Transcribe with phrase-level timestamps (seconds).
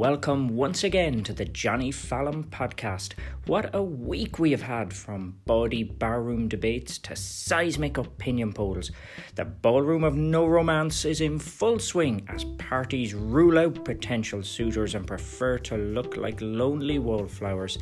[0.00, 3.12] welcome once again to the Johnny Fallon podcast.
[3.44, 8.92] What a week we have had from bawdy barroom debates to seismic opinion polls.
[9.34, 14.94] The ballroom of no romance is in full swing as parties rule out potential suitors
[14.94, 17.76] and prefer to look like lonely wallflowers.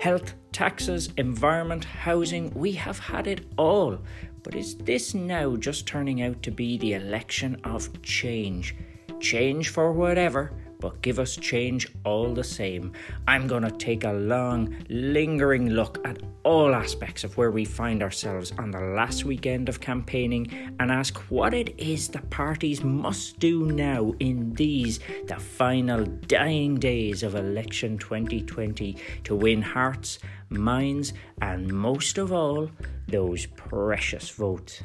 [0.00, 4.00] Health, taxes, environment, housing, we have had it all.
[4.42, 8.74] But is this now just turning out to be the election of change?
[9.20, 10.50] Change for whatever,
[10.82, 12.92] but give us change all the same.
[13.28, 18.02] I'm going to take a long, lingering look at all aspects of where we find
[18.02, 23.38] ourselves on the last weekend of campaigning and ask what it is the parties must
[23.38, 30.18] do now in these, the final dying days of election 2020, to win hearts,
[30.50, 32.68] minds, and most of all,
[33.06, 34.82] those precious votes.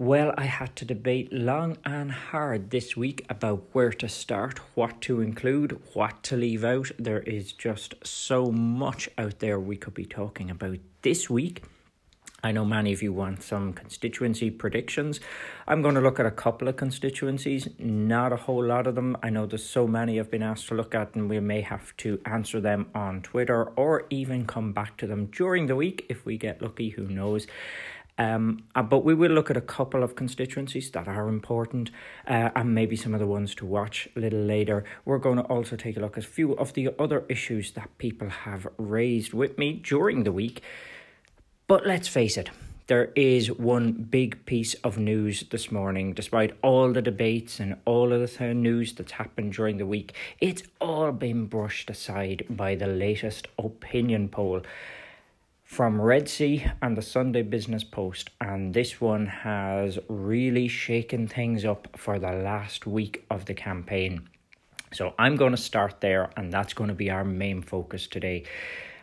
[0.00, 5.00] Well, I had to debate long and hard this week about where to start, what
[5.00, 6.92] to include, what to leave out.
[7.00, 11.64] There is just so much out there we could be talking about this week.
[12.44, 15.18] I know many of you want some constituency predictions.
[15.66, 19.16] I'm going to look at a couple of constituencies, not a whole lot of them.
[19.24, 21.96] I know there's so many I've been asked to look at, and we may have
[21.96, 26.24] to answer them on Twitter or even come back to them during the week if
[26.24, 27.48] we get lucky, who knows.
[28.18, 31.90] Um, uh, but we will look at a couple of constituencies that are important
[32.26, 34.84] uh, and maybe some of the ones to watch a little later.
[35.04, 37.96] We're going to also take a look at a few of the other issues that
[37.98, 40.62] people have raised with me during the week.
[41.68, 42.50] But let's face it,
[42.88, 48.14] there is one big piece of news this morning, despite all the debates and all
[48.14, 50.14] of the news that's happened during the week.
[50.40, 54.62] It's all been brushed aside by the latest opinion poll
[55.68, 61.62] from Red C and the Sunday Business Post, and this one has really shaken things
[61.62, 64.30] up for the last week of the campaign.
[64.94, 68.44] So I'm going to start there, and that's going to be our main focus today.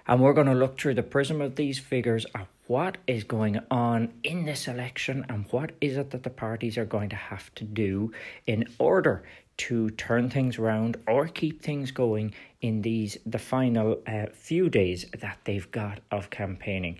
[0.08, 3.59] And we're going to look through the prism of these figures at what is going
[3.70, 7.53] on in this election and what is it that the parties are going to have
[7.56, 8.12] to do
[8.47, 9.24] in order
[9.58, 12.34] to turn things around or keep things going
[12.66, 16.98] in these the final uh, few days that they've got of campaigning.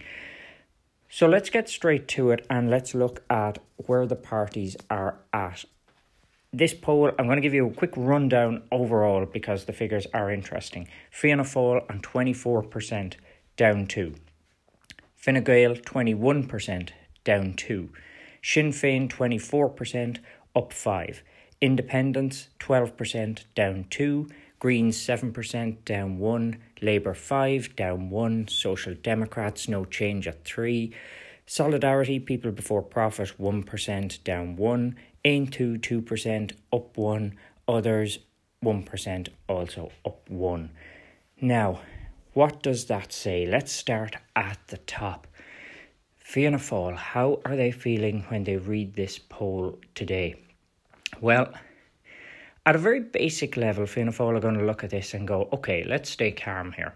[1.10, 5.66] So let's get straight to it and let's look at where the parties are at.
[6.54, 10.32] This poll, I'm going to give you a quick rundown overall because the figures are
[10.32, 10.88] interesting.
[11.12, 13.16] Fianna Fáil on 24%,
[13.58, 14.14] down 2.
[15.16, 16.90] Fine Gael 21%,
[17.24, 17.90] down 2.
[18.42, 20.20] Sinn Féin 24%,
[20.56, 21.24] up 5.
[21.62, 24.28] Independents 12% down 2,
[24.60, 30.94] Greens 7% down 1, Labour 5 down 1, Social Democrats no change at 3,
[31.46, 34.96] Solidarity People Before Profit 1% down 1,
[35.26, 38.20] Aontú 2% up 1, others
[38.64, 40.70] 1% also up 1.
[41.42, 41.82] Now,
[42.34, 43.46] what does that say?
[43.46, 45.28] Let's start at the top.
[46.16, 50.36] Fianna Fáil, how are they feeling when they read this poll today?
[51.22, 51.54] Well,
[52.66, 55.48] at a very basic level, Fianna Fáil are going to look at this and go,
[55.54, 56.96] okay, let's stay calm here.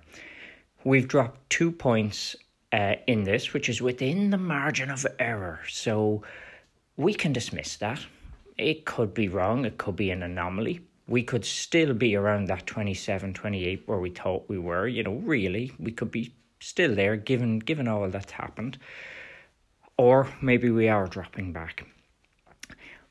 [0.83, 2.35] We've dropped two points
[2.71, 5.59] uh, in this, which is within the margin of error.
[5.67, 6.23] So
[6.97, 7.99] we can dismiss that.
[8.57, 10.81] It could be wrong, it could be an anomaly.
[11.07, 15.15] We could still be around that 27, 28 where we thought we were, you know,
[15.15, 15.71] really.
[15.79, 18.77] We could be still there given given all that's happened.
[19.97, 21.85] Or maybe we are dropping back.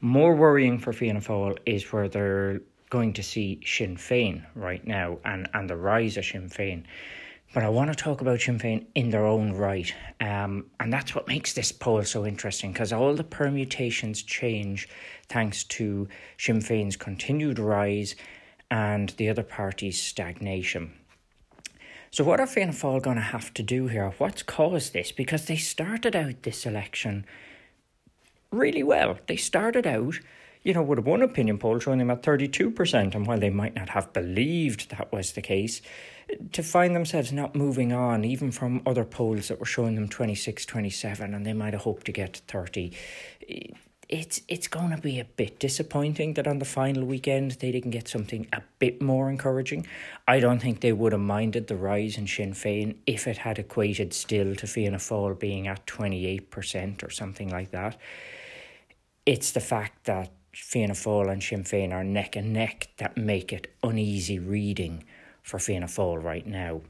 [0.00, 5.18] More worrying for Fianna Fáil is where they're going to see Sinn Féin right now
[5.24, 6.84] and, and the rise of Sinn Féin.
[7.52, 9.92] But I want to talk about Sinn Féin in their own right.
[10.20, 14.88] Um, and that's what makes this poll so interesting because all the permutations change
[15.28, 16.08] thanks to
[16.38, 18.14] Sinn Féin's continued rise
[18.70, 20.92] and the other party's stagnation.
[22.10, 24.14] So, what are Fianna Fáil going to have to do here?
[24.18, 25.10] What's caused this?
[25.10, 27.26] Because they started out this election
[28.50, 29.18] really well.
[29.26, 30.18] They started out,
[30.62, 33.90] you know, with one opinion poll showing them at 32%, and while they might not
[33.90, 35.80] have believed that was the case,
[36.52, 40.66] to find themselves not moving on, even from other polls that were showing them 26,
[40.66, 42.92] 27, and they might have hoped to get to 30.
[44.08, 47.90] It's it's going to be a bit disappointing that on the final weekend they didn't
[47.90, 49.86] get something a bit more encouraging.
[50.26, 53.58] I don't think they would have minded the rise in Sinn Féin if it had
[53.58, 57.98] equated still to Fianna Fáil being at 28% or something like that
[59.28, 63.52] it's the fact that Fianna Fáil and Sinn Féin are neck and neck that make
[63.52, 65.04] it uneasy reading
[65.42, 66.80] for Fianna Fáil right now.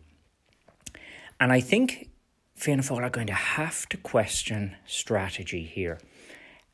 [1.40, 2.11] And I think
[2.55, 5.99] Fianna Fáil are going to have to question strategy here.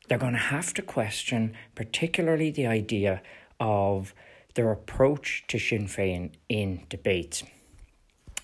[0.07, 3.23] They're going to have to question, particularly, the idea
[3.59, 4.13] of
[4.53, 7.43] their approach to Sinn Féin in debates.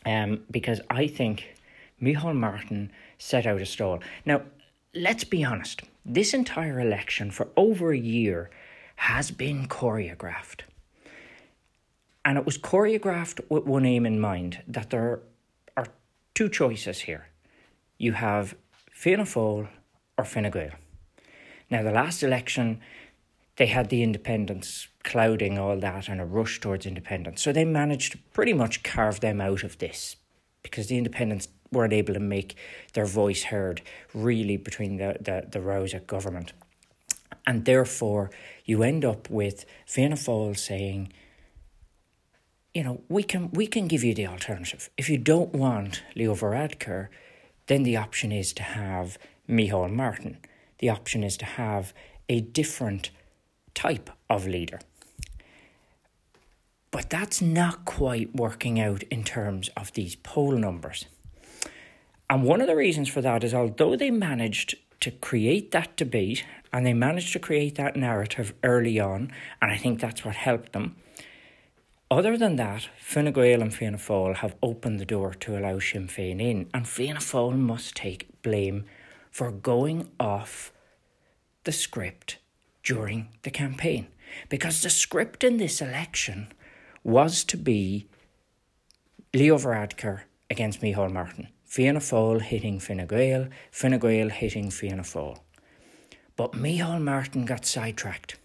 [0.07, 1.56] Um, because I think
[2.01, 4.00] Micheál Martin set out a stall.
[4.25, 4.41] Now,
[4.95, 8.50] let's be honest, this entire election for over a year
[8.95, 10.62] has been choreographed.
[12.24, 15.21] And it was choreographed with one aim in mind that there
[15.75, 15.88] are
[16.33, 17.27] two choices here.
[17.98, 18.56] You have
[18.92, 19.68] Fianna Fáil
[20.18, 20.71] or Fine Gael.
[21.69, 22.81] Now, the last election,
[23.56, 27.42] they had the independents clouding all that and a rush towards independence.
[27.42, 30.18] So they managed to pretty much carve them out of this
[30.63, 32.56] because the independents weren't able to make
[32.94, 33.81] their voice heard
[34.13, 36.53] really between the, the, the rows of government.
[37.47, 38.29] And therefore,
[38.65, 41.12] you end up with Fianna Fáil saying,
[42.73, 44.89] you know, we can we can give you the alternative.
[44.97, 47.07] If you don't want Leo Varadkar,
[47.68, 49.17] then the option is to have
[49.50, 50.38] Micheál Martin.
[50.79, 51.94] The option is to have
[52.29, 53.09] a different
[53.74, 54.79] type of leader.
[56.91, 61.06] But that's not quite working out in terms of these poll numbers.
[62.31, 66.45] And one of the reasons for that is although they managed to create that debate
[66.72, 70.72] and they managed to create that narrative early on, and I think that's what helped
[70.72, 70.95] them.
[72.10, 76.07] Other than that, Fine Gael and Fianna Fáil have opened the door to allow Sinn
[76.07, 78.86] Féin in, and Fianna Fáil must take blame
[79.30, 80.72] for going off
[81.66, 82.38] the script
[82.81, 84.07] during the campaign.
[84.48, 86.54] Because the script in this election
[87.04, 88.07] was to be
[89.34, 91.50] Leo Varadkar against Micheál Martin.
[91.71, 95.38] Fianna Fáil hitting Fine Gael, Fine Gael hitting Fianna Fáil.
[96.35, 98.38] But Micheál Martin got sidetracked.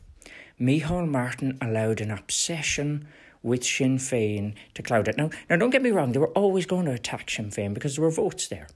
[0.61, 3.09] Micheál Martin allowed an obsession
[3.43, 5.17] with Sinn Féin to cloud it.
[5.17, 7.97] Now, now, don't get me wrong, they were always going to attack Sinn Féin because
[7.97, 8.69] there were votes there.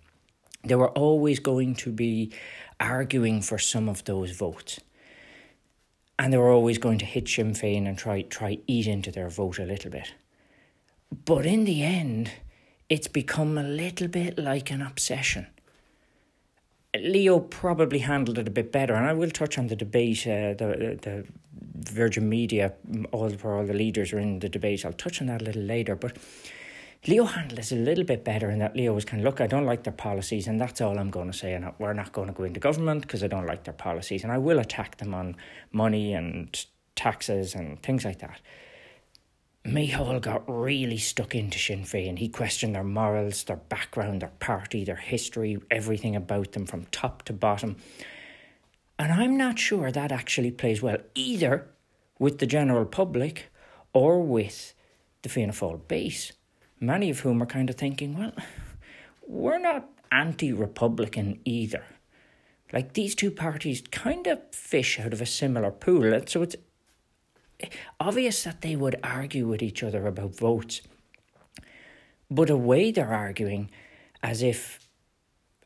[0.64, 2.32] They were always going to be
[2.80, 4.80] arguing for some of those votes
[6.18, 9.28] and they were always going to hit Sinn Féin and try try eat into their
[9.28, 10.12] vote a little bit.
[11.24, 12.32] But in the end,
[12.90, 15.46] it's become a little bit like an obsession.
[16.94, 20.26] Leo probably handled it a bit better, and I will touch on the debate.
[20.26, 21.24] Uh, the the
[21.92, 22.74] Virgin Media,
[23.12, 24.84] all where all the leaders are in the debate.
[24.84, 26.16] I'll touch on that a little later, but
[27.06, 29.46] Leo handled this a little bit better in that Leo was kind of, look, I
[29.46, 31.54] don't like their policies, and that's all I'm going to say.
[31.54, 34.22] And we're not going to go into government because I don't like their policies.
[34.22, 35.36] And I will attack them on
[35.72, 36.66] money and
[36.96, 38.40] taxes and things like that.
[39.64, 42.18] Micheál got really stuck into Sinn Féin.
[42.18, 47.22] He questioned their morals, their background, their party, their history, everything about them from top
[47.24, 47.76] to bottom.
[48.98, 51.68] And I'm not sure that actually plays well either
[52.18, 53.50] with the general public
[53.92, 54.74] or with
[55.22, 56.32] the Fianna Fáil base
[56.80, 58.32] many of whom are kind of thinking, well,
[59.26, 61.84] we're not anti Republican either.
[62.72, 66.20] Like these two parties kind of fish out of a similar pool.
[66.26, 66.56] So it's
[67.98, 70.82] obvious that they would argue with each other about votes.
[72.30, 73.70] But a way they're arguing
[74.22, 74.78] as if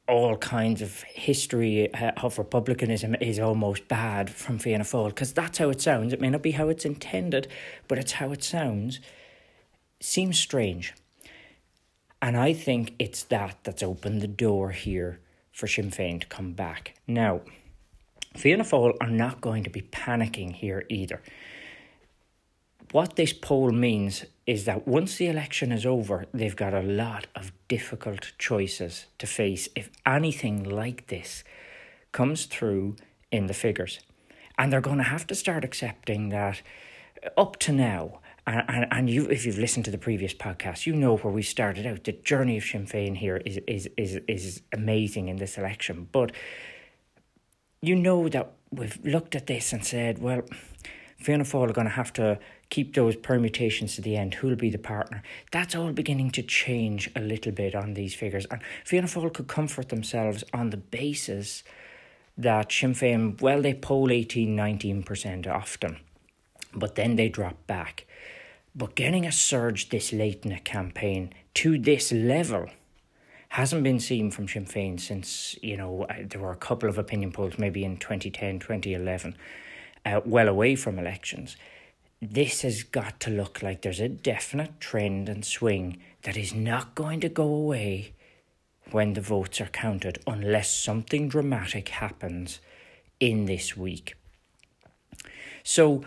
[0.06, 5.58] all kinds of history uh, of republicanism is almost bad from Fianna Fáil, because that's
[5.58, 6.12] how it sounds.
[6.12, 7.48] It may not be how it's intended,
[7.88, 9.00] but it's how it sounds.
[10.00, 10.94] Seems strange.
[12.20, 15.20] And I think it's that that's opened the door here
[15.52, 16.94] for Sinn Féin to come back.
[17.06, 17.40] Now,
[18.36, 21.22] Fianna Fáil are not going to be panicking here either.
[22.94, 27.26] What this poll means is that once the election is over, they've got a lot
[27.34, 31.42] of difficult choices to face if anything like this
[32.12, 32.94] comes through
[33.32, 33.98] in the figures.
[34.56, 36.62] And they're going to have to start accepting that
[37.36, 40.94] up to now, and, and, and you, if you've listened to the previous podcast, you
[40.94, 42.04] know where we started out.
[42.04, 46.06] The journey of Sinn Féin here is, is, is, is amazing in this election.
[46.12, 46.30] But
[47.82, 50.42] you know that we've looked at this and said, well,
[51.24, 52.38] Fianna Fáil are going to have to
[52.68, 54.34] keep those permutations to the end.
[54.34, 55.22] Who'll be the partner?
[55.52, 58.46] That's all beginning to change a little bit on these figures.
[58.50, 61.64] And Fianna Fáil could comfort themselves on the basis
[62.36, 65.98] that Sinn Féin, well, they poll 18, 19% often,
[66.74, 68.06] but then they drop back.
[68.74, 72.68] But getting a surge this late in a campaign to this level
[73.50, 76.98] hasn't been seen from Sinn Féin since, you know, uh, there were a couple of
[76.98, 79.36] opinion polls maybe in 2010, 2011,
[80.04, 81.56] uh, well away from elections.
[82.20, 86.94] This has got to look like there's a definite trend and swing that is not
[86.94, 88.14] going to go away
[88.90, 92.60] when the votes are counted unless something dramatic happens
[93.20, 94.14] in this week.
[95.62, 96.04] So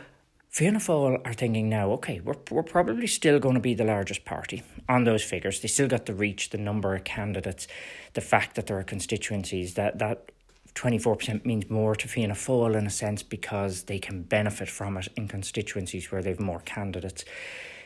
[0.50, 4.25] Fianna Fáil are thinking now, okay, we're, we're probably still going to be the largest
[4.25, 5.60] party on those figures.
[5.60, 7.68] They still got the reach, the number of candidates,
[8.13, 10.32] the fact that there are constituencies, that, that
[10.78, 15.08] 24% means more to Fianna Fáil in a sense because they can benefit from it
[15.16, 17.26] in constituencies where they've more candidates.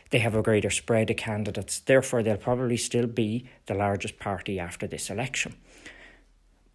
[0.10, 4.60] They have a greater spread of candidates, therefore, they'll probably still be the largest party
[4.60, 5.56] after this election.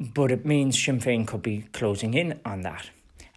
[0.00, 2.90] But it means Sinn Féin could be closing in on that.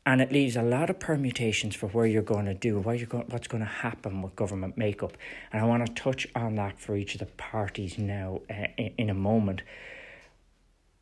[0.06, 3.08] And it leaves a lot of permutations for where you're going to do, what you're
[3.08, 5.18] going, what's going to happen with government makeup.
[5.52, 8.94] And I want to touch on that for each of the parties now uh, in,
[8.98, 9.64] in a moment.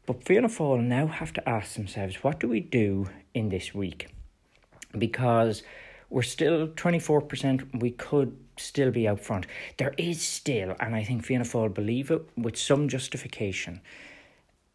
[0.08, 4.08] But Fianna Fáil now have to ask themselves, what do we do in this week?
[4.98, 5.64] Because
[6.10, 9.48] we're still 24%, we could still be out front.
[9.76, 13.82] There is still, and I think Fianna Fáil believe it with some justification,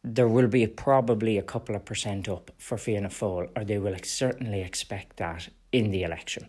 [0.05, 3.97] there will be probably a couple of percent up for Fianna Fáil, or they will
[4.03, 6.47] certainly expect that in the election.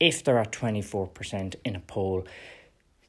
[0.00, 2.26] If they're at 24% in a poll,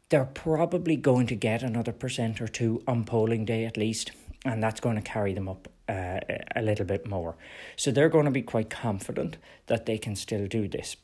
[0.10, 4.12] they're probably going to get another percent or two on polling day at least
[4.46, 6.20] and that's going to carry them up uh,
[6.56, 7.36] a little bit more.
[7.76, 9.38] So they're going to be quite confident
[9.68, 10.96] that they can still do this.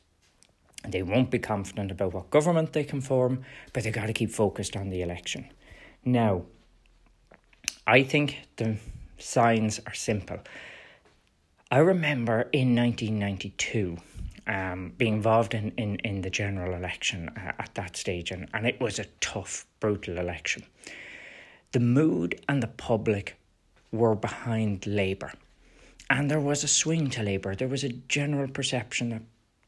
[0.88, 4.30] They won't be confident about what government they can form, but they've got to keep
[4.30, 5.48] focused on the election.
[6.04, 6.42] Now,
[7.86, 8.76] I think the
[9.18, 10.38] signs are simple.
[11.70, 13.96] I remember in 1992
[14.46, 18.66] um, being involved in, in, in the general election uh, at that stage, and, and
[18.66, 20.64] it was a tough, brutal election
[21.72, 23.36] the mood and the public
[23.90, 25.32] were behind Labour.
[26.10, 27.54] And there was a swing to Labour.
[27.54, 29.22] There was a general perception that,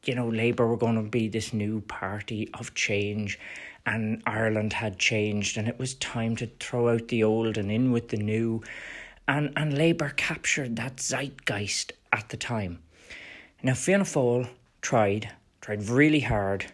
[0.05, 3.39] you know, Labour were going to be this new party of change
[3.87, 7.91] and Ireland had changed and it was time to throw out the old and in
[7.91, 8.63] with the new.
[9.27, 12.81] And, and Labour captured that zeitgeist at the time.
[13.63, 14.49] Now, Fianna Fáil
[14.83, 15.31] tried,
[15.63, 16.67] tried really hard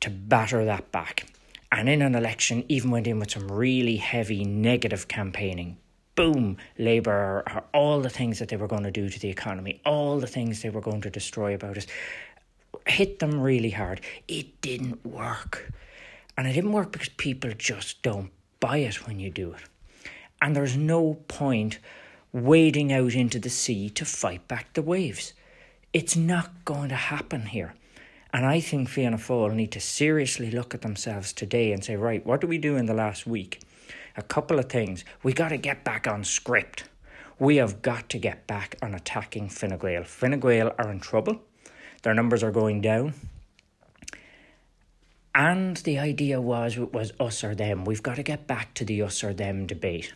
[0.00, 1.26] to batter that back
[1.72, 5.76] and in an election even went in with some really heavy negative campaigning.
[6.14, 9.80] Boom, Labour are all the things that they were going to do to the economy,
[9.84, 11.86] all the things they were going to destroy about us.
[12.86, 14.00] Hit them really hard.
[14.26, 15.70] It didn't work.
[16.38, 18.30] And it didn't work because people just don't
[18.60, 19.62] buy it when you do it.
[20.40, 21.78] And there's no point
[22.32, 25.32] wading out into the sea to fight back the waves.
[25.92, 27.74] It's not going to happen here.
[28.32, 32.24] And I think Fianna Fáil need to seriously look at themselves today and say, right,
[32.26, 33.60] what do we do in the last week?
[34.16, 35.04] A couple of things.
[35.22, 36.84] We got to get back on script.
[37.38, 40.04] We have got to get back on attacking Fine Gael.
[40.04, 41.40] Fine Gael are in trouble.
[42.02, 43.14] Their numbers are going down.
[45.34, 47.84] And the idea was was us or them.
[47.84, 50.14] We've got to get back to the us or them debate.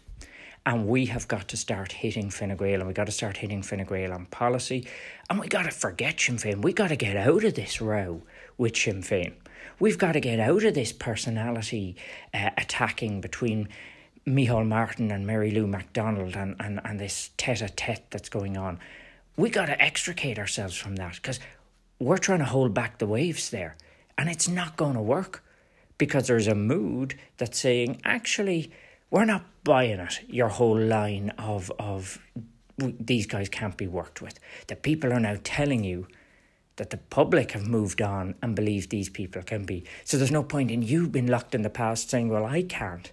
[0.67, 3.63] And we have got to start hitting Fine Gael and we got to start hitting
[3.63, 4.87] Fine Gael on policy.
[5.29, 6.63] And we got to forget Sinn Féin.
[6.63, 8.23] We got to get out of this row
[8.59, 9.33] with Sinn Féin.
[9.79, 11.97] We've got to get out of this personality
[12.35, 13.69] uh, attacking between
[14.27, 18.57] Micheál Martin and Mary Lou McDonald and, and, and this tete a tete that's going
[18.57, 18.79] on.
[19.37, 21.41] We got to extricate ourselves from that because
[21.99, 23.77] we're trying to hold back the waves there.
[24.19, 25.43] And it's not going to work
[25.97, 28.71] because there's a mood that's saying, actually,
[29.11, 32.19] we're not buying it, your whole line of, of
[32.79, 34.39] these guys can't be worked with.
[34.69, 36.07] The people are now telling you
[36.77, 39.85] that the public have moved on and believe these people can be.
[40.05, 43.13] So there's no point in you being locked in the past saying, well, I can't.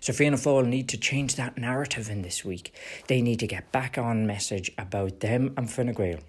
[0.00, 2.74] So Fianna Fáil need to change that narrative in this week.
[3.06, 6.20] They need to get back on message about them and Fine Gael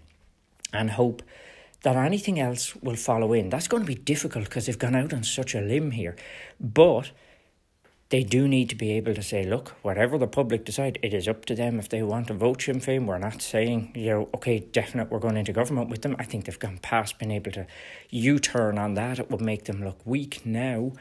[0.74, 1.24] and hope
[1.84, 3.50] that anything else will follow in.
[3.50, 6.16] That's going to be difficult because they've gone out on such a limb here.
[6.60, 7.12] But
[8.12, 11.30] they do need to be able to say, look, whatever the public decide, it is
[11.30, 13.06] up to them if they want to vote Sinn Féin.
[13.06, 16.18] We're not saying, you know, okay, definite, we're going into government with them.
[16.20, 17.66] I think they've gone past being able to
[18.10, 19.18] U turn on that.
[19.18, 20.92] It would make them look weak now,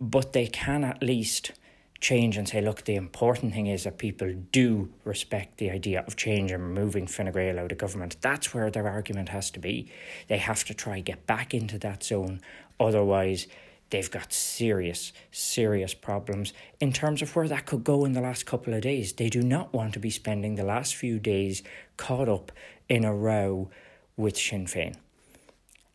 [0.00, 1.52] but they can at least
[2.00, 6.16] change and say, look, the important thing is that people do respect the idea of
[6.16, 8.16] change and removing Fine Gael out of government.
[8.22, 9.92] That's where their argument has to be.
[10.28, 12.40] They have to try get back into that zone.
[12.80, 13.46] Otherwise,
[13.90, 18.46] they've got serious, serious problems in terms of where that could go in the last
[18.46, 19.12] couple of days.
[19.12, 21.62] They do not want to be spending the last few days
[21.96, 22.52] caught up
[22.88, 23.70] in a row
[24.16, 24.96] with Sinn Féin.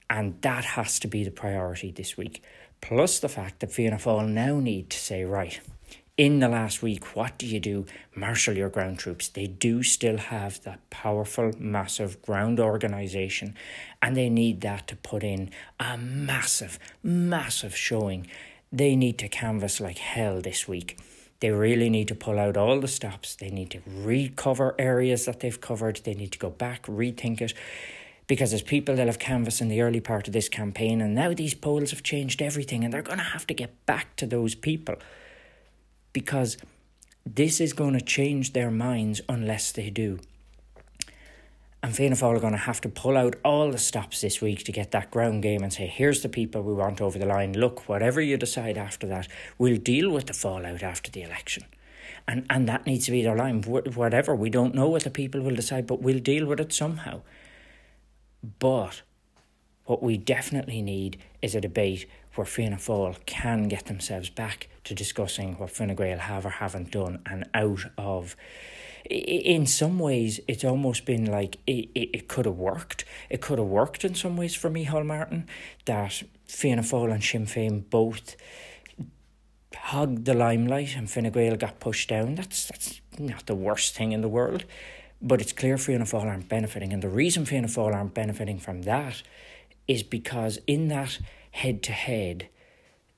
[0.09, 2.41] And that has to be the priority this week.
[2.81, 5.59] Plus the fact that Fianna Fáil now need to say, right,
[6.19, 7.85] in the last week, what do you do?
[8.13, 9.29] Marshal your ground troops.
[9.29, 13.55] They do still have that powerful, massive ground organisation,
[14.01, 15.49] and they need that to put in
[15.79, 18.27] a massive, massive showing.
[18.69, 20.99] They need to canvass like hell this week.
[21.39, 23.37] They really need to pull out all the stops.
[23.37, 26.01] They need to recover areas that they've covered.
[26.03, 27.53] They need to go back, rethink it.
[28.27, 31.33] because there's people that have canvassed in the early part of this campaign, and now
[31.33, 34.53] these polls have changed everything, and they're going to have to get back to those
[34.53, 34.95] people
[36.13, 36.57] because
[37.25, 40.19] this is going to change their minds unless they do.
[41.81, 44.65] And Fianna Fáil are going to have to pull out all the stops this week
[44.65, 47.53] to get that ground game and say, here's the people we want over the line.
[47.53, 51.63] Look, whatever you decide after that, we'll deal with the fallout after the election.
[52.27, 53.61] And, and that needs to be their line.
[53.61, 57.21] Whatever, we don't know what the people will decide, but we'll deal with it somehow.
[58.59, 59.03] But
[59.85, 64.95] what we definitely need is a debate where Fianna Fáil can get themselves back to
[64.95, 68.35] discussing what Fine Gael have or haven't done and out of
[69.09, 73.05] in some ways, it's almost been like it, it, it could have worked.
[73.29, 75.47] It could have worked in some ways for Micheál Martin
[75.85, 78.35] that Fianna Fáil and Sinn Féin both
[79.75, 82.35] hugged the limelight and Fine Gael got pushed down.
[82.35, 84.65] That's that's not the worst thing in the world.
[85.21, 86.93] But it's clear Fianna Fáil aren't benefiting.
[86.93, 89.23] And the reason Fianna Fáil aren't benefiting from that
[89.87, 91.19] is because in that
[91.59, 92.47] head to head,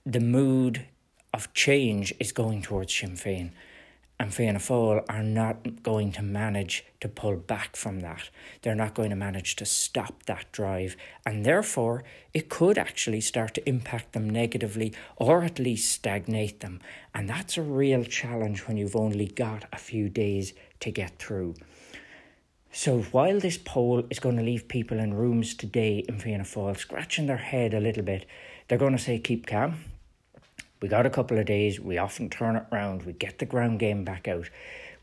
[0.03, 0.88] the mood
[1.31, 3.51] of change is going towards Sinn Féin
[4.21, 8.29] and Fianna Fáil are not going to manage to pull back from that.
[8.62, 10.95] They're not going to manage to stop that drive,
[11.25, 16.81] and therefore it could actually start to impact them negatively or at least stagnate them.
[17.15, 21.55] And that's a real challenge when you've only got a few days to get through.
[22.72, 26.78] So while this poll is going to leave people in rooms today in Fianna Fáil
[26.78, 28.25] scratching their head a little bit,
[28.68, 29.84] they're going to say keep calm
[30.82, 33.80] we got a couple of days, we often turn it round, we get the ground
[33.80, 34.50] game back out.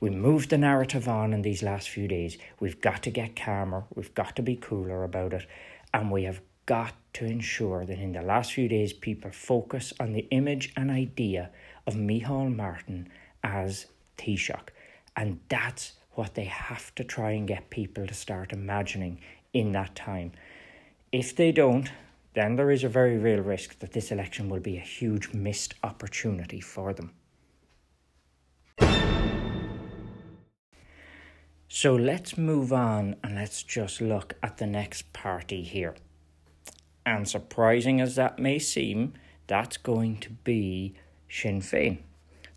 [0.00, 2.36] We move the narrative on in these last few days.
[2.58, 5.46] We've got to get calmer, we've got to be cooler about it,
[5.94, 10.12] and we have got to ensure that in the last few days people focus on
[10.12, 11.50] the image and idea
[11.86, 13.08] of Micheál Martin
[13.44, 13.86] as
[14.18, 14.68] Taoiseach.
[15.16, 19.20] And that's what they have to try and get people to start imagining
[19.52, 20.32] in that time.
[21.12, 21.92] If they don't,
[22.34, 25.74] then there is a very real risk that this election will be a huge missed
[25.84, 27.12] opportunity for them.
[31.68, 35.94] So let's move on and let's just look at the next party here.
[37.06, 39.14] And surprising as that may seem,
[39.46, 40.94] that's going to be
[41.28, 41.98] Sinn Féin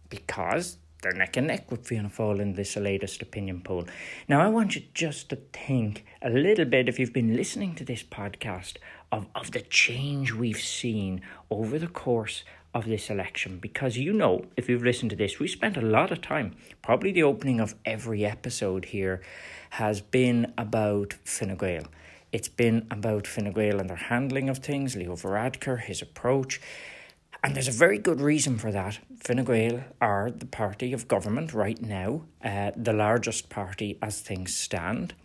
[0.10, 3.86] because they're neck and neck with Fianna Fáil in this latest opinion poll.
[4.28, 7.84] Now, I want you just to think a little bit, if you've been listening to
[7.84, 8.78] this podcast,
[9.12, 14.46] of, of the change we've seen over the course of this election because you know
[14.56, 17.76] if you've listened to this we spent a lot of time probably the opening of
[17.84, 19.22] every episode here
[19.72, 21.84] has been about Fine Gael.
[22.34, 26.60] It's been about Fine Gael and their handling of things, Leo Varadkar, his approach.
[27.44, 29.00] And there's a very good reason for that.
[29.20, 34.56] Fine Gael are the party of government right now, uh, the largest party as things
[34.56, 35.16] stand.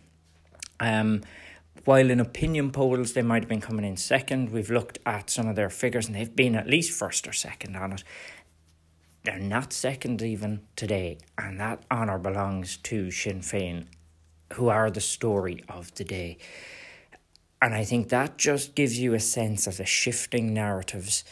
[0.80, 1.22] Um,
[1.84, 5.46] while in opinion polls they might have been coming in second, we've looked at some
[5.46, 8.04] of their figures and they've been at least first or second on it.
[9.24, 13.86] They're not second even today, and that honour belongs to Sinn Féin,
[14.54, 16.38] who are the story of the day.
[17.60, 21.24] And I think that just gives you a sense of the shifting narratives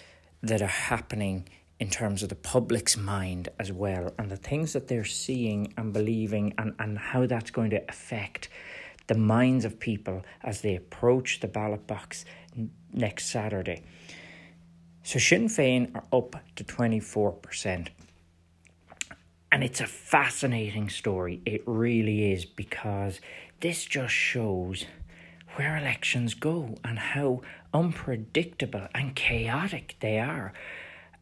[0.47, 1.49] that are happening
[1.81, 5.93] in terms of the public's mind as well, and the things that they're seeing and
[5.93, 8.49] believing, and, and how that's going to affect
[9.07, 12.25] the minds of people as they approach the ballot box
[12.93, 13.83] next Saturday.
[15.03, 17.89] So Sinn Féin are up to 24%.
[19.53, 21.43] And it's a fascinating story.
[21.45, 23.21] It really is because
[23.61, 24.87] this just shows
[25.57, 27.43] where elections go and how
[27.75, 30.55] unpredictable and chaotic they are.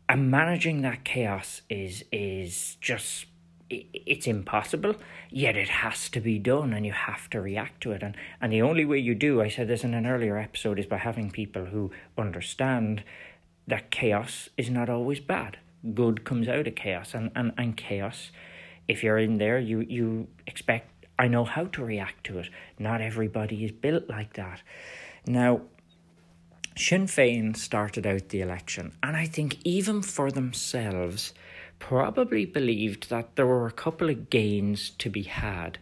[0.09, 3.27] And managing that chaos is is just
[3.71, 4.97] it's impossible,
[5.31, 8.03] yet it has to be done and you have to react to it.
[8.03, 10.87] And, and the only way you do, I said this in an earlier episode, is
[10.87, 13.03] by having people who understand
[13.67, 15.57] that chaos is not always bad.
[15.95, 17.15] Good comes out of chaos.
[17.15, 18.31] And, and, and chaos,
[18.89, 22.51] if you're in there, you, you expect, I know how to react to it.
[22.79, 24.61] Not everybody is built like that.
[25.27, 25.63] Now,
[26.77, 31.35] Sinn Féin started out the election, and I think even for themselves,
[31.79, 35.79] probably believed that there were a couple of gains to be had,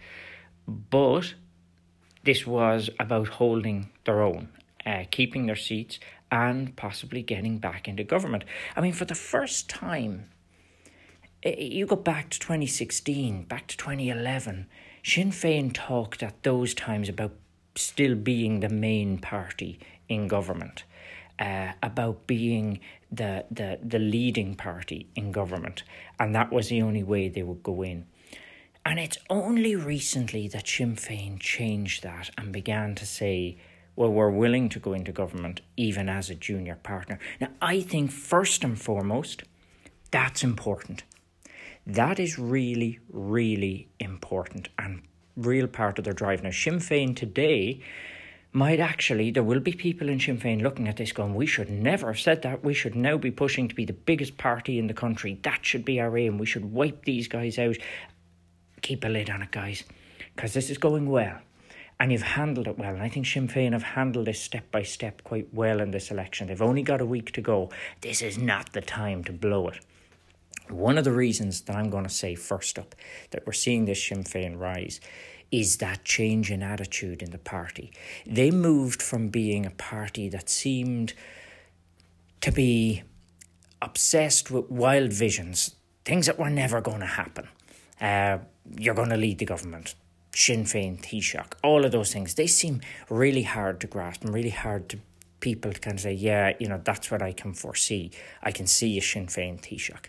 [0.67, 1.35] but
[2.25, 4.49] this was about holding their own,
[4.85, 6.01] uh, keeping their seats,
[6.33, 8.45] and possibly getting back into government.
[8.75, 10.31] I mean, for the first time,
[11.45, 14.67] you go back to 2016, back to 2011,
[15.05, 17.33] Sinn Féin talked at those times about
[17.77, 19.79] still being the main party
[20.11, 20.85] in government
[21.39, 25.83] uh, about being the, the, the leading party in government,
[26.19, 28.07] and that was the only way they would go in.
[28.85, 33.59] And it's only recently that Sinn Féin changed that and began to say,
[33.97, 37.19] well, we're willing to go into government even as a junior partner.
[37.41, 39.43] Now, I think first and foremost,
[40.11, 41.05] that's important.
[41.87, 45.03] That is really, really important and
[45.37, 46.43] real part of their drive.
[46.43, 47.83] Now, Sinn Féin today
[48.53, 51.71] might actually, there will be people in Sinn Féin looking at this going, we should
[51.71, 52.65] never have said that.
[52.65, 55.39] We should now be pushing to be the biggest party in the country.
[55.43, 56.39] That should be our aim.
[56.39, 57.77] We should wipe these guys out.
[58.83, 59.85] Keep a lid on it, guys,
[60.35, 61.39] because this is going well.
[62.01, 62.95] And you've handled it well.
[62.95, 66.11] And I think Sinn Féin have handled this step by step quite well in this
[66.11, 66.49] election.
[66.49, 67.71] They've only got a week to go.
[68.01, 69.79] This is not the time to blow it.
[70.71, 72.95] One of the reasons that I'm going to say first up
[73.31, 75.01] that we're seeing this Sinn Féin rise
[75.51, 77.93] is that change in attitude in the party.
[78.27, 81.13] They moved from being a party that seemed
[82.41, 83.03] to be
[83.83, 87.49] obsessed with wild visions, things that were never going to happen.
[88.01, 88.39] Uh,
[88.79, 89.95] you're going to lead the government.
[90.33, 94.51] Sinn Féin, Taoiseach, all of those things, they seem really hard to grasp and really
[94.51, 94.99] hard to
[95.41, 98.13] people to kind of say, yeah, you know, that's what I can foresee.
[98.43, 100.07] I can see a Sinn Féin Taoiseach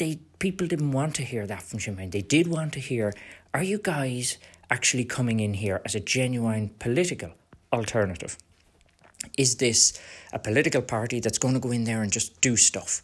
[0.00, 2.10] they people didn't want to hear that from Sinn Féin.
[2.10, 3.12] They did want to hear,
[3.52, 4.38] are you guys
[4.70, 7.32] actually coming in here as a genuine political
[7.70, 8.38] alternative?
[9.36, 10.00] Is this
[10.32, 13.02] a political party that's going to go in there and just do stuff?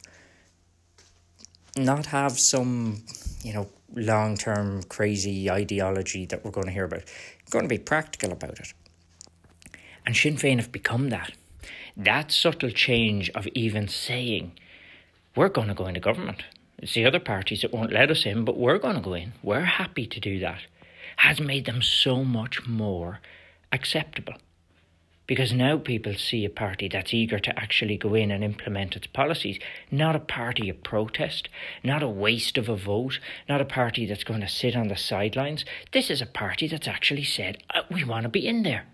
[1.76, 3.02] Not have some,
[3.42, 7.04] you know, long term crazy ideology that we're going to hear about.
[7.44, 8.72] We're going to be practical about it.
[10.06, 11.32] And Sinn Féin have become that.
[11.94, 14.52] That subtle change of even saying,
[15.34, 16.42] we're going to go into government.
[16.78, 19.32] It's the other parties that won't let us in, but we're going to go in.
[19.42, 20.60] We're happy to do that.
[21.16, 23.20] Has made them so much more
[23.72, 24.34] acceptable.
[25.26, 29.08] Because now people see a party that's eager to actually go in and implement its
[29.08, 29.58] policies,
[29.90, 31.48] not a party of protest,
[31.82, 34.96] not a waste of a vote, not a party that's going to sit on the
[34.96, 35.64] sidelines.
[35.92, 38.86] This is a party that's actually said, uh, we want to be in there.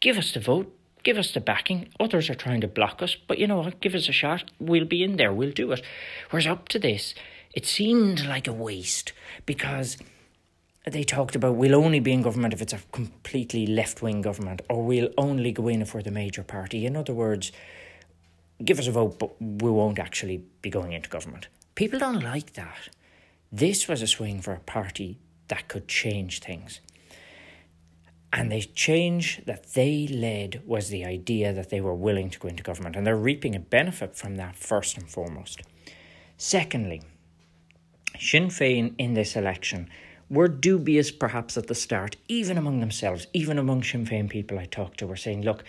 [0.00, 0.72] Give us the vote,
[1.08, 1.88] give us the backing.
[1.98, 3.80] Others are trying to block us, but you know what?
[3.80, 4.50] Give us a shot.
[4.60, 5.32] We'll be in there.
[5.32, 5.80] We'll do it.
[6.28, 7.14] Whereas up to this,
[7.54, 9.14] it seemed like a waste
[9.46, 9.96] because
[10.86, 14.60] they talked about we'll only be in government if it's a completely left wing government,
[14.68, 16.84] or we'll only go in if we're the major party.
[16.84, 17.52] In other words,
[18.62, 21.48] give us a vote, but we won't actually be going into government.
[21.74, 22.90] People don't like that.
[23.50, 25.16] This was a swing for a party
[25.48, 26.80] that could change things.
[28.32, 32.48] And the change that they led was the idea that they were willing to go
[32.48, 35.62] into government, and they're reaping a benefit from that first and foremost.
[36.36, 37.02] Secondly,
[38.18, 39.88] Sinn Féin in this election
[40.30, 44.66] were dubious perhaps at the start, even among themselves, even among Sinn Féin people I
[44.66, 45.64] talked to, were saying, look,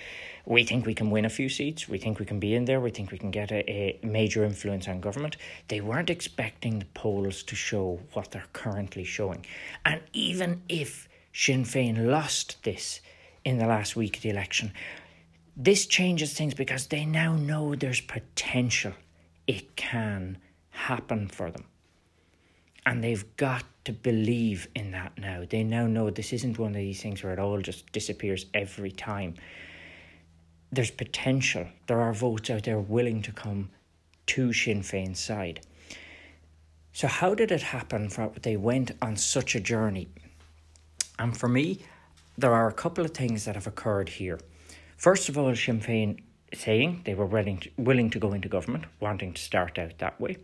[0.46, 2.82] we think we can win a few seats, we think we can be in there,
[2.82, 5.38] we think we can get a, a major influence on government.
[5.70, 9.46] They weren't expecting the polls to show what they're currently showing.
[9.86, 11.09] And even if
[11.40, 13.00] Sinn Féin lost this
[13.46, 14.74] in the last week of the election.
[15.56, 18.92] This changes things because they now know there's potential.
[19.48, 20.38] It can
[20.72, 21.64] happen for them.
[22.86, 25.46] And they've got to believe in that now.
[25.50, 28.92] They now know this isn't one of these things where it all just disappears every
[28.92, 29.36] time.
[30.74, 31.68] There's potential.
[31.88, 33.70] There are votes out there willing to come
[34.26, 35.62] to Sinn Féin's side.
[36.92, 40.10] So, how did it happen for they went on such a journey?
[41.20, 41.82] And for me,
[42.38, 44.40] there are a couple of things that have occurred here.
[44.98, 46.22] First of all, Sinn Féin
[46.54, 50.20] saying they were willing to, willing to go into government, wanting to start out that
[50.20, 50.38] way.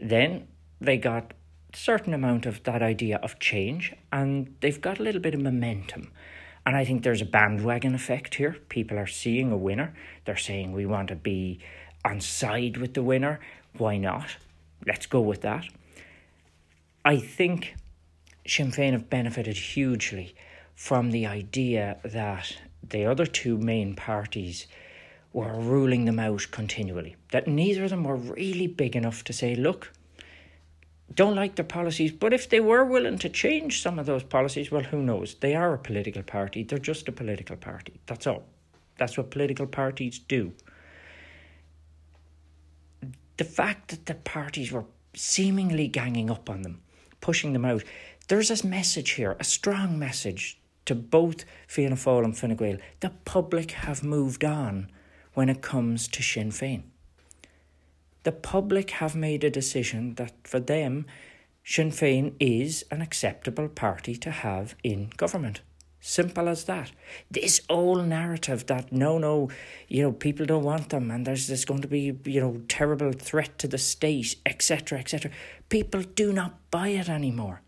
[0.00, 0.48] Then
[0.80, 1.34] they got
[1.72, 5.40] a certain amount of that idea of change and they've got a little bit of
[5.40, 6.10] momentum.
[6.64, 8.56] And I think there's a bandwagon effect here.
[8.68, 9.94] People are seeing a winner.
[10.24, 11.60] They're saying we want to be
[12.04, 13.40] on side with the winner.
[13.76, 14.36] Why not?
[14.86, 15.66] Let's go with that.
[17.04, 17.74] I think
[18.48, 20.34] Sinn Féin have benefited hugely
[20.74, 24.66] from the idea that the other two main parties
[25.32, 27.16] were ruling them out continually.
[27.32, 29.92] That neither of them were really big enough to say, look,
[31.14, 34.70] don't like their policies, but if they were willing to change some of those policies,
[34.70, 35.34] well, who knows?
[35.34, 36.62] They are a political party.
[36.62, 38.00] They're just a political party.
[38.06, 38.44] That's all.
[38.98, 40.52] That's what political parties do.
[43.36, 44.84] The fact that the parties were
[45.14, 46.80] seemingly ganging up on them,
[47.20, 47.84] pushing them out,
[48.28, 52.78] there's this message here, a strong message to both Fianna Fáil and Fine Gael.
[53.00, 54.90] The public have moved on
[55.34, 56.82] when it comes to Sinn Féin.
[58.24, 61.06] The public have made a decision that for them,
[61.64, 65.62] Sinn Féin is an acceptable party to have in government.
[66.00, 66.92] Simple as that.
[67.30, 69.50] This old narrative that no, no,
[69.88, 73.12] you know, people don't want them and there's, there's going to be, you know, terrible
[73.12, 75.30] threat to the state, etc., etc.
[75.68, 77.62] People do not buy it anymore.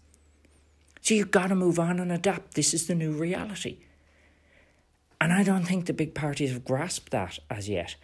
[1.11, 2.55] So you've got to move on and adapt.
[2.55, 3.79] This is the new reality.
[5.21, 7.97] And I don't think the big parties have grasped that as yet.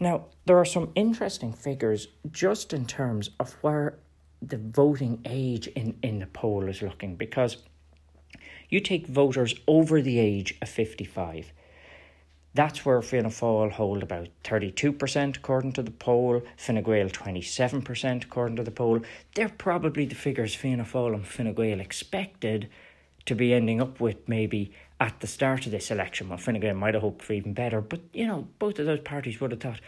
[0.00, 3.98] Now, there are some interesting figures just in terms of where
[4.40, 7.58] the voting age in, in the poll is looking because
[8.70, 11.52] you take voters over the age of 55.
[12.54, 18.56] That's where Fianna Fáil hold about 32% according to the poll, Fine Gael 27% according
[18.56, 19.00] to the poll.
[19.34, 22.68] They're probably the figures Fianna Fáil and Fine Gael expected
[23.24, 26.28] to be ending up with maybe at the start of this election.
[26.28, 29.00] Well, Fine Gael might have hoped for even better, but you know, both of those
[29.00, 29.80] parties would have thought.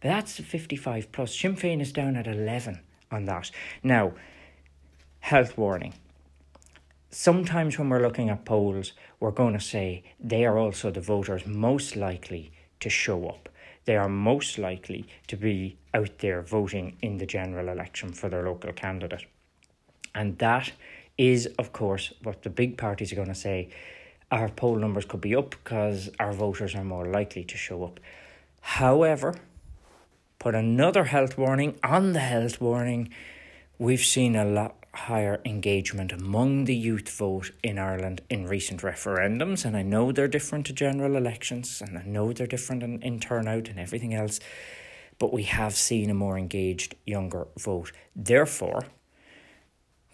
[0.00, 1.38] But that's 55 plus.
[1.38, 3.50] Sinn Féin is down at 11 on that.
[3.82, 4.14] Now,
[5.20, 5.94] health warning.
[7.18, 11.46] Sometimes when we're looking at polls, we're going to say they are also the voters
[11.46, 13.48] most likely to show up.
[13.86, 18.44] They are most likely to be out there voting in the general election for their
[18.44, 19.24] local candidate.
[20.14, 20.72] And that
[21.16, 23.70] is, of course, what the big parties are going to say.
[24.30, 27.98] Our poll numbers could be up because our voters are more likely to show up.
[28.60, 29.36] However,
[30.38, 33.08] put another health warning on the health warning.
[33.78, 39.64] We've seen a lot higher engagement among the youth vote in Ireland in recent referendums,
[39.64, 43.20] and I know they're different to general elections, and I know they're different in, in
[43.20, 44.40] turnout and everything else,
[45.18, 47.92] but we have seen a more engaged younger vote.
[48.14, 48.86] Therefore,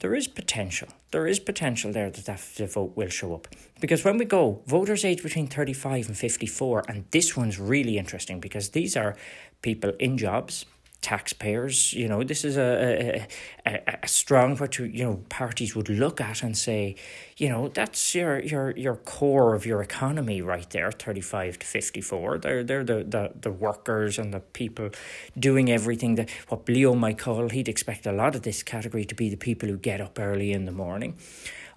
[0.00, 0.88] there is potential.
[1.12, 3.46] There is potential there that, that the vote will show up.
[3.80, 8.40] Because when we go, voters aged between 35 and 54, and this one's really interesting
[8.40, 9.16] because these are
[9.62, 10.66] people in jobs,
[11.02, 11.92] taxpayers.
[11.92, 13.26] You know, this is a,
[13.66, 16.96] a, a, strong what you, know parties would look at and say,
[17.36, 21.66] you know, that's your your your core of your economy right there, thirty five to
[21.66, 22.38] fifty four.
[22.38, 24.90] They're they're the, the the workers and the people
[25.38, 27.48] doing everything that what Leo might call.
[27.48, 30.52] He'd expect a lot of this category to be the people who get up early
[30.52, 31.16] in the morning.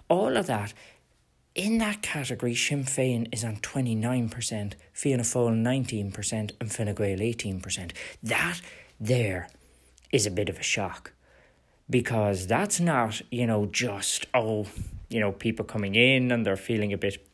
[0.08, 0.72] All of that.
[1.56, 7.92] In that category, Sinn Féin is on 29%, Fianna Fáil 19%, and Fine Gael 18%.
[8.22, 8.60] That
[9.00, 9.48] there
[10.12, 11.12] is a bit of a shock
[11.88, 14.66] because that's not, you know, just, oh,
[15.08, 17.26] you know, people coming in and they're feeling a bit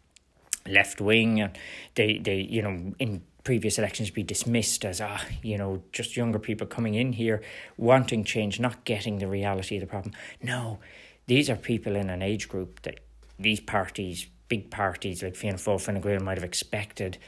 [0.67, 1.59] left wing and
[1.95, 6.39] they, they, you know, in previous elections be dismissed as, ah, you know, just younger
[6.39, 7.43] people coming in here
[7.77, 10.15] wanting change, not getting the reality of the problem.
[10.43, 10.79] No,
[11.27, 13.01] these are people in an age group that
[13.39, 17.19] these parties, big parties like Fianna Fáil, Fine Gael might have expected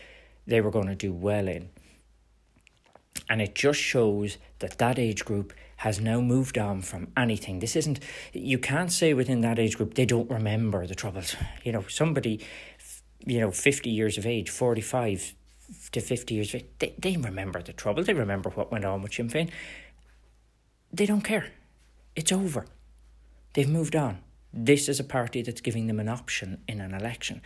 [0.47, 1.71] they were going to do well in.
[3.29, 7.59] And it just shows that that age group has now moved on from anything.
[7.59, 8.01] This isn't,
[8.33, 11.37] you can't say within that age group they don't remember the troubles.
[11.63, 12.41] You know, somebody,
[13.27, 15.35] you know, 50 years of age, 45
[15.93, 18.03] to 50 years of age, they, they remember the trouble.
[18.03, 19.51] They remember what went on with Sinn Féin.
[20.93, 21.49] They don't care.
[22.15, 22.67] It's over.
[23.55, 24.19] They've moved on.
[24.53, 27.43] This is a party that's giving them an option in an election.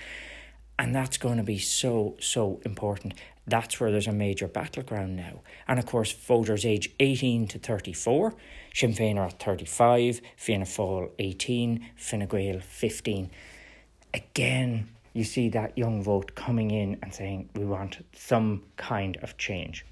[0.78, 3.14] And that's going to be so, so important.
[3.46, 5.40] That's where there's a major battleground now.
[5.66, 8.34] And of course, voters age 18 to 34,
[8.74, 13.30] Sinn Féin are at 35, Fianna Fáil 18, Fine Gael 15.
[14.14, 19.36] Again, you see that young vote coming in and saying, we want some kind of
[19.36, 19.84] change.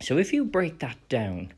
[0.00, 1.52] So if you break that down,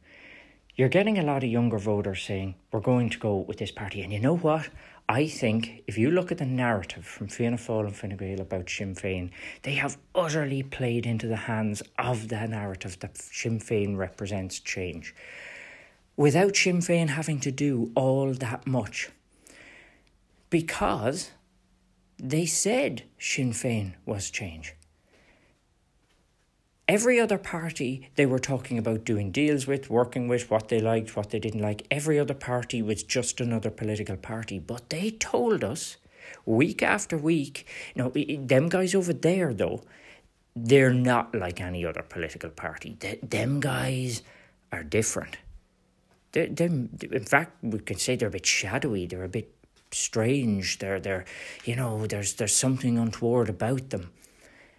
[0.74, 4.02] you're getting a lot of younger voters saying, we're going to go with this party.
[4.02, 4.68] And you know what?
[5.08, 8.70] I think if you look at the narrative from Fianna Fáil and Fine Gael about
[8.70, 9.30] Sinn Féin,
[9.62, 15.14] they have utterly played into the hands of the narrative that Sinn Féin represents change.
[16.16, 19.10] Without Sinn Féin having to do all that much.
[20.50, 21.32] Because
[22.18, 24.74] they said Sinn Féin was change.
[26.88, 31.16] Every other party they were talking about doing deals with, working with, what they liked,
[31.16, 34.58] what they didn't like, every other party was just another political party.
[34.58, 35.96] But they told us
[36.44, 39.82] week after week, you know, them guys over there though,
[40.54, 42.96] they're not like any other political party.
[42.98, 44.22] They, them guys
[44.70, 45.38] are different.
[46.32, 49.06] They're, they're, in fact, we can say they're a bit shadowy.
[49.06, 49.54] They're a bit
[49.92, 50.78] strange.
[50.78, 51.24] They're, they're,
[51.64, 54.10] you know, there's, there's something untoward about them.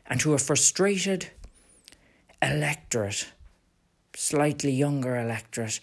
[0.06, 1.32] And who are frustrated
[2.44, 3.32] electorate,
[4.16, 5.80] slightly younger electorate,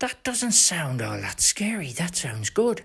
[0.00, 1.92] that doesn't sound all that scary.
[1.92, 2.82] That sounds good.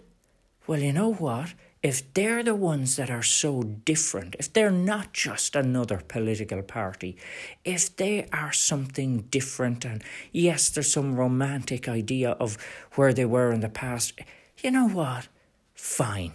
[0.65, 1.53] Well, you know what?
[1.81, 7.17] If they're the ones that are so different, if they're not just another political party,
[7.65, 12.57] if they are something different, and yes, there's some romantic idea of
[12.95, 14.13] where they were in the past,
[14.62, 15.27] you know what?
[15.75, 16.31] Fine.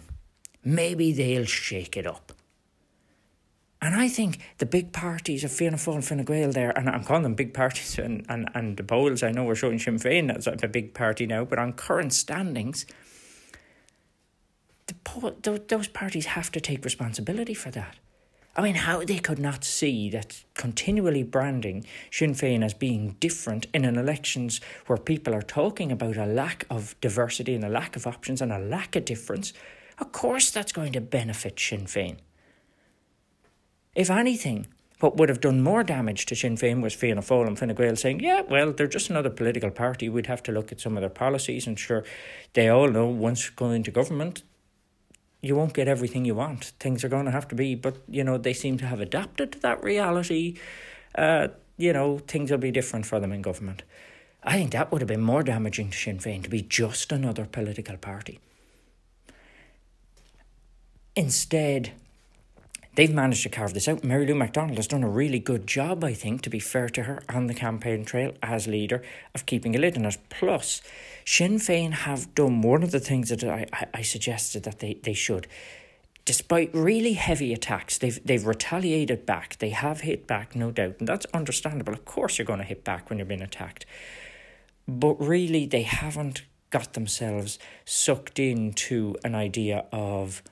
[0.63, 2.28] Maybe they'll shake it up.
[3.81, 7.03] And I think the big parties of Fianna Fáil and Fine Gael there, and I'm
[7.03, 10.35] calling them big parties, and, and, and the polls, I know we're showing Sinn Féin
[10.35, 12.85] as a big party now, but on current standings,
[14.87, 17.97] the, those parties have to take responsibility for that.
[18.55, 23.67] I mean, how they could not see that continually branding Sinn Féin as being different
[23.73, 27.95] in an elections where people are talking about a lack of diversity and a lack
[27.95, 29.53] of options and a lack of difference,
[29.99, 32.17] of course that's going to benefit Sinn Féin.
[33.99, 34.65] If anything,
[35.01, 37.97] what would have done more damage to Sinn Féin was Fianna Fáil and Fine Gael
[37.97, 40.07] saying, yeah, well, they're just another political party.
[40.07, 41.67] We'd have to look at some of their policies.
[41.67, 42.05] And sure,
[42.53, 44.43] they all know once going into government,
[45.41, 46.71] you won't get everything you want.
[46.79, 49.51] Things are going to have to be, but, you know, they seem to have adapted
[49.51, 50.57] to that reality.
[51.13, 53.83] Uh, you know, things will be different for them in government.
[54.43, 57.43] I think that would have been more damaging to Sinn Féin to be just another
[57.43, 58.39] political party.
[61.17, 61.91] Instead,
[62.99, 64.03] they've managed to carve this out.
[64.03, 67.03] Mary Lou McDonald has done a really good job, I think, to be fair to
[67.03, 69.01] her, on the campaign trail as leader
[69.33, 70.17] of keeping a lid on it.
[70.27, 70.81] Plus,
[71.23, 74.95] Sinn Féin have done one of the things that I, I, I suggested that they,
[74.95, 75.47] they should.
[76.25, 79.57] Despite really heavy attacks, they've they've retaliated back.
[79.59, 81.93] They have hit back, no doubt, and that's understandable.
[81.93, 83.85] Of course, you're going to hit back when you're being attacked,
[84.89, 90.43] but really, they haven't got themselves sucked into an idea of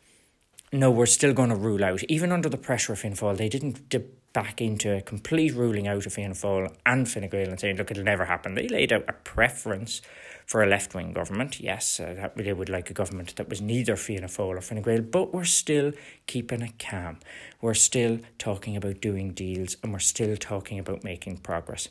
[0.71, 2.03] no, we're still going to rule out.
[2.03, 5.87] Even under the pressure of Fianna Fáil, they didn't dip back into a complete ruling
[5.87, 8.53] out of Fianna Fáil and Fine Gael and saying, look, it'll never happen.
[8.53, 10.01] They laid out a preference
[10.45, 11.59] for a left wing government.
[11.59, 14.81] Yes, uh, that they would like a government that was neither Fianna Fáil or Fine
[14.81, 15.91] Gael, but we're still
[16.27, 17.17] keeping it calm.
[17.61, 21.87] We're still talking about doing deals and we're still talking about making progress.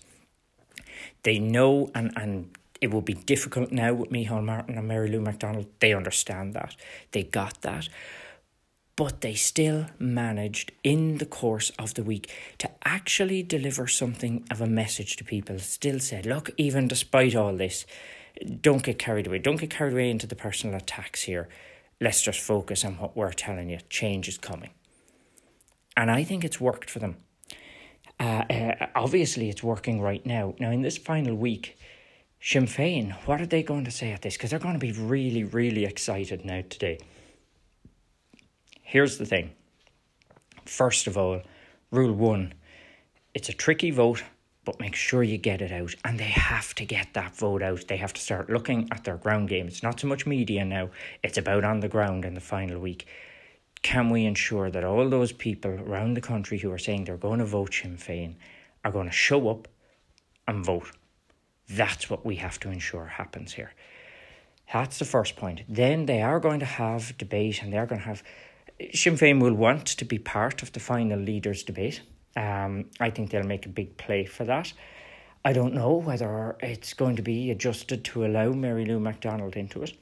[1.22, 5.20] They know and, and it will be difficult now with Micheál Martin and Mary Lou
[5.20, 5.66] McDonald.
[5.80, 6.76] They understand that.
[7.12, 7.88] They got that
[8.96, 14.62] but they still managed in the course of the week to actually deliver something of
[14.62, 15.58] a message to people.
[15.58, 17.84] Still said, look, even despite all this,
[18.62, 19.38] don't get carried away.
[19.38, 21.48] Don't get carried away into the personal attacks here.
[22.00, 23.78] Let's just focus on what we're telling you.
[23.90, 24.70] Change is coming.
[25.96, 27.16] And I think it's worked for them.
[28.18, 30.54] Uh, uh, obviously, it's working right now.
[30.58, 31.78] Now, in this final week,
[32.40, 34.36] Sinn Féin, what are they going to say at this?
[34.36, 36.98] Because they're going to be really, really excited now today.
[38.88, 39.50] Here's the thing.
[40.64, 41.42] First of all,
[41.90, 42.54] rule one
[43.34, 44.22] it's a tricky vote,
[44.64, 45.96] but make sure you get it out.
[46.04, 47.88] And they have to get that vote out.
[47.88, 49.66] They have to start looking at their ground game.
[49.66, 50.90] It's not so much media now,
[51.24, 53.08] it's about on the ground in the final week.
[53.82, 57.40] Can we ensure that all those people around the country who are saying they're going
[57.40, 58.36] to vote Sinn Féin
[58.84, 59.66] are going to show up
[60.46, 60.92] and vote?
[61.68, 63.72] That's what we have to ensure happens here.
[64.72, 65.62] That's the first point.
[65.68, 68.22] Then they are going to have debate and they are going to have
[68.92, 72.02] Sinn Féin will want to be part of the final leaders debate.
[72.36, 74.72] Um, I think they'll make a big play for that.
[75.44, 79.82] I don't know whether it's going to be adjusted to allow Mary Lou McDonald into
[79.82, 79.92] it.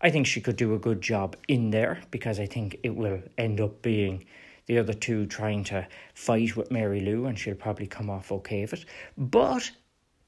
[0.00, 3.22] I think she could do a good job in there because I think it will
[3.38, 4.24] end up being
[4.66, 8.62] the other two trying to fight with Mary Lou and she'll probably come off okay
[8.62, 8.84] with it.
[9.16, 9.70] But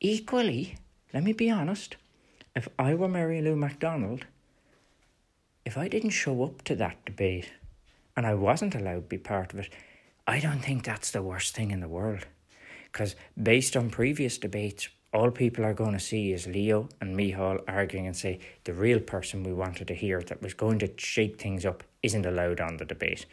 [0.00, 0.76] equally,
[1.12, 1.96] let me be honest,
[2.54, 4.26] if I were Mary Lou McDonald,
[5.64, 7.50] if I didn't show up to that debate,
[8.16, 9.70] and I wasn't allowed to be part of it,
[10.26, 12.26] I don't think that's the worst thing in the world.
[12.84, 17.62] Because based on previous debates, all people are going to see is Leo and Micheál
[17.68, 21.40] arguing and say the real person we wanted to hear that was going to shake
[21.40, 23.26] things up isn't allowed on the debate.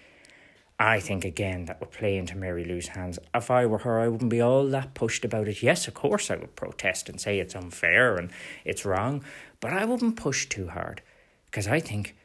[0.79, 3.19] I think again that would play into Mary Lou's hands.
[3.33, 5.61] If I were her, I wouldn't be all that pushed about it.
[5.61, 8.31] Yes, of course, I would protest and say it's unfair and
[8.65, 9.23] it's wrong,
[9.59, 11.01] but I wouldn't push too hard
[11.45, 12.15] because I think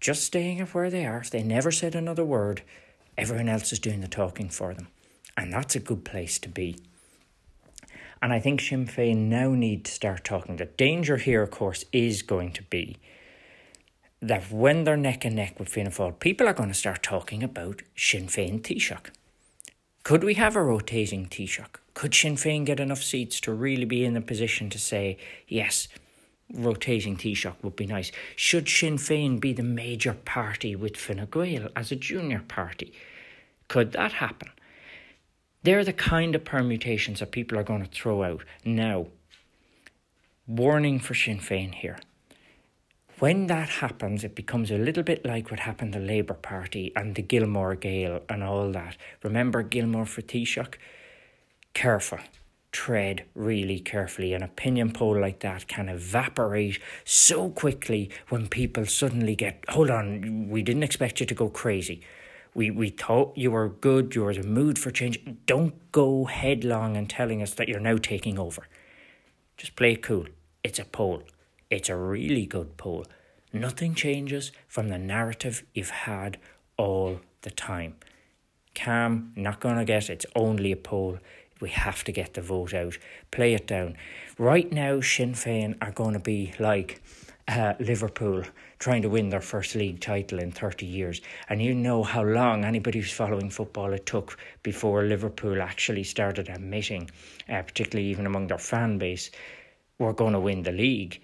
[0.00, 2.62] just staying up where they are, if they never said another word,
[3.18, 4.88] everyone else is doing the talking for them.
[5.36, 6.76] And that's a good place to be.
[8.22, 10.56] And I think Sinn Féin now need to start talking.
[10.56, 12.98] The danger here, of course, is going to be
[14.20, 17.42] that when they're neck and neck with Fianna Fáil, people are going to start talking
[17.42, 19.08] about Sinn Féin Taoiseach.
[20.02, 21.76] Could we have a rotating Taoiseach?
[21.94, 25.16] Could Sinn Féin get enough seats to really be in a position to say,
[25.48, 25.88] yes,
[26.52, 28.10] rotating Taoiseach would be nice.
[28.36, 32.92] Should Sinn Féin be the major party with Fine Gael as a junior party?
[33.68, 34.50] Could that happen?
[35.62, 38.44] They're the kind of permutations that people are going to throw out.
[38.64, 39.06] Now,
[40.46, 41.98] warning for Sinn Féin here.
[43.18, 46.90] When that happens, it becomes a little bit like what happened to the Labour Party
[46.96, 48.96] and the Gilmore Gale and all that.
[49.22, 50.76] Remember Gilmore for Taoiseach?
[51.74, 52.20] Careful
[52.72, 54.32] tread really carefully.
[54.32, 60.48] An opinion poll like that can evaporate so quickly when people suddenly get, hold on,
[60.48, 62.02] we didn't expect you to go crazy.
[62.54, 65.20] We, we thought you were good, you were in the mood for change.
[65.46, 68.66] Don't go headlong and telling us that you're now taking over.
[69.56, 70.26] Just play it cool.
[70.64, 71.22] It's a poll.
[71.70, 73.06] It's a really good poll.
[73.52, 76.38] Nothing changes from the narrative you've had
[76.76, 77.96] all the time.
[78.74, 81.18] Calm, not going to get it's only a poll.
[81.60, 82.98] We have to get the vote out.
[83.30, 83.96] Play it down.
[84.38, 87.02] Right now, Sinn Féin are going to be like
[87.48, 88.42] uh, Liverpool
[88.78, 91.20] trying to win their first league title in 30 years.
[91.48, 96.48] And you know how long anybody who's following football it took before Liverpool actually started
[96.48, 97.10] admitting,
[97.48, 99.30] uh, particularly even among their fan base,
[99.98, 101.20] we're going to win the league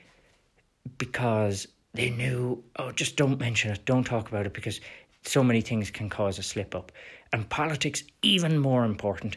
[0.99, 4.81] because they knew, oh, just don't mention it, don't talk about it because
[5.23, 6.93] so many things can cause a slip up.
[7.33, 9.37] And politics, even more important,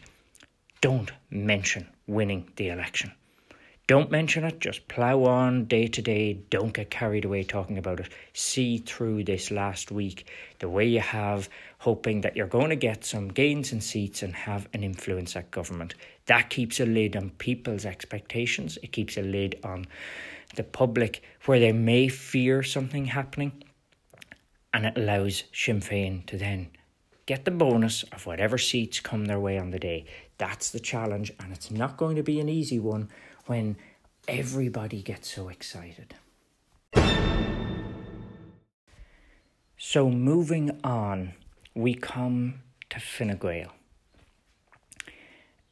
[0.82, 3.12] don't mention winning the election.
[3.90, 6.34] Don't mention it, just plough on day to day.
[6.52, 8.10] Don't get carried away talking about it.
[8.34, 11.50] See through this last week the way you have,
[11.80, 15.50] hoping that you're going to get some gains in seats and have an influence at
[15.50, 15.96] government.
[16.28, 19.88] That keeps a lid on people's expectations, it keeps a lid on
[20.56, 23.64] the public where they may fear something happening,
[24.72, 26.70] and it allows Sinn Féin to then
[27.26, 30.06] get the bonus of whatever seats come their way on the day.
[30.40, 33.10] That's the challenge, and it's not going to be an easy one
[33.46, 33.76] when
[34.28, 36.16] everybody gets so excited.
[39.78, 41.34] So, moving on,
[41.76, 43.74] we come to Fine Gael.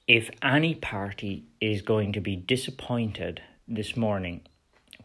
[0.05, 4.41] If any party is going to be disappointed this morning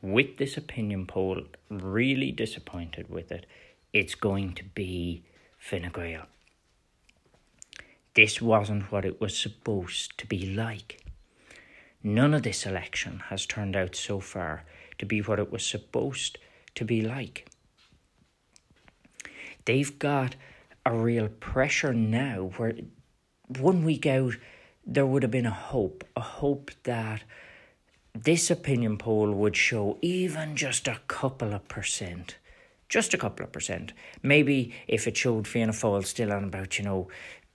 [0.01, 3.47] with this opinion poll, really disappointed with it,
[3.93, 5.23] it's going to be
[5.59, 6.27] Fine Gael.
[8.15, 11.05] This wasn't what it was supposed to be like.
[12.03, 14.65] None of this election has turned out so far
[14.99, 16.39] to be what it was supposed
[16.75, 17.49] to be like.
[19.65, 20.37] They've got
[20.85, 22.75] a real pressure now where
[23.47, 24.35] one week out
[24.85, 27.23] there would have been a hope, a hope that
[28.15, 32.37] this opinion poll would show even just a couple of percent.
[32.89, 33.93] Just a couple of percent.
[34.23, 37.09] Maybe if it showed Fianna Fáil still on about, you know,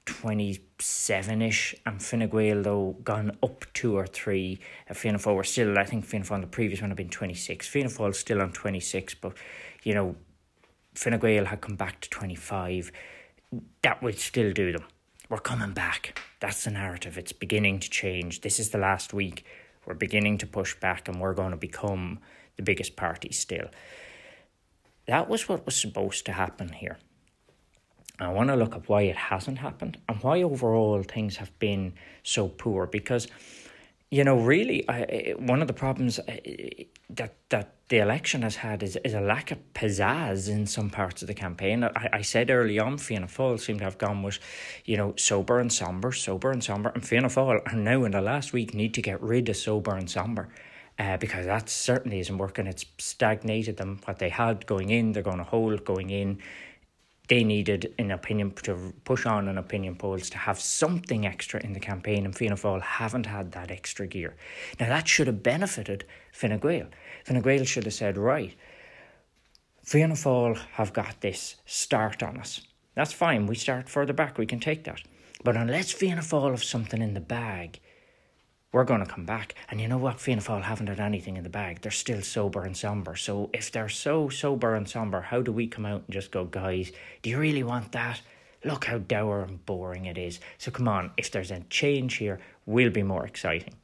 [0.08, 4.60] 27 ish, and Fine Gael, though, gone up two or three.
[4.90, 7.68] Uh, Fianna Fáil were still, I think Fianna Fáil, the previous one had been 26.
[7.68, 9.34] Fianna Fáil still on 26, but,
[9.84, 10.16] you know,
[10.96, 12.92] Fine Gael had come back to 25.
[13.84, 14.86] That would still do them.
[15.30, 16.20] We're coming back.
[16.40, 17.18] That's the narrative.
[17.18, 18.42] It's beginning to change.
[18.42, 19.46] This is the last week.
[19.86, 22.20] We're beginning to push back, and we're going to become
[22.56, 23.68] the biggest party still.
[25.06, 26.98] That was what was supposed to happen here.
[28.20, 31.94] I want to look at why it hasn't happened and why overall things have been
[32.24, 32.88] so poor.
[32.88, 33.28] Because,
[34.10, 36.36] you know, really, I, one of the problems uh,
[37.10, 41.22] that that the election has had is, is a lack of pizzazz in some parts
[41.22, 41.84] of the campaign.
[41.84, 44.40] I, I said early on, Fianna Fáil seemed to have gone with,
[44.84, 48.22] you know, sober and somber, sober and somber, and Fianna Fáil are now in the
[48.22, 50.50] last week need to get rid of sober and somber.
[51.00, 52.66] Uh, because that certainly isn't working.
[52.66, 54.00] It's stagnated them.
[54.06, 56.40] What they had going in, they're going to hold going in
[57.28, 61.74] they needed an opinion to push on an opinion polls to have something extra in
[61.74, 64.36] the campaign, and Fianna Fáil haven't had that extra gear.
[64.80, 66.88] Now that should have benefited Fine Gael.
[67.26, 68.56] Fine Gael should have said, right,
[69.84, 72.62] Fianna Fáil have got this start on us.
[72.96, 73.46] That's fine.
[73.46, 74.38] We start further back.
[74.38, 75.02] We can take that.
[75.44, 77.80] But unless Fianna Fáil have something in the bag,
[78.72, 79.56] we're going to come back.
[79.70, 80.20] And you know what?
[80.20, 81.82] Fianna Fáil haven't had anything in the bag.
[81.82, 83.16] They're still sober and somber.
[83.16, 86.46] So if they're so sober and somber, how do we come out and just go,
[86.46, 86.92] guys,
[87.22, 88.22] do you really want that?
[88.64, 90.40] Look how dour and boring it is.
[90.58, 93.76] So come on, if there's a change here, we'll be more exciting.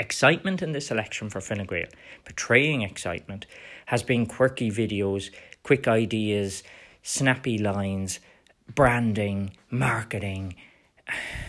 [0.00, 1.86] Excitement in this election for Fine Gael,
[2.24, 3.46] portraying excitement,
[3.86, 5.30] has been quirky videos,
[5.62, 6.62] quick ideas,
[7.02, 8.20] snappy lines,
[8.74, 10.54] branding, marketing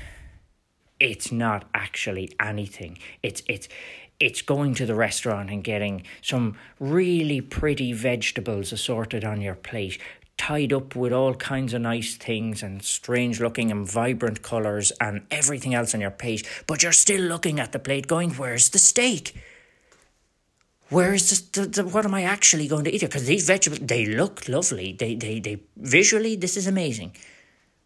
[0.99, 2.97] it's not actually anything.
[3.23, 3.67] It's it's
[4.19, 9.97] it's going to the restaurant and getting some really pretty vegetables assorted on your plate,
[10.37, 15.21] tied up with all kinds of nice things and strange looking and vibrant colours and
[15.31, 18.79] everything else on your plate, but you're still looking at the plate going, Where's the
[18.79, 19.35] steak?
[20.89, 23.09] Where's the, the, the what am I actually going to eat here?
[23.09, 24.93] Because these vegetables, they look lovely.
[24.93, 27.15] They, they, they, visually, this is amazing.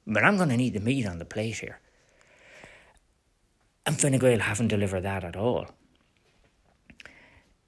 [0.08, 1.80] But I'm going to need the meat on the plate here.
[3.86, 5.68] And Fine Gael haven't delivered that at all.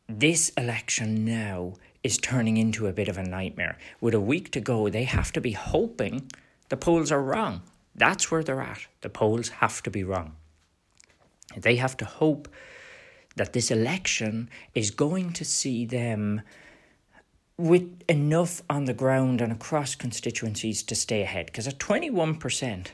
[0.08, 3.78] This election now is turning into a bit of a nightmare.
[4.00, 6.32] With a week to go, they have to be hoping
[6.70, 7.64] the polls are wrong.
[7.96, 8.88] That's where they're at.
[9.02, 10.36] The polls have to be wrong.
[11.58, 12.48] They have to hope
[13.36, 16.42] that this election is going to see them
[17.58, 21.48] with enough on the ground and across constituencies to stay ahead.
[21.48, 22.88] Because at 21%,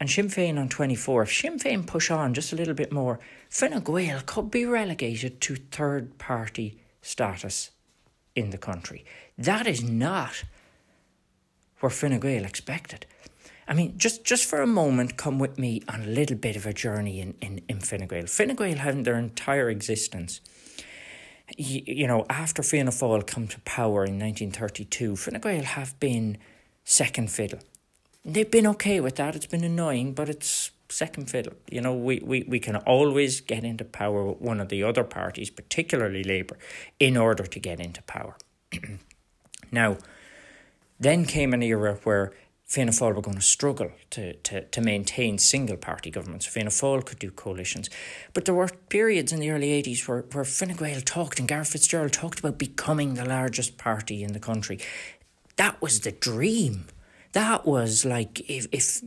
[0.00, 1.22] and Sinn Féin on 24.
[1.22, 3.18] If Sinn Féin push on just a little bit more,
[3.50, 7.70] Fine Gael could be relegated to third party status
[8.36, 9.04] in the country.
[9.36, 10.44] That is not
[11.80, 13.06] where Fine Gael expected.
[13.66, 16.64] I mean, just, just for a moment, come with me on a little bit of
[16.64, 18.26] a journey in, in, in Fine Gael.
[18.26, 20.40] Fine Gael had their entire existence.
[21.56, 26.38] You, know, after Fianna Fáil come to power in 1932, Fine Gael have been
[26.84, 27.60] second fiddle.
[28.24, 29.36] They've been okay with that.
[29.36, 31.54] It's been annoying, but it's second fiddle.
[31.70, 35.04] You know, we, we, we can always get into power with one of the other
[35.04, 36.58] parties, particularly Labour,
[36.98, 38.36] in order to get into power.
[39.72, 39.98] now,
[40.98, 42.32] then came an era where
[42.68, 46.44] Fianna Fáil were going to struggle to, to, to maintain single party governments.
[46.44, 47.88] Fianna Fáil could do coalitions.
[48.34, 51.68] But there were periods in the early 80s where, where Fine Gael talked and Garret
[51.68, 54.78] Fitzgerald talked about becoming the largest party in the country.
[55.56, 56.86] That was the dream.
[57.32, 59.02] That was like if, if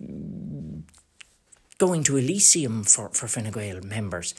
[1.78, 4.36] going to Elysium for, for Fine Gael members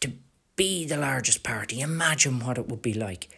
[0.00, 0.12] to
[0.56, 1.80] be the largest party.
[1.80, 3.28] Imagine what it would be like.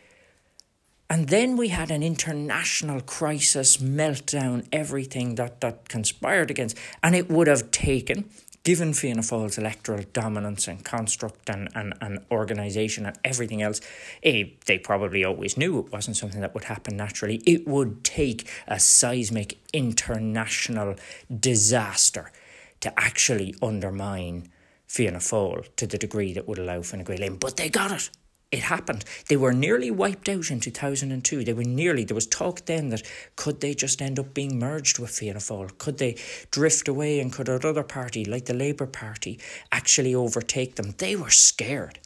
[1.10, 6.78] And then we had an international crisis, meltdown, everything that, that conspired against.
[7.02, 8.30] And it would have taken,
[8.62, 13.80] given Fianna Fáil's electoral dominance and construct and, and, and organisation and everything else,
[14.22, 17.36] eh, they probably always knew it wasn't something that would happen naturally.
[17.46, 20.96] It would take a seismic international
[21.38, 22.32] disaster
[22.80, 24.48] to actually undermine
[24.86, 27.36] Fianna Fáil to the degree that would allow Fine Gael in.
[27.36, 28.10] But they got it
[28.52, 29.04] it happened.
[29.28, 31.44] They were nearly wiped out in 2002.
[31.44, 33.02] They were nearly, there was talk then that
[33.36, 35.78] could they just end up being merged with Fianna Fáil?
[35.78, 36.16] Could they
[36.50, 39.38] drift away and could another party, like the Labour Party,
[39.70, 40.94] actually overtake them?
[40.98, 42.00] They were scared.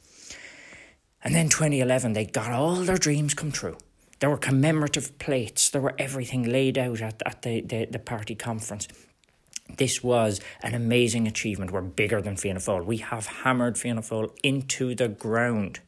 [1.23, 3.77] And then 2011, they got all their dreams come true.
[4.19, 8.35] There were commemorative plates, there were everything laid out at, at the, the, the party
[8.35, 8.87] conference.
[9.77, 11.71] This was an amazing achievement.
[11.71, 12.85] We're bigger than Fianna Fáil.
[12.85, 15.79] We have hammered Fianna Fáil into the ground.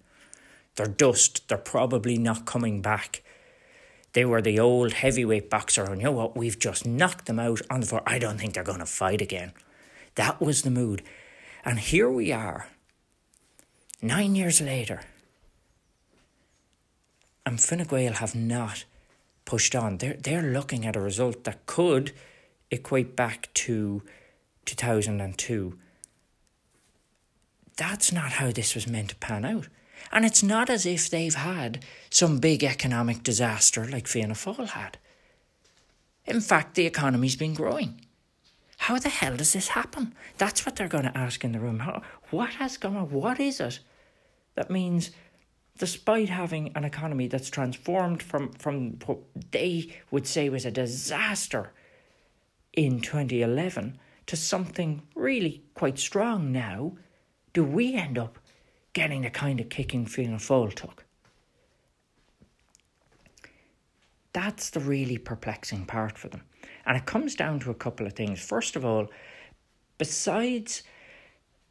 [0.78, 1.47] They're dust.
[1.49, 3.23] They're probably not coming back.
[4.13, 6.38] They were the old heavyweight boxer, and you know what?
[6.38, 8.03] We've just knocked them out on the floor.
[8.05, 9.51] I don't think they're going to fight again.
[10.15, 11.03] That was the mood.
[11.65, 12.67] And here we are,
[14.01, 15.01] nine years later,
[17.45, 18.86] and Fine Gael have not
[19.45, 19.97] pushed on.
[19.97, 22.11] They're, they're looking at a result that could
[22.69, 24.03] equate back to
[24.65, 25.78] 2002.
[27.78, 29.67] That's not how this was meant to pan out.
[30.12, 34.97] And it's not as if they've had some big economic disaster like Fianna Fáil had.
[36.26, 38.01] In fact, the economy's been growing.
[38.78, 40.14] How the hell does this happen?
[40.38, 41.84] That's what they're going to ask in the room.
[42.30, 43.10] What has gone on?
[43.12, 43.80] What is it?
[44.55, 45.12] That means,
[45.78, 49.20] despite having an economy that's transformed from, from what
[49.51, 51.72] they would say was a disaster
[52.74, 53.97] in 2011
[54.28, 56.93] to something really quite strong now,
[57.53, 58.38] do we end up
[58.98, 61.06] getting the kind of kicking Fianna Fáil took.
[64.34, 66.41] That's the really perplexing part for them.
[66.84, 68.43] And it comes down to a couple of things.
[68.43, 69.06] First of all,
[70.00, 70.82] besides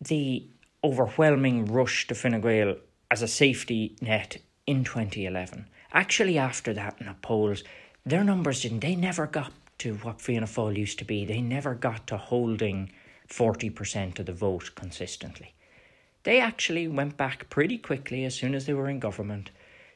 [0.01, 0.47] the
[0.85, 2.77] overwhelming rush to Fine Gael
[3.11, 7.65] as a safety net in 2011, actually after that in the polls,
[8.05, 11.25] their numbers didn't, they never got to what Fianna Fáil used to be.
[11.25, 12.93] They never got to holding
[13.29, 15.56] 40% of the vote consistently.
[16.27, 19.53] They actually went back pretty quickly as soon as they were in government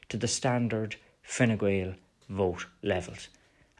[0.07, 1.95] to the standard Fine Gael
[2.29, 3.27] vote levels.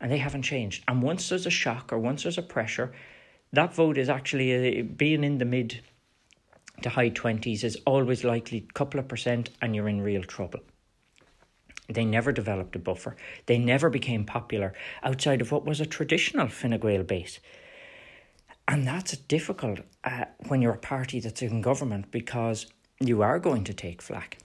[0.01, 0.83] And they haven't changed.
[0.85, 2.91] And once there's a shock or once there's a pressure,
[3.53, 5.79] that vote is actually uh, being in the mid
[6.81, 10.59] to high 20s is always likely a couple of percent and you're in real trouble.
[11.87, 13.15] They never developed a buffer.
[13.45, 14.73] They never became popular
[15.03, 17.39] outside of what was a traditional Fine Gael base.
[18.71, 22.67] And that's difficult uh, when you're a party that's in government because
[23.01, 24.37] you are going to take flack.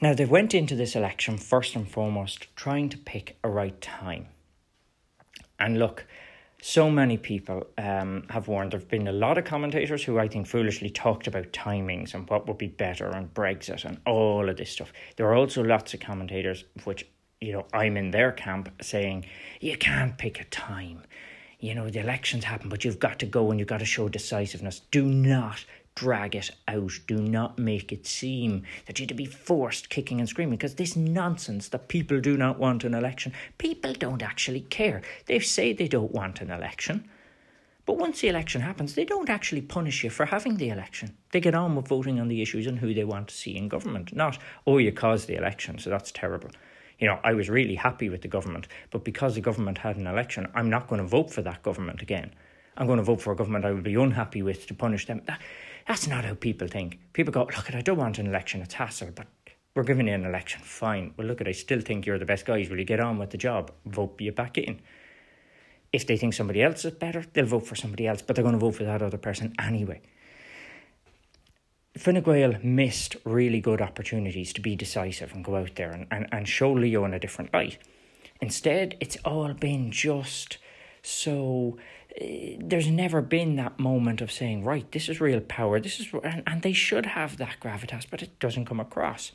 [0.00, 4.26] Now, they went into this election first and foremost trying to pick a right time.
[5.60, 6.06] And look,
[6.60, 8.72] so many people um, have warned.
[8.72, 12.28] There have been a lot of commentators who I think foolishly talked about timings and
[12.28, 14.92] what would be better and Brexit and all of this stuff.
[15.14, 17.06] There are also lots of commentators, which,
[17.40, 19.26] you know, I'm in their camp, saying
[19.60, 21.04] you can't pick a time
[21.60, 24.08] you know, the elections happen, but you've got to go and you've got to show
[24.08, 24.80] decisiveness.
[24.90, 25.64] Do not
[25.96, 26.92] drag it out.
[27.08, 30.94] Do not make it seem that you're to be forced kicking and screaming because this
[30.94, 35.02] nonsense that people do not want an election, people don't actually care.
[35.26, 37.08] They say they don't want an election.
[37.84, 41.16] But once the election happens, they don't actually punish you for having the election.
[41.32, 43.66] They get on with voting on the issues and who they want to see in
[43.66, 44.14] government.
[44.14, 46.50] Not, oh, you caused the election, so that's terrible
[46.98, 50.06] you know, I was really happy with the government, but because the government had an
[50.06, 52.34] election, I'm not going to vote for that government again.
[52.76, 55.22] I'm going to vote for a government I would be unhappy with to punish them.
[55.26, 55.40] That,
[55.86, 56.98] that's not how people think.
[57.12, 59.26] People go, look, I don't want an election, it's hassle, but
[59.74, 60.60] We're giving you an election.
[60.62, 61.14] Fine.
[61.16, 62.68] Well, look at I still think you're the best guys.
[62.68, 63.70] Will you get on with the job?
[63.86, 64.80] Vote you back in.
[65.92, 68.54] If they think somebody else is better, they'll vote for somebody else, but they're going
[68.54, 70.00] to vote for that other person anyway.
[71.98, 76.48] Fine missed really good opportunities to be decisive and go out there and, and, and
[76.48, 77.78] show Leo in a different light.
[78.40, 80.58] Instead, it's all been just
[81.02, 81.76] so.
[82.20, 82.24] Uh,
[82.58, 86.42] there's never been that moment of saying, right, this is real power, this is, and,
[86.46, 89.32] and they should have that gravitas, but it doesn't come across.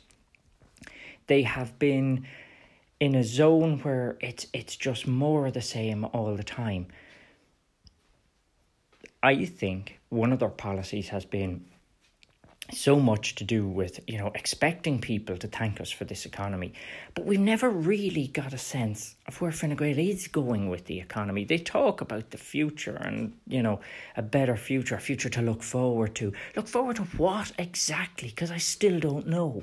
[1.26, 2.26] They have been
[3.00, 6.86] in a zone where it's it's just more the same all the time.
[9.22, 11.64] I think one of their policies has been
[12.72, 16.72] so much to do with you know expecting people to thank us for this economy.
[17.14, 21.00] But we've never really got a sense of where Fine Gael is going with the
[21.00, 21.44] economy.
[21.44, 23.80] They talk about the future and you know
[24.16, 26.32] a better future a future to look forward to.
[26.56, 28.28] Look forward to what exactly?
[28.28, 29.62] Because I still don't know.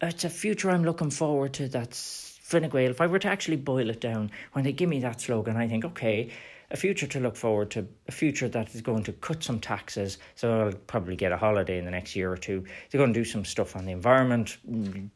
[0.00, 2.90] It's a future I'm looking forward to that's Fine Gael.
[2.90, 5.68] If I were to actually boil it down when they give me that slogan I
[5.68, 6.30] think okay
[6.70, 10.18] a future to look forward to, a future that is going to cut some taxes.
[10.34, 12.64] So I'll probably get a holiday in the next year or two.
[12.90, 14.56] They're going to do some stuff on the environment,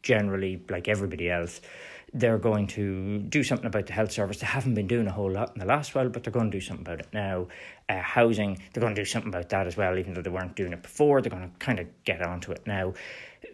[0.02, 1.60] generally, like everybody else.
[2.12, 4.38] They're going to do something about the health service.
[4.38, 6.56] They haven't been doing a whole lot in the last while, but they're going to
[6.56, 7.46] do something about it now.
[7.88, 10.56] Uh, housing, they're going to do something about that as well, even though they weren't
[10.56, 11.22] doing it before.
[11.22, 12.94] They're going to kind of get onto it now.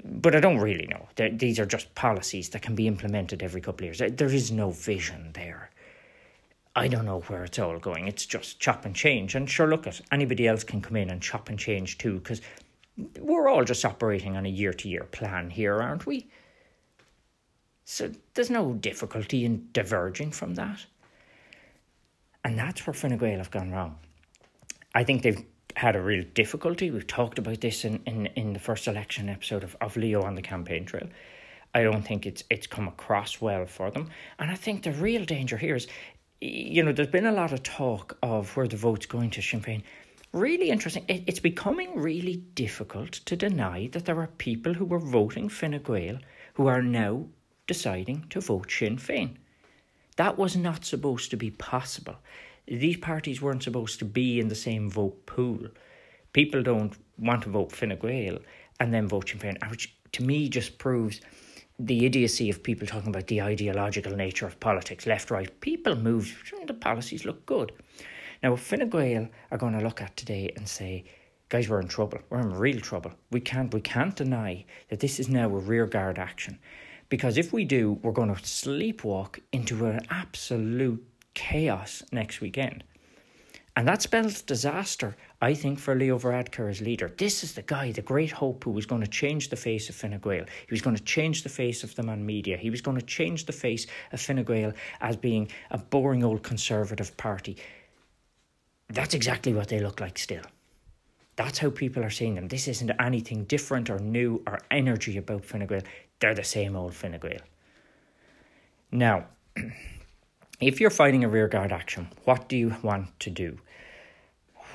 [0.05, 1.07] But I don't really know.
[1.17, 4.17] They're, these are just policies that can be implemented every couple of years.
[4.17, 5.66] There is no vision there.
[6.77, 8.07] I don't know where it's all going.
[8.07, 9.35] It's just chop and change.
[9.35, 12.43] And sure, look at anybody else can come in and chop and change too, because
[13.19, 16.29] we're all just operating on a year to year plan here, aren't we?
[17.87, 20.85] So there's no difficulty in diverging from that.
[22.45, 23.97] And that's where Fine Gael have gone wrong.
[24.95, 25.45] I think they've
[25.77, 26.91] had a real difficulty.
[26.91, 30.35] We've talked about this in, in, in the first election episode of, of Leo on
[30.35, 31.09] the campaign trail.
[31.75, 34.09] I don't think it's it's come across well for them.
[34.39, 35.89] And I think the real danger here is
[36.41, 39.61] you know, there's been a lot of talk of where the vote's going to Sinn
[39.61, 39.83] Féin.
[40.33, 41.05] Really interesting.
[41.09, 45.81] It, it's becoming really difficult to deny that there are people who were voting Fine
[45.83, 46.19] Gael
[46.55, 47.27] who are now
[47.67, 49.37] deciding to vote Sinn Féin.
[50.17, 52.17] That was not supposed to be possible.
[52.67, 55.69] These parties weren't supposed to be in the same vote pool.
[56.33, 58.39] People don't want to vote Fine Gael
[58.79, 61.21] and then vote Sinn Féin, which to me just proves
[61.79, 65.61] the idiocy of people talking about the ideological nature of politics, left, right.
[65.61, 67.73] People move, the policies look good.
[68.43, 71.05] Now, Fine Gael are going to look at today and say,
[71.49, 72.19] guys, we're in trouble.
[72.31, 73.13] We're in real trouble.
[73.31, 76.59] We can't, we can't deny that this is now a rearguard action.
[77.09, 81.05] Because if we do, we're going to sleepwalk into an absolute
[81.35, 82.85] chaos next weekend.
[83.77, 87.13] And that spells disaster, I think, for Leo Varadkar as leader.
[87.19, 89.95] This is the guy, the great hope, who was going to change the face of
[89.95, 90.47] Fine Gael.
[90.67, 92.57] He was going to change the face of the man media.
[92.57, 94.73] He was going to change the face of Fine Gael
[95.03, 97.59] as being a boring old conservative party.
[98.89, 100.45] That's exactly what they look like still.
[101.37, 102.49] That's how people are seeing them.
[102.49, 105.83] This isn't anything different or new or energy about Fine Gael.
[106.19, 107.43] They're the same old Fine Gael.
[108.91, 109.27] Now,
[110.61, 113.59] if you're fighting a rearguard action, what do you want to do?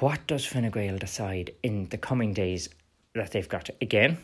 [0.02, 2.70] What does Fine Gael decide in the coming days
[3.14, 4.18] that they've got again,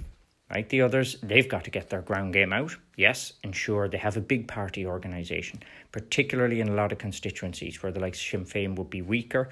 [0.49, 2.75] like the others, they've got to get their ground game out.
[2.95, 5.61] Yes, ensure they have a big party organisation,
[5.91, 9.49] particularly in a lot of constituencies where the likes of Sinn Féin would be weaker,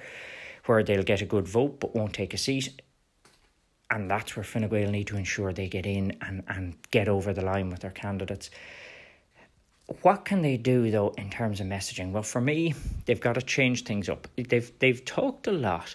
[0.64, 2.82] where they'll get a good vote but won't take a seat.
[3.88, 7.32] And that's where Fine Gael need to ensure they get in and, and get over
[7.32, 8.50] the line with their candidates.
[10.02, 12.10] What can they do though in terms of messaging?
[12.10, 12.74] Well, for me,
[13.04, 14.26] they've got to change things up.
[14.36, 15.94] They've they've talked a lot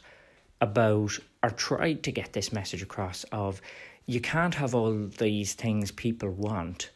[0.61, 3.61] about or tried to get this message across of
[4.05, 6.91] you can't have all these things people want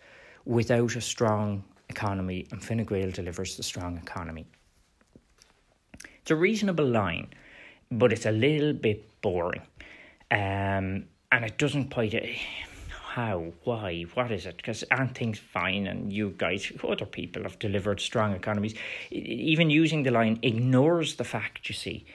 [0.45, 4.45] without a strong economy, and Fine delivers the strong economy.
[6.21, 7.27] It's a reasonable line,
[7.91, 9.61] but it's a little bit boring.
[10.31, 12.15] Um, and it doesn't quite.
[12.15, 12.27] Uh,
[13.13, 13.53] how?
[13.63, 14.05] Why?
[14.13, 14.57] What is it?
[14.57, 15.87] Because aren't things fine?
[15.87, 18.75] And you guys, other people have delivered strong economies.
[19.11, 22.05] Even using the line ignores the fact, you see,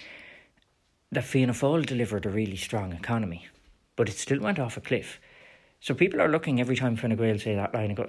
[1.13, 3.49] that Fianna Fáil delivered a really strong economy,
[3.97, 5.21] but it still went off a cliff.
[5.81, 8.07] So people are looking every time Fine Gael say that line and go,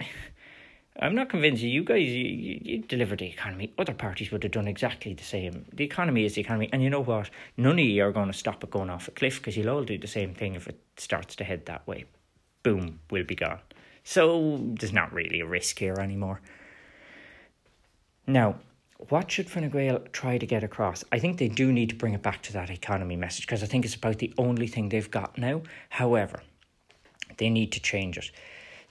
[1.00, 3.74] I'm not convinced you guys, you, you delivered the economy.
[3.78, 5.66] Other parties would have done exactly the same.
[5.74, 6.70] The economy is the economy.
[6.74, 7.30] And you know what?
[7.56, 9.84] None of you are going to stop it going off a cliff because you'll all
[9.84, 12.06] do the same thing if it starts to head that way.
[12.62, 13.60] Boom, we'll be gone.
[14.04, 16.42] So there's not really a risk here anymore.
[18.28, 18.56] Now,
[19.10, 19.72] what should Fine
[20.12, 21.04] try to get across?
[21.12, 23.66] I think they do need to bring it back to that economy message because I
[23.66, 25.62] think it's about the only thing they've got now.
[25.90, 26.42] However,
[27.38, 28.32] they need to change it.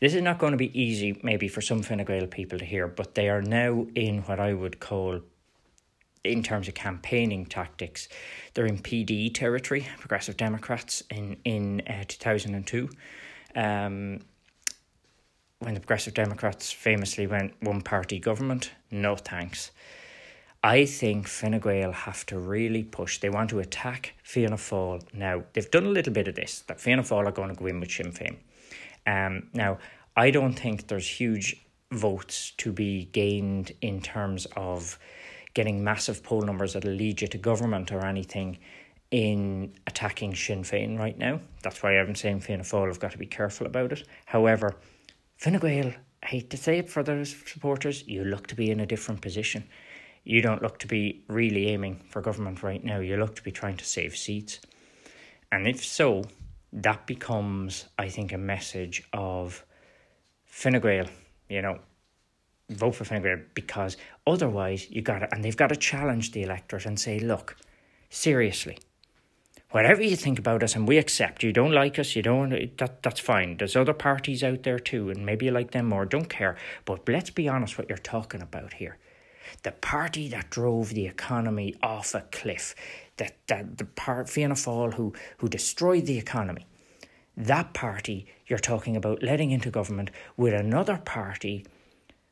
[0.01, 2.89] This is not going to be easy, maybe for some Fine Gael people to hear,
[2.89, 5.21] but they are now in what I would call,
[6.25, 8.09] in terms of campaigning tactics,
[8.55, 12.89] they're in PD territory, Progressive Democrats, in, in uh, 2002.
[13.55, 14.21] Um,
[15.59, 19.71] when the Progressive Democrats famously went one party government, no thanks.
[20.63, 23.19] I think Fine Gael have to really push.
[23.19, 25.43] They want to attack Fianna Fáil now.
[25.55, 27.81] They've done a little bit of this, that Fianna Fáil are going to go in
[27.81, 28.37] with Sinn Féin.
[29.07, 29.79] Um, now,
[30.17, 31.57] I don't think there's huge
[31.93, 34.99] votes to be gained in terms of
[35.55, 38.59] getting massive poll numbers that'll lead you to government or anything
[39.11, 41.41] in attacking Sinn Féin right now.
[41.63, 44.07] That's why I'm saying Fianna Fáil have got to be careful about it.
[44.27, 44.77] However,
[45.39, 48.81] Fine Gael, I hate to say it for their supporters, you look to be in
[48.81, 49.65] a different position.
[50.31, 53.01] You don't look to be really aiming for government right now.
[53.01, 54.61] You look to be trying to save seats.
[55.51, 56.23] And if so,
[56.73, 59.65] that becomes, I think, a message of
[60.45, 61.07] Fine Gael,
[61.49, 61.81] you know,
[62.69, 66.45] vote for Fine Gael because otherwise you got to, and they've got to challenge the
[66.45, 67.57] electorate and say, look,
[68.09, 68.79] seriously,
[69.73, 73.03] whatever you think about us and we accept you don't like us you don't that
[73.05, 76.29] that's fine there's other parties out there too and maybe you like them more don't
[76.29, 78.99] care but let's be honest what you're talking about here
[79.63, 82.75] the party that drove the economy off a cliff
[83.17, 86.67] that, that the part Fianna Fáil who who destroyed the economy
[87.37, 91.65] that party you're talking about letting into government with another party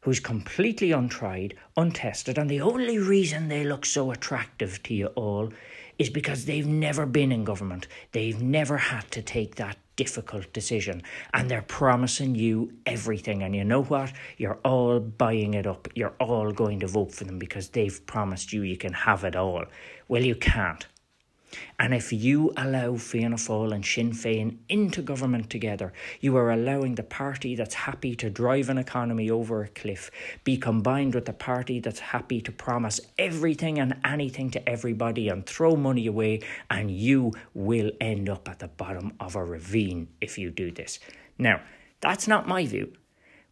[0.02, 5.52] who's completely untried, untested, and the only reason they look so attractive to you all
[5.98, 7.88] is because they've never been in government.
[8.12, 11.02] They've never had to take that difficult decision
[11.34, 13.42] and they're promising you everything.
[13.42, 14.12] And you know what?
[14.38, 15.88] You're all buying it up.
[15.94, 19.36] You're all going to vote for them because they've promised you you can have it
[19.36, 19.64] all.
[20.06, 20.86] Well, you can't.
[21.78, 26.94] And if you allow Fianna Fáil and Sinn Féin into government together, you are allowing
[26.94, 30.10] the party that's happy to drive an economy over a cliff
[30.44, 35.46] be combined with the party that's happy to promise everything and anything to everybody and
[35.46, 36.40] throw money away,
[36.70, 40.98] and you will end up at the bottom of a ravine if you do this.
[41.38, 41.60] Now,
[42.00, 42.92] that's not my view.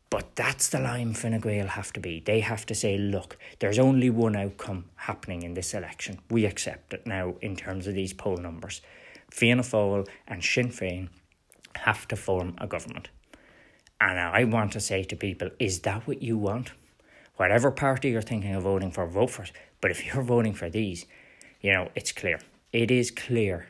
[0.08, 2.20] But that's the line Fine Gael have to be.
[2.20, 6.20] They have to say, look, there's only one outcome happening in this election.
[6.30, 8.80] We accept it now in terms of these poll numbers.
[9.30, 11.08] Fianna Fáil and Sinn Féin
[11.74, 13.08] have to form a government.
[14.00, 16.72] And I want to say to people, is that what you want?
[17.36, 19.52] Whatever party you're thinking of voting for, vote for it.
[19.80, 21.04] But if you're voting for these,
[21.60, 22.40] you know, it's clear.
[22.72, 23.66] It is clear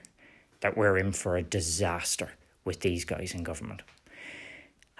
[0.60, 2.30] that we're in for a disaster
[2.64, 3.82] with these guys in government.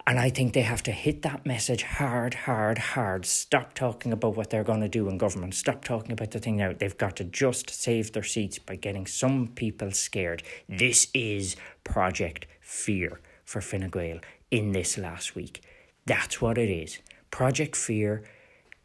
[0.08, 3.26] And I think they have to hit that message hard, hard, hard.
[3.26, 5.54] Stop talking about what they're going to do in government.
[5.54, 6.72] Stop talking about the thing now.
[6.72, 10.44] They've got to just save their seats by getting some people scared.
[10.68, 14.20] This is Project Fear for Fine Gael
[14.52, 15.62] in this last week.
[16.06, 17.00] That's what it is.
[17.32, 18.22] Project Fear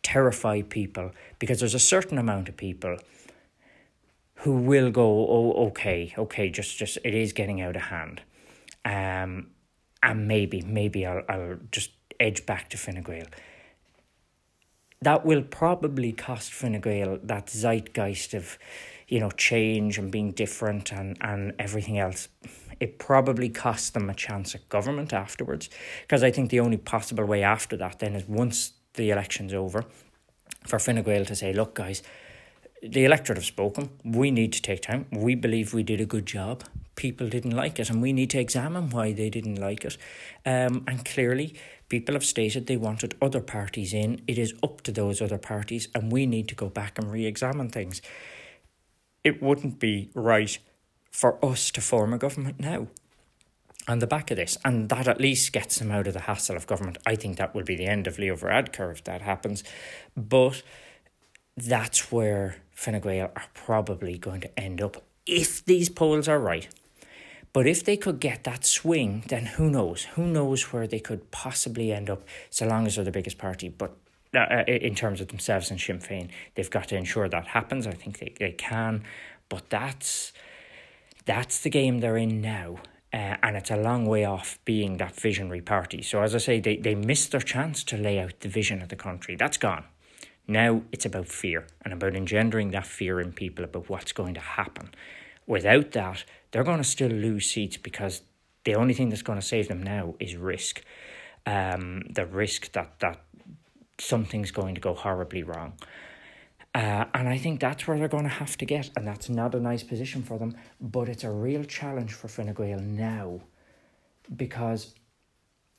[0.02, 2.98] terrify people because there's a certain amount of people
[4.38, 8.22] who will go, oh, okay, okay, just, just, it is getting out of hand.
[8.84, 9.52] Um,
[10.04, 13.26] and maybe, maybe I'll, I'll just edge back to Fine.
[15.02, 16.82] That will probably cost Fine
[17.24, 18.58] that zeitgeist of,
[19.08, 22.30] you know, change and being different and, and everything else.
[22.80, 25.70] It probably costs them a chance at government afterwards.
[26.02, 29.86] Because I think the only possible way after that then is once the election's over,
[30.66, 32.04] for Fine to say, look, guys,
[32.82, 33.90] the electorate have spoken.
[34.04, 35.06] We need to take time.
[35.12, 36.64] We believe we did a good job.
[36.96, 39.98] People didn't like it, and we need to examine why they didn't like it.
[40.46, 41.56] Um, and clearly,
[41.90, 44.22] people have stated they wanted other parties in.
[44.28, 47.26] It is up to those other parties, and we need to go back and re
[47.26, 48.02] examine things.
[49.24, 50.58] It wouldn't be right
[51.12, 52.88] for us to form a government now
[53.88, 56.56] on the back of this, and that at least gets them out of the hassle
[56.56, 56.98] of government.
[57.06, 59.64] I think that will be the end of Leo Varadkar if that happens.
[60.16, 60.64] But
[61.58, 66.68] that's where Fine Gael are probably going to end up if these polls are right.
[67.54, 70.06] But if they could get that swing, then who knows?
[70.16, 73.70] Who knows where they could possibly end up, so long as they're the biggest party.
[73.70, 73.96] But
[74.34, 77.86] uh, uh in terms of themselves and Sinn Féin, they've got to ensure that happens.
[77.86, 79.04] I think they, they can.
[79.48, 80.34] But that's
[81.26, 82.78] that's the game they're in now.
[83.14, 86.02] Uh, and it's a long way off being that visionary party.
[86.02, 88.90] So, as I say, they, they missed their chance to lay out the vision of
[88.90, 89.36] the country.
[89.36, 89.84] That's gone.
[90.48, 94.40] Now it's about fear and about engendering that fear in people about what's going to
[94.40, 94.90] happen.
[95.48, 98.22] Without that, they're going to still lose seats because
[98.64, 100.84] the only thing that's going to save them now is risk.
[101.46, 103.22] Um, the risk that, that
[103.98, 105.74] something's going to go horribly wrong.
[106.74, 109.56] Uh, and I think that's where they're going to have to get, and that's not
[109.56, 113.42] a nice position for them, but it's a real challenge for Fine Gael now
[114.34, 114.96] because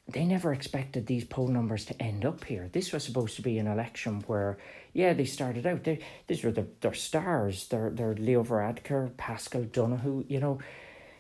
[0.09, 2.69] they never expected these poll numbers to end up here.
[2.73, 4.59] This was supposed to be an election where,
[4.93, 5.85] yeah, they started out.
[5.85, 7.69] They, these were the, their stars.
[7.69, 10.59] They're, Leo Varadkar, Paschal Donohoe, you know,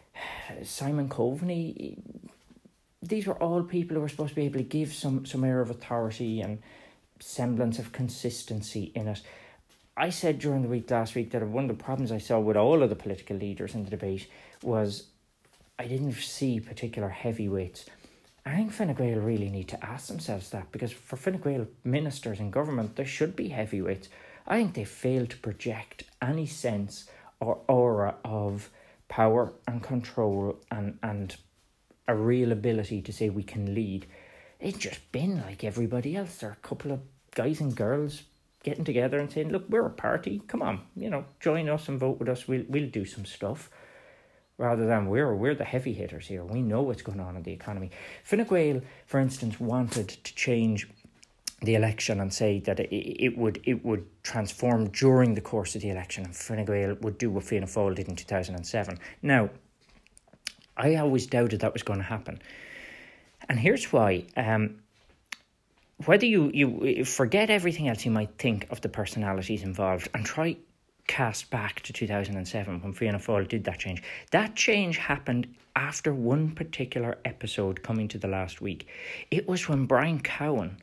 [0.64, 1.98] Simon Coveney.
[3.02, 5.60] These were all people who were supposed to be able to give some, some air
[5.60, 6.58] of authority and
[7.20, 9.22] semblance of consistency in it.
[9.96, 12.56] I said during the week last week that one of the problems I saw with
[12.56, 14.28] all of the political leaders in the debate
[14.62, 15.06] was
[15.78, 17.86] I didn't see particular heavyweights.
[18.44, 22.40] I think Fine Gael really need to ask themselves that because for Fine Gael ministers
[22.40, 24.08] in government, there should be heavyweights.
[24.46, 28.70] I think they fail to project any sense or aura of
[29.08, 31.36] power and control and, and
[32.08, 34.06] a real ability to say we can lead.
[34.58, 36.38] It's just been like everybody else.
[36.38, 37.00] There are a couple of
[37.34, 38.22] guys and girls
[38.64, 40.42] getting together and saying, "Look, we're a party.
[40.46, 42.48] Come on, you know, join us and vote with us.
[42.48, 43.70] We'll we'll do some stuff."
[44.62, 46.44] Rather than we're we're the heavy hitters here.
[46.44, 47.90] We know what's going on in the economy.
[48.22, 50.88] Fine Gael, for instance, wanted to change
[51.62, 55.82] the election and say that it, it would it would transform during the course of
[55.82, 59.00] the election and Fine Gael would do what Fianna Fáil did in 2007.
[59.20, 59.50] Now,
[60.76, 62.40] I always doubted that was going to happen.
[63.48, 64.26] And here's why.
[64.36, 64.76] Um,
[66.06, 70.56] whether you, you forget everything else you might think of the personalities involved and try
[71.12, 74.02] cast back to 2007 when Fianna Fáil did that change.
[74.30, 75.46] That change happened
[75.76, 78.88] after one particular episode coming to the last week.
[79.30, 80.78] It was when Brian Cowen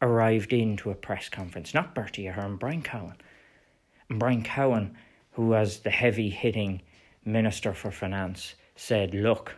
[0.00, 3.16] arrived into a press conference, not Bertie Ahern, Brian Cowen.
[4.08, 4.96] And Brian Cowen,
[5.32, 6.80] who was the heavy hitting
[7.24, 9.56] Minister for Finance, said, Look,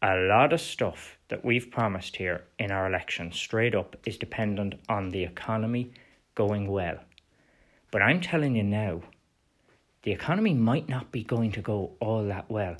[0.00, 4.76] a lot of stuff that we've promised here in our election, straight up, is dependent
[4.88, 5.92] on the economy
[6.34, 6.98] going well.
[7.90, 9.02] But I'm telling you now,
[10.04, 12.76] the economy might not be going to go all that well,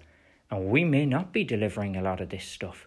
[0.51, 2.87] and we may not be delivering a lot of this stuff.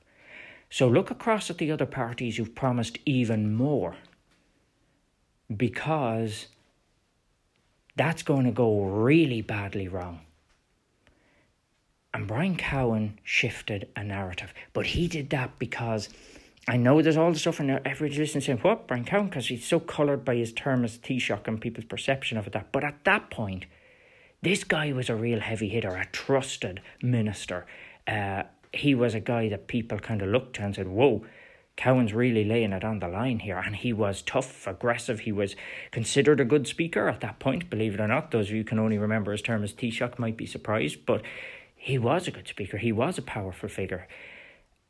[0.70, 3.96] So look across at the other parties who've promised even more,
[5.56, 6.48] because
[7.96, 10.22] that's going to go really badly wrong.
[12.14, 14.54] And Brian Cowen shifted a narrative.
[14.74, 16.10] But he did that because
[16.68, 17.82] I know there's all the stuff in there.
[17.86, 19.28] everybody listening saying, What, Brian Cowen?
[19.28, 22.52] Because he's so coloured by his term as Taoiseach and people's perception of.
[22.52, 22.72] That.
[22.72, 23.66] But at that point,
[24.42, 27.66] this guy was a real heavy hitter, a trusted minister.
[28.08, 31.26] Uh, he was a guy that people kind of looked to and said, Whoa,
[31.76, 33.58] Cowen's really laying it on the line here.
[33.58, 35.22] And he was tough, aggressive.
[35.22, 35.56] He was
[35.92, 38.32] considered a good speaker at that point, believe it or not.
[38.32, 41.06] Those of you can only remember his term as Taoiseach might be surprised.
[41.06, 41.22] But
[41.76, 44.08] he was a good speaker, he was a powerful figure,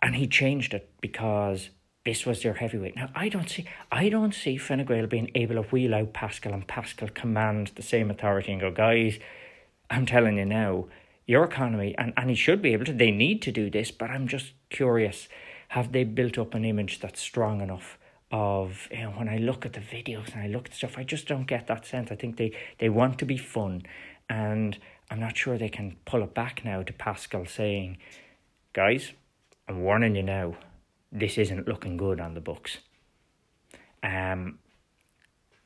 [0.01, 1.69] and he changed it because
[2.07, 2.95] this was their heavyweight.
[2.95, 6.67] Now I don't see I don't see Fine being able to wheel out Paschal and
[6.67, 9.19] Paschal command the same authority and go, guys,
[9.89, 10.87] I'm telling you now,
[11.25, 14.09] your economy and, and he should be able to, they need to do this, but
[14.09, 15.27] I'm just curious,
[15.69, 17.97] have they built up an image that's strong enough?
[18.29, 21.05] of you know when I look at the videos and I look at stuff I
[21.05, 23.83] just don't get that sense I think they they want to be fun
[24.29, 24.77] and
[25.09, 27.97] I'm not sure they can pull it back now to Paschal saying,
[28.73, 29.13] guys,
[29.67, 30.55] I'm warning you now,
[31.11, 32.77] this isn't looking good on the books.
[34.03, 34.59] Um,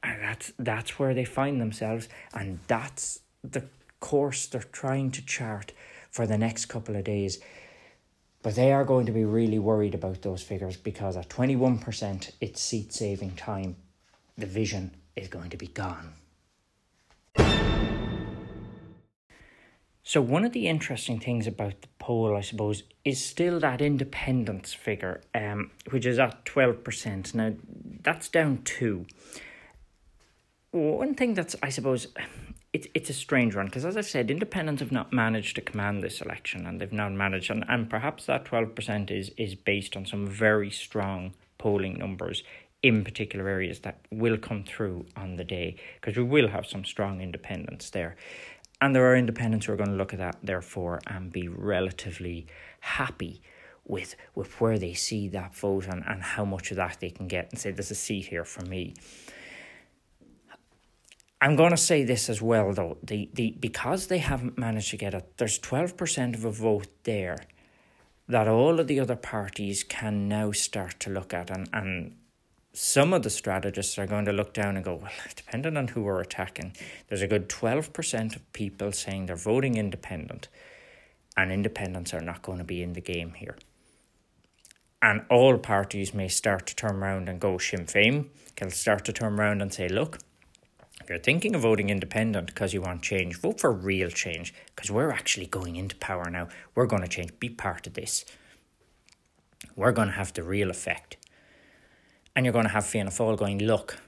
[0.03, 3.65] and that's that's where they find themselves, and that's the
[3.99, 5.73] course they're trying to chart
[6.09, 7.39] for the next couple of days.
[8.43, 12.59] But they are going to be really worried about those figures because at 21%, it's
[12.59, 13.75] seat saving time.
[14.35, 16.13] The vision is going to be gone.
[20.04, 24.74] So, one of the interesting things about the poll, I suppose, is still that independents
[24.74, 27.36] figure, um, which is at 12%.
[27.36, 27.54] Now,
[28.02, 29.06] that's down two.
[30.72, 32.08] One thing that's, I suppose,
[32.74, 36.02] it, it's a strange one because, as I've said, independents have not managed to command
[36.02, 40.06] this election and they've not managed, and, and perhaps that 12% is, is based on
[40.06, 42.43] some very strong polling numbers
[42.82, 46.84] in particular areas that will come through on the day because we will have some
[46.84, 48.16] strong independents there.
[48.82, 52.47] And there are independents who are going to look at that, therefore, and be relatively
[52.79, 53.41] happy
[53.86, 57.27] with with where they see that vote and, and how much of that they can
[57.27, 58.93] get and say there's a seat here for me.
[61.41, 62.97] I'm going to say this as well though.
[63.03, 66.88] The the because they haven't managed to get it, there's twelve percent of a vote
[67.03, 67.38] there
[68.27, 72.15] that all of the other parties can now start to look at and, and
[72.74, 76.03] some of the strategists are going to look down and go, well, depending on who
[76.03, 76.76] we're attacking,
[77.07, 80.47] there's a good 12% of people saying they're voting independent,
[81.36, 83.57] and independents are not going to be in the game here.
[85.01, 89.13] And all parties may start to turn around and go Sinn Féin, can start to
[89.13, 90.19] turn around and say, look,
[91.01, 94.91] if you're thinking of voting independent because you want change, vote for real change because
[94.91, 96.47] we're actually going into power now.
[96.76, 98.24] We're going to change, be part of this.
[99.76, 101.17] we're going to have the real effect.
[102.36, 103.99] And you're going to have Fianna Fáil going, look,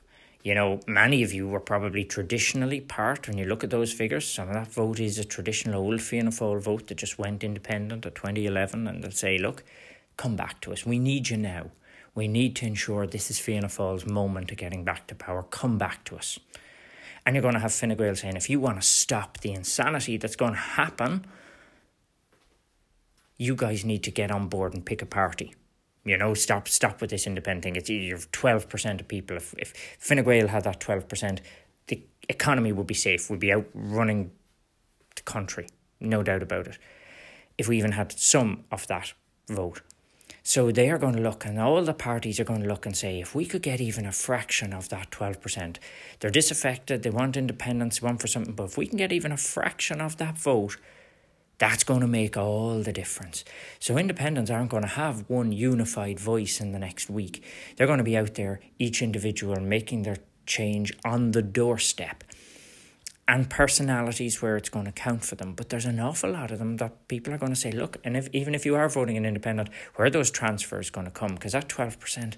[0.44, 4.28] you know, many of you were probably traditionally part, when you look at those figures,
[4.28, 8.06] some of that vote is a traditional old Fianna Fáil vote that just went independent
[8.06, 9.64] at 2011, and they'll say, look,
[10.18, 10.86] come back to us.
[10.86, 11.72] We need you now.
[12.16, 15.44] We need to ensure this is Fianna Fáil's moment of getting back to power.
[15.44, 16.40] Come back to us.
[17.26, 20.18] And you're going to have Fine Gael saying, if you want to stop the insanity
[20.18, 21.26] that's going to happen,
[23.38, 25.56] you guys need to get on board and pick a party.
[26.06, 27.76] You know, stop stop with this independent thing.
[27.76, 29.38] It's you're twelve percent of people.
[29.38, 31.42] If if Fine Gael had that twelve percent,
[31.88, 33.30] the economy would be safe.
[33.30, 34.32] Would be out running
[35.16, 35.68] the country,
[36.00, 36.78] no doubt about it.
[37.58, 39.14] If we even had some of that
[39.48, 39.82] vote,
[40.46, 42.98] so they are going to look, and all the parties are going to look and
[42.98, 45.78] say, if we could get even a fraction of that 12%,
[46.20, 49.32] they're disaffected, they want independence, they want for something, but if we can get even
[49.32, 50.76] a fraction of that vote,
[51.58, 53.46] that's going to make all the difference.
[53.80, 57.44] So independents aren't going to have one unified voice in the next week.
[57.76, 62.24] They're going to be out there, each individual, making their change on the doorstep
[63.28, 65.54] and personalities where it's going to count for them.
[65.54, 68.18] But there's an awful lot of them that people are going to say, look, and
[68.18, 71.36] if, even if you are voting an independent, where those transfers going to come?
[71.36, 72.36] Because that 12%,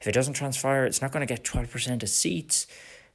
[0.00, 2.66] if it doesn't transfer, it's not going to get 12% of seats.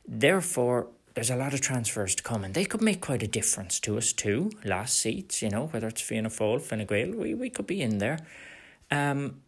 [0.08, 3.80] Therefore, there's a lot of transfers to come, and they could make quite a difference
[3.82, 4.51] to us too.
[4.64, 7.97] Last seats, you know, whether it's Fianna Fáil, Fine Gael, we, we could be in
[7.97, 8.20] there.
[8.89, 9.41] Um,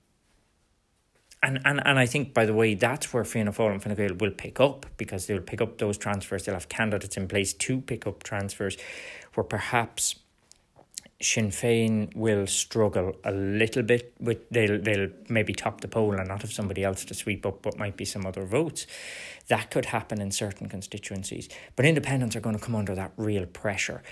[1.42, 4.16] and, and and I think, by the way, that's where Fianna Fáil and Fine Gael
[4.16, 6.46] will pick up because they'll pick up those transfers.
[6.46, 8.78] They'll have candidates in place to pick up transfers
[9.34, 10.16] where perhaps
[11.24, 16.28] Sinn Féin will struggle a little bit with they'll they'll maybe top the poll and
[16.28, 18.86] not have somebody else to sweep up what might be some other votes.
[19.48, 21.50] That could happen in certain constituencies.
[21.76, 24.04] But independents are going to come under that real pressure.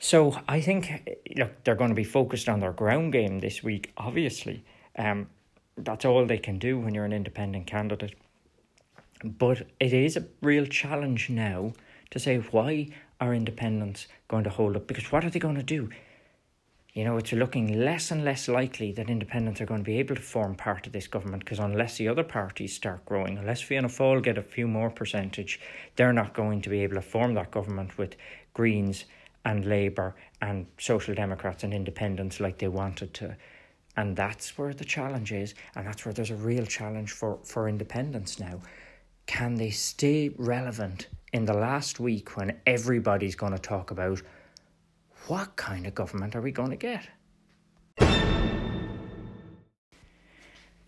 [0.00, 3.92] So I think look, they're going to be focused on their ground game this week,
[3.96, 4.64] obviously.
[4.98, 5.28] Um,
[5.76, 8.14] that's all they can do when you're an independent candidate.
[9.24, 11.72] But it is a real challenge now
[12.10, 12.88] to say why
[13.20, 14.86] are independents going to hold up?
[14.86, 15.90] Because what are they going to do?
[16.96, 20.16] You know, it's looking less and less likely that independents are going to be able
[20.16, 23.88] to form part of this government because unless the other parties start growing, unless Fianna
[23.88, 25.60] Fáil get a few more percentage,
[25.96, 28.16] they're not going to be able to form that government with
[28.54, 29.04] Greens
[29.44, 33.36] and Labour and Social Democrats and independents like they wanted to.
[33.98, 37.68] And that's where the challenge is, and that's where there's a real challenge for, for
[37.68, 38.62] independents now.
[39.26, 44.22] Can they stay relevant in the last week when everybody's going to talk about
[45.26, 47.08] what kind of government are we going to get?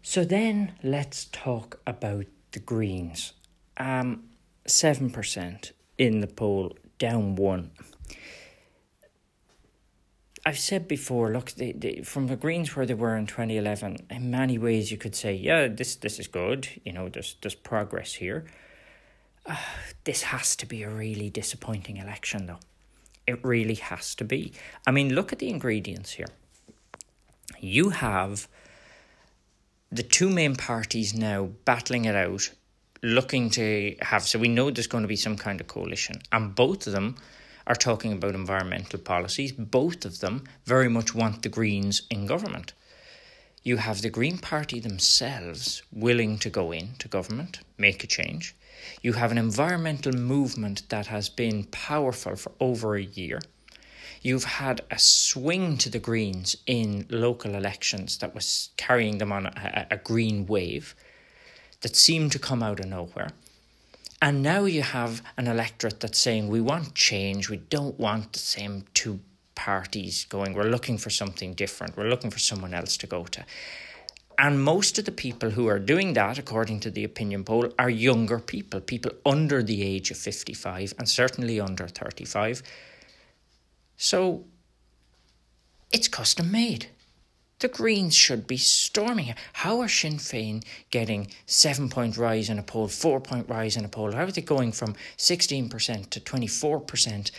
[0.02, 3.34] So then let's talk about the Greens.
[3.76, 4.24] Um,
[4.66, 7.70] 7% in the poll, down one.
[10.46, 14.30] I've said before, look, they, they, from the Greens where they were in 2011, in
[14.30, 16.68] many ways you could say, yeah, this this is good.
[16.84, 18.46] You know, there's there's progress here.
[19.44, 19.56] Uh,
[20.04, 22.60] this has to be a really disappointing election, though.
[23.28, 24.54] It really has to be.
[24.86, 26.30] I mean, look at the ingredients here.
[27.60, 28.48] You have
[29.92, 32.50] the two main parties now battling it out,
[33.02, 34.22] looking to have.
[34.22, 37.16] So we know there's going to be some kind of coalition, and both of them
[37.66, 39.52] are talking about environmental policies.
[39.52, 42.72] Both of them very much want the Greens in government.
[43.62, 48.54] You have the Green Party themselves willing to go into government, make a change.
[49.02, 53.40] You have an environmental movement that has been powerful for over a year.
[54.22, 59.46] You've had a swing to the Greens in local elections that was carrying them on
[59.46, 60.94] a, a green wave
[61.80, 63.30] that seemed to come out of nowhere.
[64.20, 68.40] And now you have an electorate that's saying we want change, we don't want the
[68.40, 69.20] same two
[69.54, 73.44] parties going, we're looking for something different, we're looking for someone else to go to.
[74.40, 77.90] And most of the people who are doing that, according to the opinion poll, are
[77.90, 82.62] younger people, people under the age of 55 and certainly under 35.
[83.96, 84.44] So
[85.90, 86.86] it's custom made.
[87.58, 89.34] The Greens should be storming here.
[89.54, 93.84] How are Sinn Féin getting seven point rise in a poll, four point rise in
[93.84, 94.12] a poll?
[94.12, 97.30] How are they going from 16% to 24%?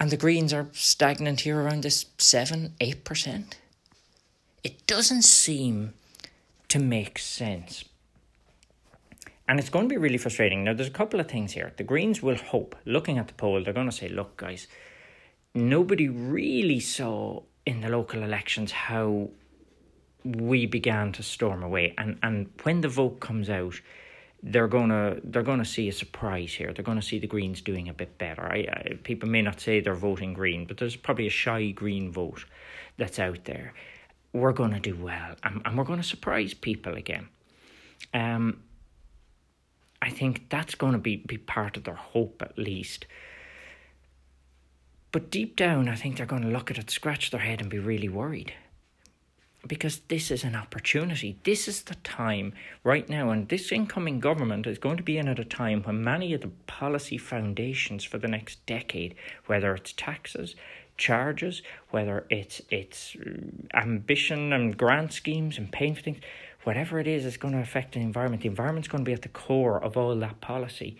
[0.00, 3.44] And the Greens are stagnant here around this 7 8%?
[4.62, 5.94] It doesn't seem
[6.68, 7.84] to make sense.
[9.48, 10.64] And it's going to be really frustrating.
[10.64, 11.72] Now, there's a couple of things here.
[11.76, 14.66] The Greens will hope, looking at the poll, they're going to say, look, guys,
[15.54, 19.30] nobody really saw in the local elections how
[20.24, 23.80] we began to storm away and and when the vote comes out
[24.42, 26.72] they're gonna they're gonna see a surprise here.
[26.72, 28.42] They're gonna see the Greens doing a bit better.
[28.42, 32.12] I, I, people may not say they're voting Green, but there's probably a shy Green
[32.12, 32.44] vote
[32.96, 33.74] that's out there.
[34.32, 37.28] We're going to do well and, and we're going to surprise people again.
[38.14, 38.62] Um,
[40.00, 43.06] I think that's going to be, be part of their hope at least.
[45.10, 47.70] But deep down, I think they're going to look at it, scratch their head, and
[47.70, 48.52] be really worried.
[49.66, 51.40] Because this is an opportunity.
[51.42, 52.52] This is the time
[52.84, 56.04] right now, and this incoming government is going to be in at a time when
[56.04, 59.16] many of the policy foundations for the next decade,
[59.46, 60.54] whether it's taxes,
[60.98, 66.20] charges, whether it's it's mm, ambition and grant schemes and paying for things,
[66.64, 68.42] whatever it is, is going to affect the environment.
[68.42, 70.98] The environment's going to be at the core of all that policy.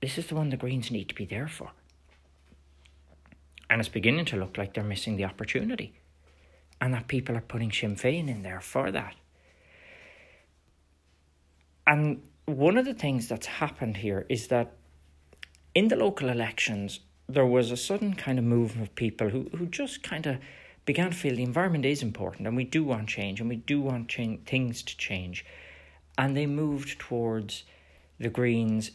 [0.00, 1.70] This is the one the Greens need to be there for.
[3.70, 5.92] And it's beginning to look like they're missing the opportunity.
[6.80, 9.14] And that people are putting Sinn Féin in there for that.
[11.86, 14.72] And one of the things that's happened here is that
[15.74, 19.66] in the local elections, there was a sudden kind of movement of people who, who
[19.66, 20.38] just kind of
[20.86, 23.80] began to feel the environment is important and we do want change and we do
[23.80, 24.10] want
[24.46, 25.44] things to change.
[26.16, 27.64] And they moved towards
[28.18, 28.92] the Greens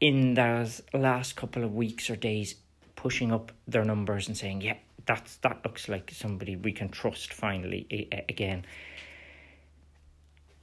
[0.00, 2.54] in those last couple of weeks or days,
[2.96, 7.32] pushing up their numbers and saying, yeah, that's, that looks like somebody we can trust
[7.32, 8.64] finally eh, eh, again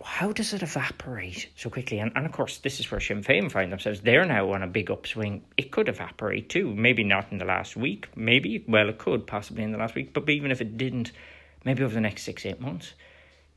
[0.03, 1.99] how does it evaporate so quickly?
[1.99, 4.01] And, and of course, this is where Sinn Féin find themselves.
[4.01, 5.43] They're now on a big upswing.
[5.55, 6.73] It could evaporate too.
[6.75, 8.09] Maybe not in the last week.
[8.15, 10.13] Maybe, well, it could possibly in the last week.
[10.13, 11.11] But even if it didn't,
[11.63, 12.93] maybe over the next six, eight months,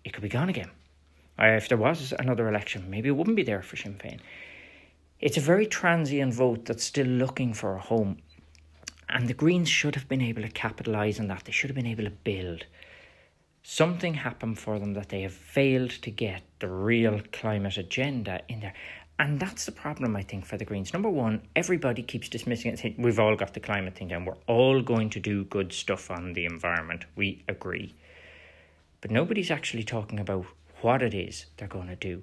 [0.04, 0.70] it could be gone again.
[1.38, 4.20] Uh, if there was another election, maybe it wouldn't be there for Sinn Féin.
[5.20, 8.18] It's a very transient vote that's still looking for a home.
[9.08, 11.44] And the Greens should have been able to capitalise on that.
[11.44, 12.66] They should have been able to build
[13.62, 18.60] something happened for them that they have failed to get the real climate agenda in
[18.60, 18.74] there.
[19.20, 20.92] And that's the problem, I think, for the Greens.
[20.92, 24.24] Number one, everybody keeps dismissing it, saying, we've all got the climate thing down.
[24.24, 27.04] We're all going to do good stuff on the environment.
[27.16, 27.96] We agree.
[29.00, 30.46] But nobody's actually talking about
[30.82, 32.22] what it is they're going to do.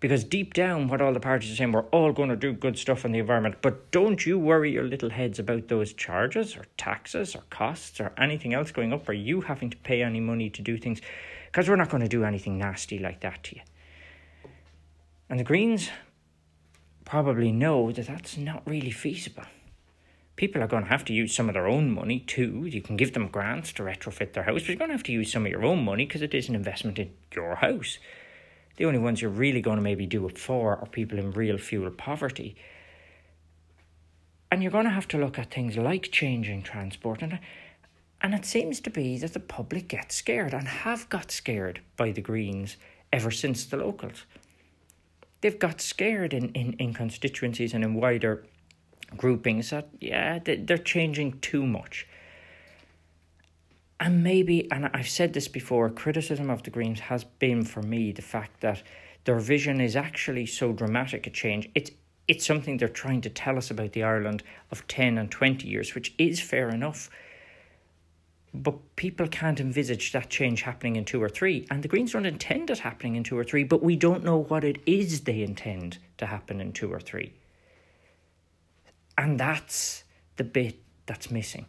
[0.00, 2.78] Because deep down, what all the parties are saying, we're all going to do good
[2.78, 6.66] stuff on the environment, but don't you worry your little heads about those charges or
[6.76, 10.50] taxes or costs or anything else going up or you having to pay any money
[10.50, 11.00] to do things,
[11.46, 13.62] because we're not going to do anything nasty like that to you.
[15.28, 15.90] And the Greens
[17.04, 19.44] probably know that that's not really feasible.
[20.36, 22.66] People are going to have to use some of their own money too.
[22.66, 25.12] You can give them grants to retrofit their house, but you're going to have to
[25.12, 27.98] use some of your own money because it is an investment in your house
[28.78, 31.58] the only ones you're really going to maybe do it for are people in real
[31.58, 32.56] fuel poverty.
[34.50, 37.20] And you're going to have to look at things like changing transport.
[37.20, 37.40] And,
[38.20, 42.12] and it seems to be that the public gets scared and have got scared by
[42.12, 42.76] the Greens
[43.12, 44.24] ever since the locals.
[45.40, 48.46] They've got scared in, in, in constituencies and in wider
[49.16, 52.06] groupings that, yeah, they're changing too much.
[54.00, 58.12] And maybe, and I've said this before, criticism of the Greens has been for me
[58.12, 58.82] the fact that
[59.24, 61.68] their vision is actually so dramatic a change.
[61.74, 61.90] It's
[62.28, 65.94] it's something they're trying to tell us about the Ireland of 10 and 20 years,
[65.94, 67.08] which is fair enough.
[68.52, 71.66] But people can't envisage that change happening in two or three.
[71.70, 74.36] And the Greens don't intend it happening in two or three, but we don't know
[74.42, 77.32] what it is they intend to happen in two or three.
[79.16, 80.04] And that's
[80.36, 81.64] the bit that's missing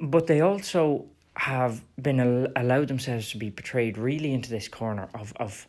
[0.00, 5.08] but they also have been al- allowed themselves to be portrayed really into this corner
[5.14, 5.66] of of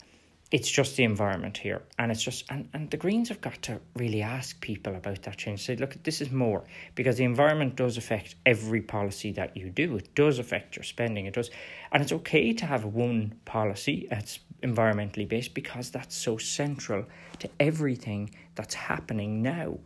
[0.50, 1.82] it's just the environment here.
[2.00, 5.38] And it's just and, and the greens have got to really ask people about that
[5.38, 5.66] change.
[5.66, 6.64] Say look this is more
[6.96, 9.98] because the environment does affect every policy that you do.
[9.98, 11.26] It does affect your spending.
[11.26, 11.50] It does.
[11.92, 17.06] And it's okay to have one policy that's environmentally based because that's so central
[17.40, 19.78] to everything that's happening now.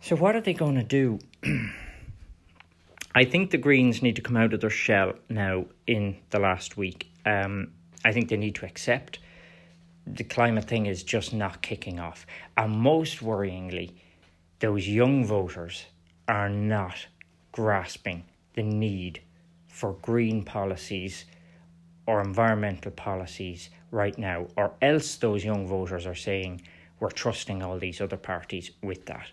[0.00, 1.18] So what are they going to do
[3.14, 6.76] I think the Greens need to come out of their shell now in the last
[6.76, 7.10] week.
[7.26, 7.72] Um,
[8.04, 9.18] I think they need to accept
[10.06, 12.26] the climate thing is just not kicking off.
[12.56, 13.92] And most worryingly,
[14.58, 15.84] those young voters
[16.26, 17.06] are not
[17.52, 18.24] grasping
[18.54, 19.20] the need
[19.68, 21.24] for green policies
[22.06, 26.62] or environmental policies right now, or else those young voters are saying
[26.98, 29.28] we're trusting all these other parties with that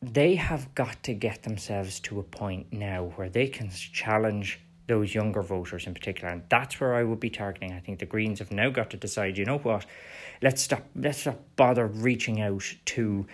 [0.00, 5.14] they have got to get themselves to a point now where they can challenge those
[5.14, 7.72] younger voters in particular, and that's where I would be targeting.
[7.72, 9.36] I think the Greens have now got to decide.
[9.36, 9.84] You know what?
[10.40, 10.84] Let's stop.
[10.96, 13.26] Let's not bother reaching out to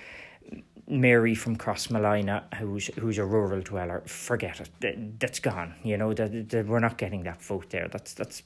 [0.88, 4.02] Mary from Crossmolina, who's who's a rural dweller.
[4.06, 5.20] Forget it.
[5.20, 5.74] That's gone.
[5.84, 7.88] You know that, that we're not getting that vote there.
[7.88, 8.42] That's that's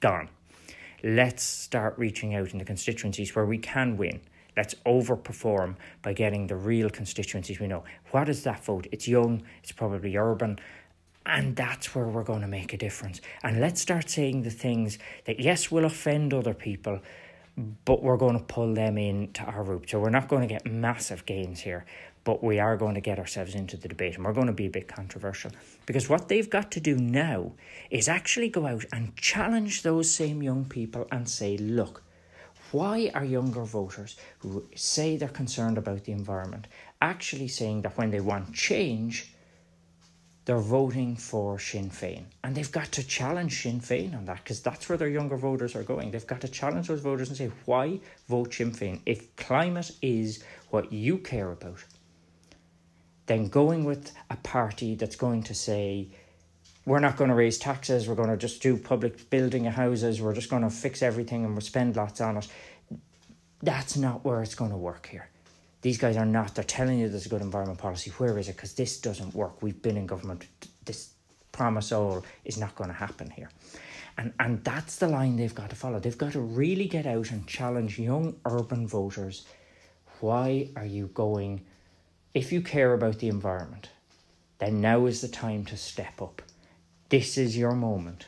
[0.00, 0.30] gone.
[1.02, 4.20] Let's start reaching out in the constituencies where we can win
[4.56, 7.84] Let's overperform by getting the real constituencies we know.
[8.10, 8.86] What is that vote?
[8.90, 10.58] It's young, it's probably urban,
[11.26, 13.20] and that's where we're going to make a difference.
[13.42, 17.00] And let's start saying the things that, yes, will offend other people,
[17.84, 19.88] but we're going to pull them into our group.
[19.88, 21.84] So we're not going to get massive gains here,
[22.22, 24.66] but we are going to get ourselves into the debate and we're going to be
[24.66, 25.50] a bit controversial.
[25.84, 27.52] Because what they've got to do now
[27.90, 32.02] is actually go out and challenge those same young people and say, look,
[32.76, 36.66] why are younger voters who say they're concerned about the environment
[37.00, 39.32] actually saying that when they want change,
[40.44, 42.24] they're voting for Sinn Féin.
[42.44, 45.74] And they've got to challenge Sinn Féin on that because that's where their younger voters
[45.74, 46.10] are going.
[46.10, 49.00] They've got to challenge those voters and say, why vote Sinn Féin?
[49.06, 51.82] If climate is what you care about,
[53.26, 56.08] then going with a party that's going to say,
[56.86, 60.22] we're not going to raise taxes, we're going to just do public building of houses,
[60.22, 62.48] we're just going to fix everything and we'll spend lots on it.
[63.62, 65.28] That's not where it's going to work here.
[65.82, 66.54] These guys are not.
[66.54, 68.10] They're telling you there's a good environment policy.
[68.18, 68.56] Where is it?
[68.56, 69.62] Because this doesn't work.
[69.62, 70.46] We've been in government.
[70.84, 71.10] This
[71.52, 73.50] promise all is not going to happen here.
[74.18, 75.98] And, and that's the line they've got to follow.
[75.98, 79.46] They've got to really get out and challenge young urban voters.
[80.20, 81.62] Why are you going?
[82.32, 83.90] If you care about the environment,
[84.58, 86.42] then now is the time to step up.
[87.08, 88.26] This is your moment.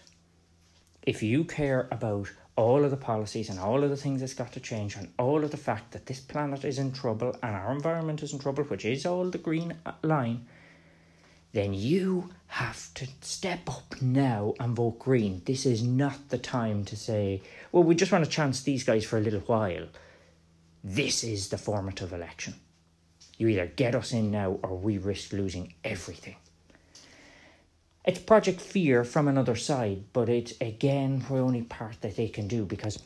[1.03, 4.53] If you care about all of the policies and all of the things that's got
[4.53, 7.73] to change and all of the fact that this planet is in trouble and our
[7.73, 9.75] environment is in trouble, which is all the green
[10.05, 10.47] line,
[11.53, 15.43] then you have to step up now and vote green.
[15.45, 17.43] This is not the time to say,
[17.73, 19.89] well, we just want to chance these guys for a little while.
[20.85, 22.55] This is the formative election.
[23.39, 26.37] You either get us in now or we risk losing everything.
[28.09, 32.49] It's Project Fear from another side, but it's again the only part that they can
[32.49, 32.99] do because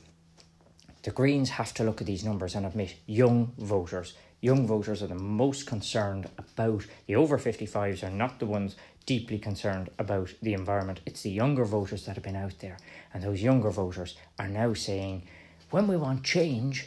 [1.02, 4.14] the Greens have to look at these numbers and admit young voters.
[4.40, 9.40] Young voters are the most concerned about the over 55s are not the ones deeply
[9.40, 11.00] concerned about the environment.
[11.04, 12.78] It's the younger voters that have been out there,
[13.12, 15.24] and those younger voters are now saying,
[15.72, 16.86] when we want change,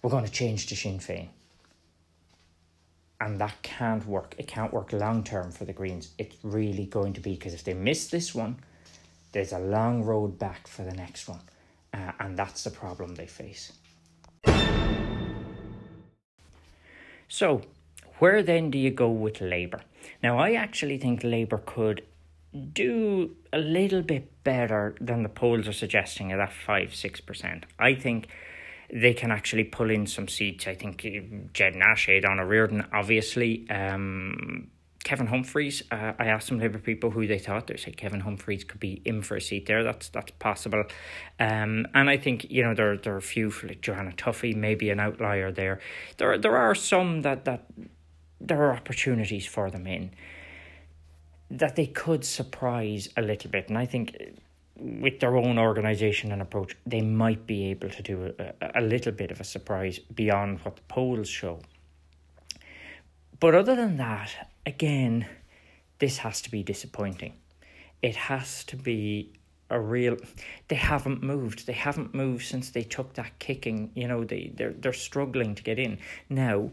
[0.00, 1.28] we're going to change to Sinn Féin
[3.20, 4.34] and that can't work.
[4.38, 6.10] It can't work long term for the Greens.
[6.18, 8.56] It's really going to be because if they miss this one,
[9.32, 11.40] there's a long road back for the next one,
[11.92, 13.72] uh, and that's the problem they face.
[17.28, 17.62] So,
[18.18, 19.82] where then do you go with Labour?
[20.22, 22.02] Now, I actually think Labour could
[22.72, 27.64] do a little bit better than the polls are suggesting at that 5 6%.
[27.78, 28.28] I think
[28.92, 30.66] they can actually pull in some seats.
[30.66, 33.68] I think Jed Ged Nash, Donna Reardon, obviously.
[33.70, 34.70] Um,
[35.04, 37.68] Kevin Humphreys, uh, I asked some Labour people who they thought.
[37.68, 39.82] They said Kevin Humphreys could be in for a seat there.
[39.82, 40.84] That's that's possible.
[41.38, 44.90] Um, and I think you know there there are a few like Joanna Tuffy, maybe
[44.90, 45.80] an outlier there.
[46.16, 47.66] There there are some that that
[48.40, 50.10] there are opportunities for them in
[51.50, 54.14] that they could surprise a little bit, and I think
[54.78, 59.12] with their own organisation and approach, they might be able to do a, a little
[59.12, 61.60] bit of a surprise beyond what the polls show.
[63.40, 65.26] But other than that, again,
[65.98, 67.34] this has to be disappointing.
[68.02, 69.32] It has to be
[69.70, 70.16] a real
[70.68, 71.66] they haven't moved.
[71.66, 73.90] They haven't moved since they took that kicking.
[73.94, 75.98] You know, they, they're they're struggling to get in.
[76.28, 76.70] Now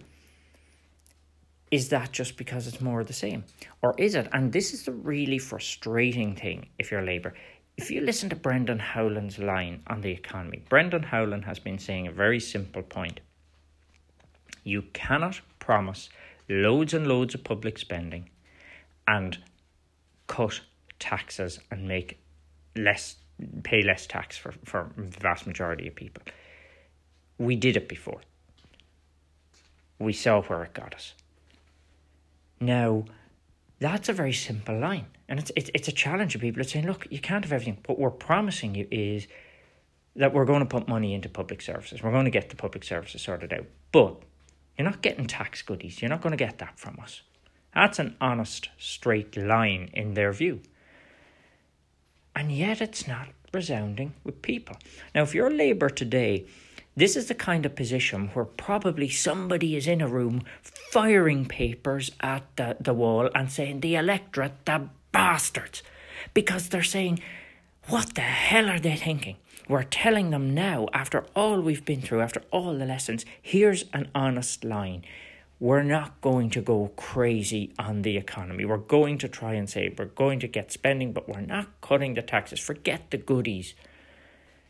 [1.71, 3.43] is that just because it's more of the same?
[3.81, 4.29] Or is it?
[4.31, 7.33] And this is the really frustrating thing if you're Labour
[7.77, 12.07] if you listen to Brendan Howlin's line on the economy, Brendan Howlin has been saying
[12.07, 13.19] a very simple point.
[14.63, 16.09] You cannot promise
[16.47, 18.29] loads and loads of public spending
[19.07, 19.37] and
[20.27, 20.61] cut
[20.99, 22.19] taxes and make
[22.75, 23.17] less
[23.63, 26.23] pay less tax for, for the vast majority of people.
[27.37, 28.21] We did it before.
[29.99, 31.13] We saw where it got us.
[32.61, 33.05] Now,
[33.79, 35.07] that's a very simple line.
[35.27, 36.61] And it's, it's, it's a challenge to people.
[36.61, 37.77] It's saying, look, you can't have everything.
[37.85, 39.27] What we're promising you is
[40.15, 42.01] that we're going to put money into public services.
[42.01, 43.65] We're going to get the public services sorted out.
[43.91, 44.21] But
[44.77, 46.01] you're not getting tax goodies.
[46.01, 47.21] You're not going to get that from us.
[47.73, 50.61] That's an honest, straight line in their view.
[52.35, 54.77] And yet it's not resounding with people.
[55.13, 56.45] Now, if you're Labour today,
[56.95, 60.43] this is the kind of position where probably somebody is in a room
[60.91, 65.83] firing papers at the, the wall and saying, the electorate, the bastards
[66.33, 67.19] because they're saying,
[67.87, 69.37] What the hell are they thinking?
[69.67, 74.09] We're telling them now, after all we've been through, after all the lessons, here's an
[74.13, 75.03] honest line.
[75.59, 78.65] We're not going to go crazy on the economy.
[78.65, 79.97] We're going to try and save.
[79.97, 82.59] We're going to get spending, but we're not cutting the taxes.
[82.59, 83.73] Forget the goodies.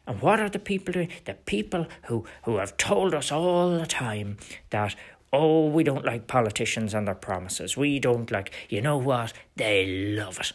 [0.08, 1.10] And what are the people doing?
[1.26, 4.38] The people who, who have told us all the time
[4.70, 4.96] that,
[5.34, 7.76] oh, we don't like politicians and their promises.
[7.76, 9.34] We don't like, you know what?
[9.56, 9.86] They
[10.18, 10.54] love it.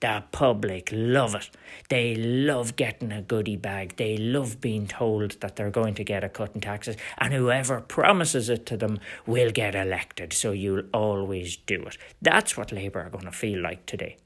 [0.00, 1.48] The public love it.
[1.88, 3.96] They love getting a goodie bag.
[3.98, 6.96] They love being told that they're going to get a cut in taxes.
[7.18, 10.32] And whoever promises it to them will get elected.
[10.32, 11.98] So you'll always do it.
[12.20, 14.16] That's what Labour are going to feel like today.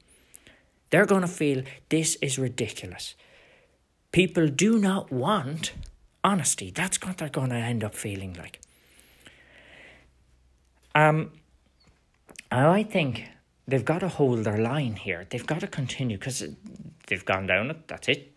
[0.89, 3.13] They're going to feel this is ridiculous.
[4.11, 5.73] People do not want
[6.23, 6.71] honesty.
[6.71, 8.59] That's what they're going to end up feeling like.
[10.95, 11.31] Um,
[12.51, 13.25] I think
[13.67, 15.25] they've got to hold their line here.
[15.29, 16.43] They've got to continue because
[17.07, 17.87] they've gone down it.
[17.87, 18.31] That's it.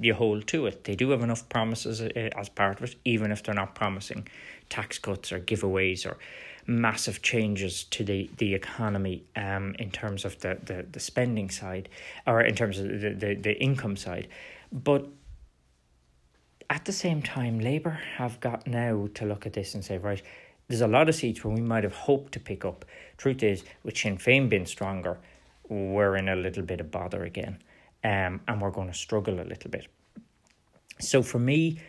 [0.00, 0.84] You hold to it.
[0.84, 4.28] They do have enough promises uh, as part of it, even if they're not promising
[4.68, 6.18] tax cuts or giveaways or
[6.66, 11.88] massive changes to the, the economy um, in terms of the, the, the spending side
[12.26, 14.28] or in terms of the, the, the income side.
[14.72, 15.08] But
[16.70, 20.22] at the same time, Labour have got now to look at this and say, right,
[20.68, 22.84] there's a lot of seats where we might have hoped to pick up.
[23.16, 25.18] Truth is, with Sinn Féin being stronger,
[25.68, 27.58] we're in a little bit of bother again,
[28.04, 29.86] um, and we're going to struggle a little bit.
[31.00, 31.80] So for me,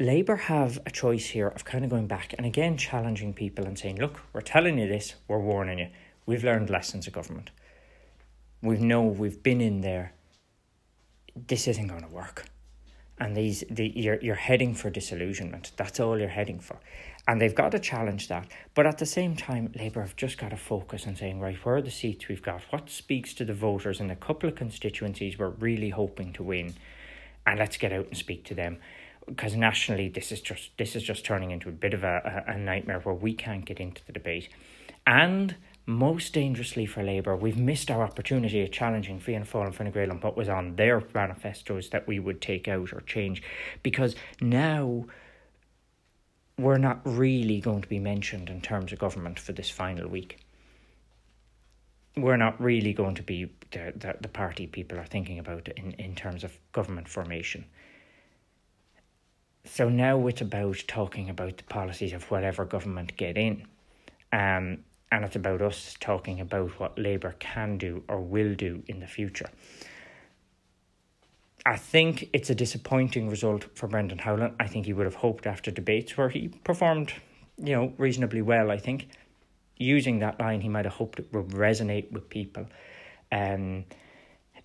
[0.00, 3.78] Labour have a choice here of kind of going back and again challenging people and
[3.78, 5.88] saying, look, we're telling you this, we're warning you.
[6.26, 7.50] We've learned lessons of government.
[8.62, 10.12] We know we've been in there.
[11.34, 12.46] This isn't going to work.
[13.18, 15.72] And these the you're you're heading for disillusionment.
[15.76, 16.78] That's all you're heading for.
[17.28, 18.48] And they've got to challenge that.
[18.74, 21.76] But at the same time, Labour have just got to focus on saying, right, where
[21.76, 22.62] are the seats we've got?
[22.70, 26.74] What speaks to the voters in a couple of constituencies we're really hoping to win?
[27.46, 28.78] And let's get out and speak to them
[29.26, 32.52] because nationally this is just this is just turning into a bit of a, a,
[32.52, 34.48] a nightmare where we can't get into the debate.
[35.06, 35.56] And
[35.86, 40.10] most dangerously for Labour, we've missed our opportunity of challenging Fianna Fáil and Fine Gael
[40.10, 43.42] on what was on their manifestos that we would take out or change,
[43.82, 45.06] because now
[46.58, 50.38] we're not really going to be mentioned in terms of government for this final week.
[52.16, 55.92] We're not really going to be the, the, the party people are thinking about in,
[55.92, 57.64] in terms of government formation.
[59.64, 63.66] So now it's about talking about the policies of whatever government get in.
[64.32, 64.78] Um,
[65.12, 69.06] and it's about us talking about what Labour can do or will do in the
[69.06, 69.50] future.
[71.66, 74.54] I think it's a disappointing result for Brendan Howlin.
[74.58, 77.12] I think he would have hoped after debates where he performed,
[77.58, 78.70] you know, reasonably well.
[78.70, 79.08] I think
[79.76, 82.66] using that line, he might have hoped it would resonate with people,
[83.30, 83.84] um,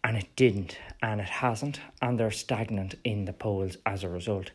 [0.04, 4.52] and it didn't, and it hasn't, and they're stagnant in the polls as a result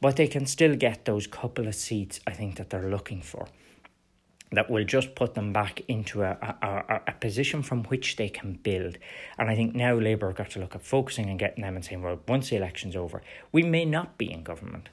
[0.00, 3.48] but they can still get those couple of seats I think that they're looking for
[4.52, 6.30] that will just put them back into a,
[6.62, 8.96] a, a, position from which they can build.
[9.38, 11.84] And I think now Labour have got to look at focusing and getting them and
[11.84, 13.22] saying, well, once the election's over,
[13.52, 14.88] we may not be in government,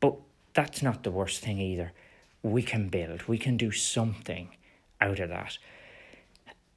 [0.00, 0.16] but
[0.54, 1.92] that's not the worst thing either.
[2.42, 4.48] We can build, we can do something
[5.00, 5.58] out of that.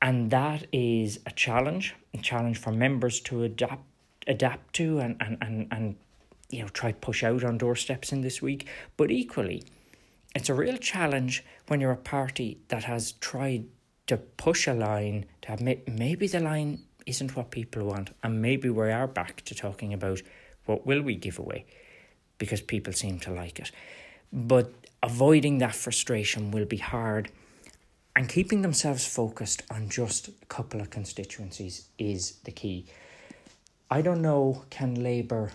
[0.01, 3.85] And that is a challenge, a challenge for members to adapt
[4.27, 5.95] adapt to and, and, and, and
[6.49, 8.67] you know, try push out on doorsteps in this week.
[8.95, 9.63] But equally,
[10.35, 13.65] it's a real challenge when you're a party that has tried
[14.07, 18.69] to push a line to admit maybe the line isn't what people want, and maybe
[18.69, 20.21] we are back to talking about
[20.65, 21.65] what will we give away
[22.37, 23.71] because people seem to like it.
[24.31, 27.29] But avoiding that frustration will be hard,
[28.15, 32.85] and keeping themselves focused on just a couple of constituencies is the key.
[33.89, 35.51] I don't know, can Labour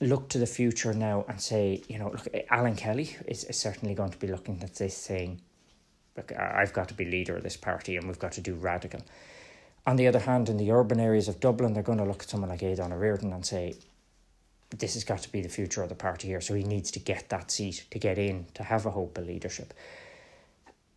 [0.00, 3.94] look to the future now and say, you know, look, Alan Kelly is, is certainly
[3.94, 5.40] going to be looking at this saying,
[6.16, 9.00] look, I've got to be leader of this party and we've got to do radical.
[9.86, 12.28] On the other hand, in the urban areas of Dublin, they're going to look at
[12.28, 13.76] someone like Aodhán Ó Ríordáin and say,
[14.76, 16.40] this has got to be the future of the party here.
[16.40, 19.26] So he needs to get that seat to get in, to have a hope of
[19.26, 19.72] leadership.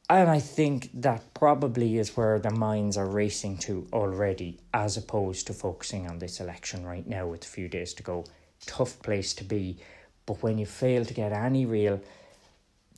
[0.10, 5.46] And I think that probably is where the minds are racing to already, as opposed
[5.48, 8.26] to focusing on this election right now with a few days to go
[8.65, 9.77] tough place to be.
[10.26, 12.02] But when you fail to get any real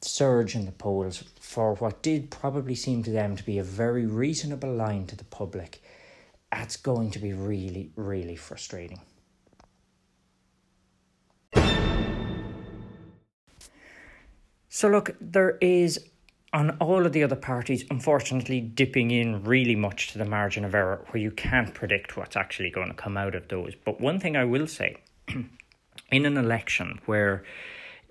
[0.02, 4.06] surge in the polls for what did probably seem to them to be a very
[4.06, 5.82] reasonable line to the public,
[6.52, 9.00] that's going to be really, really frustrating.
[14.74, 16.00] So, look, there is
[16.54, 20.76] on all of the other parties, unfortunately, dipping in really much to the margin of
[20.76, 23.74] error where you can't predict what's actually going to come out of those.
[23.76, 24.98] But one thing I will say
[26.12, 27.44] in an election where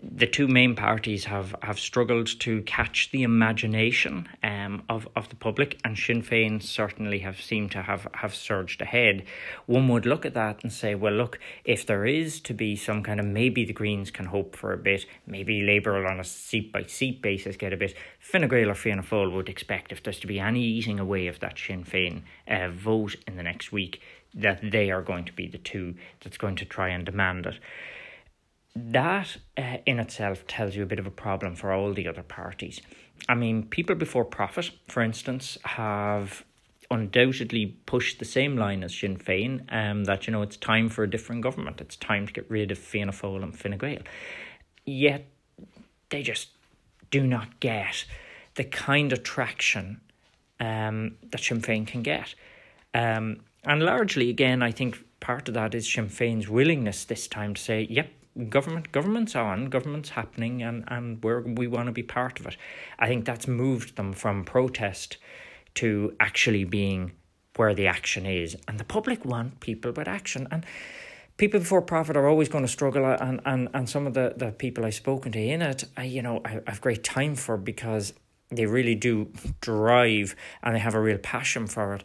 [0.03, 5.37] the two main parties have, have struggled to catch the imagination um, of, of the
[5.37, 9.25] public, and Sinn Féin certainly have seemed to have, have surged ahead.
[9.67, 13.03] One would look at that and say, well, look, if there is to be some
[13.03, 16.25] kind of maybe the Greens can hope for a bit, maybe Labour will on a
[16.25, 20.03] seat by seat basis get a bit, Fine Gael or Fianna Fáil would expect if
[20.03, 23.73] there's to be any easing away of that Sinn Féin uh, vote in the next
[23.73, 24.01] week,
[24.33, 27.59] that they are going to be the two that's going to try and demand it
[28.77, 32.23] that uh, in itself tells you a bit of a problem for all the other
[32.23, 32.81] parties.
[33.29, 36.45] I mean, people before profit, for instance, have
[36.91, 41.05] undoubtedly pushed the same line as Sinn Féin um, that, you know, it's time for
[41.05, 41.81] a different government.
[41.81, 44.03] It's time to get rid of Fianna Fáil and Fine Gael.
[44.85, 45.27] Yet
[46.09, 46.49] they just
[47.11, 48.05] do not get
[48.55, 50.01] the kind of traction
[50.59, 52.35] um, that Sinn Féin can get.
[52.93, 57.55] Um, and largely, again, I think part of that is Sinn Féin's willingness this time
[57.55, 58.11] to say, yep,
[58.49, 62.57] government government's on, government's happening, and and we we want to be part of it.
[62.99, 65.17] I think that's moved them from protest
[65.75, 67.13] to actually being
[67.57, 70.65] where the action is, and the public want people with action and.
[71.37, 74.35] People before profit are always going to struggle, uh, and, and, and some of the,
[74.37, 77.35] the people I've spoken to in it, I, you know, I, I have great time
[77.35, 78.13] for because
[78.51, 82.05] they really do drive and they have a real passion for it.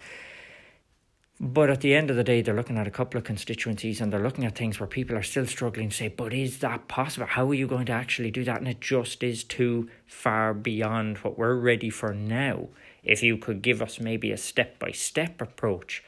[1.39, 4.11] But at the end of the day, they're looking at a couple of constituencies and
[4.11, 7.27] they're looking at things where people are still struggling to say, but is that possible?
[7.27, 8.59] How are you going to actually do that?
[8.59, 12.69] And it just is too far beyond what we're ready for now.
[13.03, 16.03] If you could give us maybe a step by step approach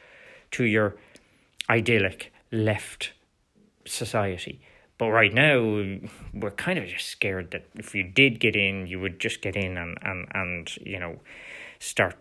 [0.52, 0.96] to your
[1.68, 3.12] idyllic left
[3.84, 4.62] society.
[4.96, 5.60] But right now,
[6.32, 9.56] we're kind of just scared that if you did get in, you would just get
[9.56, 11.20] in and, and, and you know,
[11.78, 12.16] start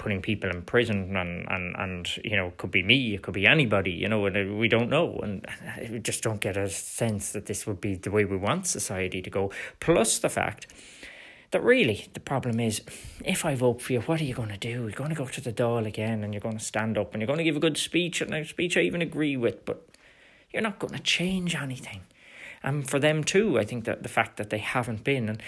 [0.00, 3.34] putting people in prison and, and, and you know, it could be me, it could
[3.34, 5.20] be anybody, you know, and uh, we don't know.
[5.22, 5.46] And
[5.90, 9.20] we just don't get a sense that this would be the way we want society
[9.20, 9.52] to go.
[9.78, 10.66] Plus the fact
[11.50, 12.80] that really the problem is
[13.26, 14.70] if I vote for you, what are you going to do?
[14.70, 17.20] You're going to go to the Dáil again and you're going to stand up and
[17.20, 19.86] you're going to give a good speech and a speech I even agree with, but
[20.50, 22.00] you're not going to change anything.
[22.62, 25.42] And for them too, I think that the fact that they haven't been and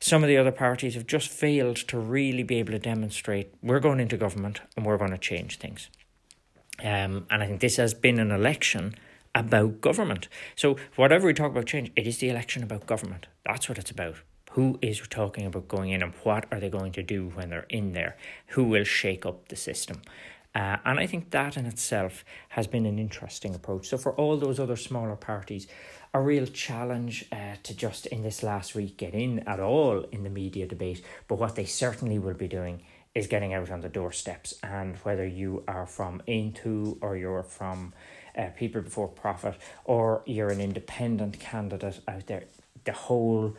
[0.00, 3.80] some of the other parties have just failed to really be able to demonstrate we're
[3.80, 5.90] going into government and we're going to change things.
[6.82, 8.94] Um, and I think this has been an election
[9.34, 10.28] about government.
[10.56, 13.26] So, whatever we talk about change, it is the election about government.
[13.44, 14.16] That's what it's about.
[14.52, 17.66] Who is talking about going in and what are they going to do when they're
[17.68, 18.16] in there?
[18.48, 20.02] Who will shake up the system?
[20.52, 23.86] Uh, and I think that in itself has been an interesting approach.
[23.88, 25.68] So, for all those other smaller parties,
[26.12, 30.24] a real challenge uh, to just in this last week get in at all in
[30.24, 31.04] the media debate.
[31.28, 32.82] But what they certainly will be doing
[33.14, 34.54] is getting out on the doorsteps.
[34.62, 37.92] And whether you are from Aontú or you're from
[38.36, 39.54] uh, People Before Profit
[39.84, 42.44] or you're an independent candidate out there,
[42.84, 43.56] the whole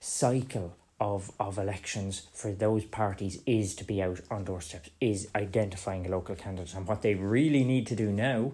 [0.00, 6.08] cycle of, of elections for those parties is to be out on doorsteps, is identifying
[6.10, 6.74] local candidates.
[6.74, 8.52] And what they really need to do now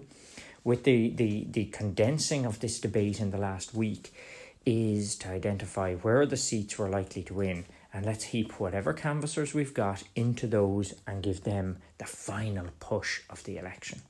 [0.65, 4.13] with the, the, the condensing of this debate in the last week
[4.65, 7.63] is to identify where the seats were likely to win
[7.93, 13.21] and let's heap whatever canvassers we've got into those and give them the final push
[13.29, 14.01] of the election.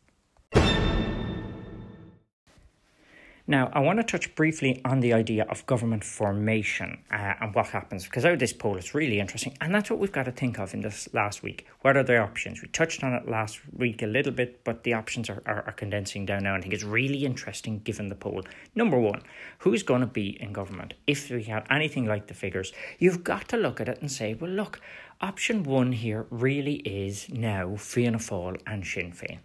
[3.48, 7.68] Now, I want to touch briefly on the idea of government formation uh, and what
[7.68, 9.56] happens, because out of this poll, it's really interesting.
[9.62, 11.68] And that's what we've got to think of in this last week.
[11.82, 12.64] What are the options?
[12.64, 15.74] We touched on it last week a little bit, but the options are, are, are
[15.74, 16.56] condensing down now.
[16.56, 18.42] I think it's really interesting given the poll.
[18.74, 19.22] Number one,
[19.60, 20.96] who's going to be in government?
[21.06, 24.34] If we have anything like the figures, you've got to look at it and say,
[24.34, 24.82] well, look,
[25.22, 29.38] option one here really is now Fianna Fáil and Sinn Féin.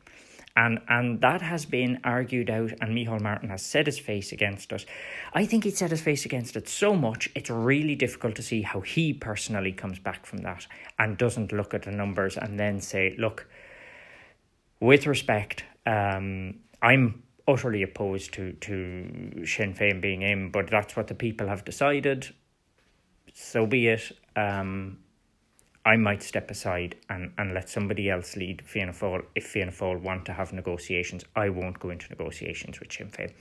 [0.57, 4.73] And and that has been argued out, and Micheál Martin has set his face against
[4.73, 4.85] it.
[5.33, 8.63] I think he'd set his face against it so much, it's really difficult to see
[8.63, 10.67] how he personally comes back from that
[10.99, 13.47] and doesn't look at the numbers and then say, look,
[14.81, 21.07] with respect, um, I'm utterly opposed to, to Sinn Féin being in, but that's what
[21.07, 22.35] the people have decided.
[23.35, 24.13] So be it.
[24.37, 24.99] Um,
[25.85, 30.01] I might step aside and, and let somebody else lead Fianna Fáil if Fianna Fáil
[30.01, 31.25] want to have negotiations.
[31.35, 33.33] I won't go into negotiations with Sinn Féin.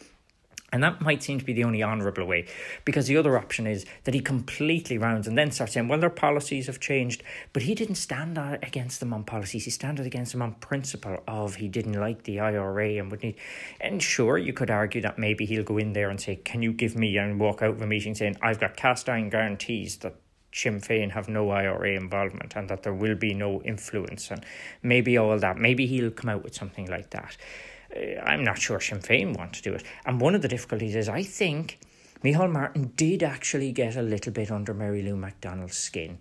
[0.71, 2.45] And that might seem to be the only honourable way,
[2.85, 6.11] because the other option is that he completely rounds and then starts saying, well, their
[6.11, 9.65] policies have changed, but he didn't stand against them on policies.
[9.65, 13.35] He stood against them on principle of he didn't like the IRA and would need.
[13.81, 16.71] And sure, you could argue that maybe he'll go in there and say, can you
[16.71, 20.15] give me, and walk out of a meeting saying, I've got cast iron guarantees that
[20.51, 24.45] Sinn Féin have no IRA involvement and that there will be no influence and
[24.81, 25.57] maybe all that.
[25.57, 27.37] Maybe he'll come out with something like that.
[27.95, 29.83] Uh, I'm not sure Sinn Féin want to do it.
[30.05, 31.79] And one of the difficulties is I think
[32.23, 36.17] Micheál Martin did actually get a little bit under Mary Lou McDonald's skin.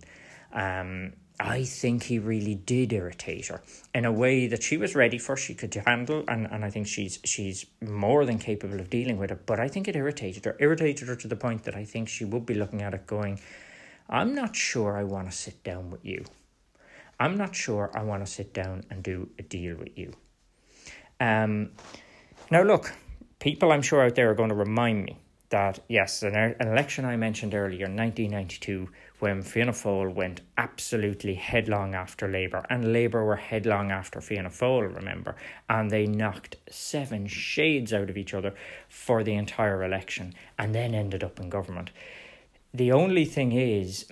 [0.53, 3.61] Um, I think he really did irritate her
[3.95, 6.85] in a way that she was ready for, she could handle, and, and I think
[6.85, 9.45] she's she's more than capable of dealing with it.
[9.45, 12.25] But I think it irritated her, irritated her to the point that I think she
[12.25, 13.39] would be looking at it going,
[14.09, 16.25] I'm not sure I want to sit down with you.
[17.19, 20.13] I'm not sure I want to sit down and do a deal with you.
[21.19, 21.71] Um,
[22.49, 22.91] now, look,
[23.39, 25.17] people I'm sure out there are going to remind me
[25.49, 31.93] that, yes, an, an election I mentioned earlier, 1992, when Fianna Fáil went absolutely headlong
[31.93, 35.35] after Labour, and Labour were headlong after Fianna Fáil, remember,
[35.69, 38.53] and they knocked seven shades out of each other
[38.87, 41.89] for the entire election and then ended up in government.
[42.73, 44.05] The only thing is,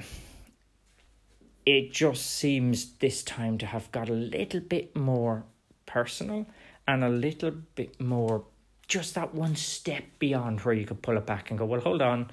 [1.65, 5.43] it just seems this time to have got a little bit more
[5.85, 6.47] personal
[6.87, 8.45] and a little bit more
[8.87, 12.01] just that one step beyond where you could pull it back and go, well, hold
[12.01, 12.31] on,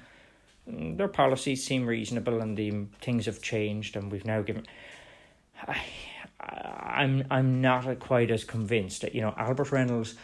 [0.65, 4.65] their policies seem reasonable and the things have changed and we've now given.
[5.67, 5.81] I,
[6.39, 10.15] I'm I'm not quite as convinced that you know Albert Reynolds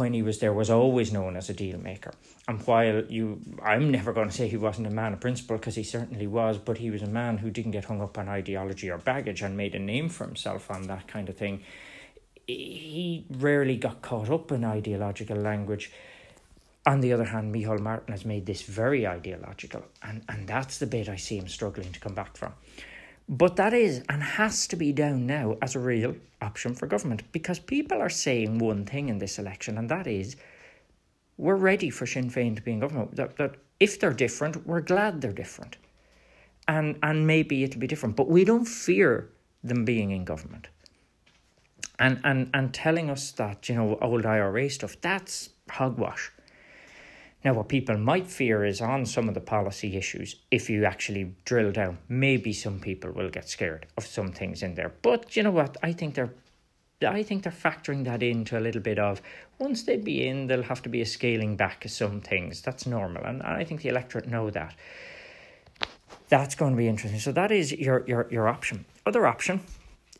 [0.00, 2.12] when he was there was always known as a deal maker.
[2.48, 5.76] And while you, I'm never going to say he wasn't a man of principle because
[5.76, 8.90] he certainly was, but he was a man who didn't get hung up on ideology
[8.90, 11.62] or baggage and made a name for himself on that kind of thing
[12.56, 15.92] he rarely got caught up in ideological language.
[16.86, 20.86] On the other hand, Micheál Martin has made this very ideological, and, and that's the
[20.86, 22.54] bit I see him struggling to come back from.
[23.30, 27.22] But that is and has to be down now as a real option for government
[27.30, 30.36] because people are saying one thing in this election, and that is
[31.38, 33.16] we're ready for Sinn Féin to be in government.
[33.16, 35.76] That, that if they're different, we're glad they're different.
[36.68, 39.30] And, and maybe it'll be different, but we don't fear
[39.62, 40.68] them being in government
[42.00, 46.32] and and and telling us that you know old IRA stuff that's hogwash.
[47.44, 51.34] Now, what people might fear is on some of the policy issues, if you actually
[51.44, 54.92] drill down, maybe some people will get scared of some things in there.
[55.02, 55.76] But you know what?
[55.82, 56.34] I think they're
[57.02, 59.22] I think they're factoring that into a little bit of
[59.58, 62.60] once they be in, there'll have to be a scaling back of some things.
[62.60, 63.24] That's normal.
[63.24, 64.74] And I think the electorate know that.
[66.28, 67.20] That's going to be interesting.
[67.20, 68.84] So that is your your, your option.
[69.06, 69.60] Other option,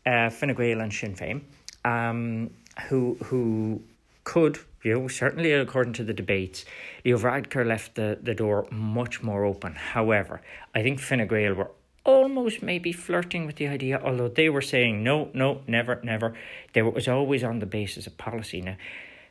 [0.07, 1.41] uh, Fine Gael and Sinn Féin
[1.85, 2.49] um,
[2.87, 3.81] who who
[4.23, 6.65] could, you know, certainly according to the debates,
[7.05, 9.75] Leo Varadkar left the, the door much more open.
[9.75, 10.41] However,
[10.73, 11.71] I think Fine Gael were
[12.03, 16.33] almost maybe flirting with the idea, although they were saying no, no, never, never.
[16.73, 18.61] They were, was always on the basis of policy.
[18.61, 18.77] Now,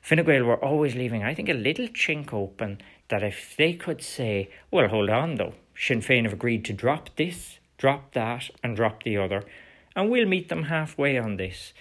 [0.00, 4.02] Fine Gael were always leaving, I think, a little chink open that if they could
[4.02, 8.76] say, well, hold on though, Sinn Féin have agreed to drop this, drop that, and
[8.76, 9.44] drop the other,
[9.96, 11.72] and we'll meet them halfway on this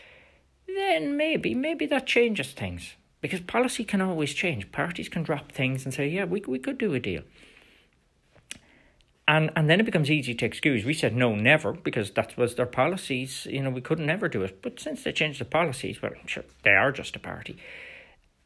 [0.80, 2.96] then maybe, maybe that changes things.
[3.22, 4.72] Because policy can always change.
[4.72, 7.24] Parties can drop things and say, yeah, we, we could do a deal.
[9.28, 10.86] And, and then it becomes easy to excuse.
[10.86, 13.46] We said no, never, because that was their policies.
[13.46, 14.62] You know, we couldn't never do it.
[14.62, 17.58] But since they changed the policies, well, sure, they are just a party.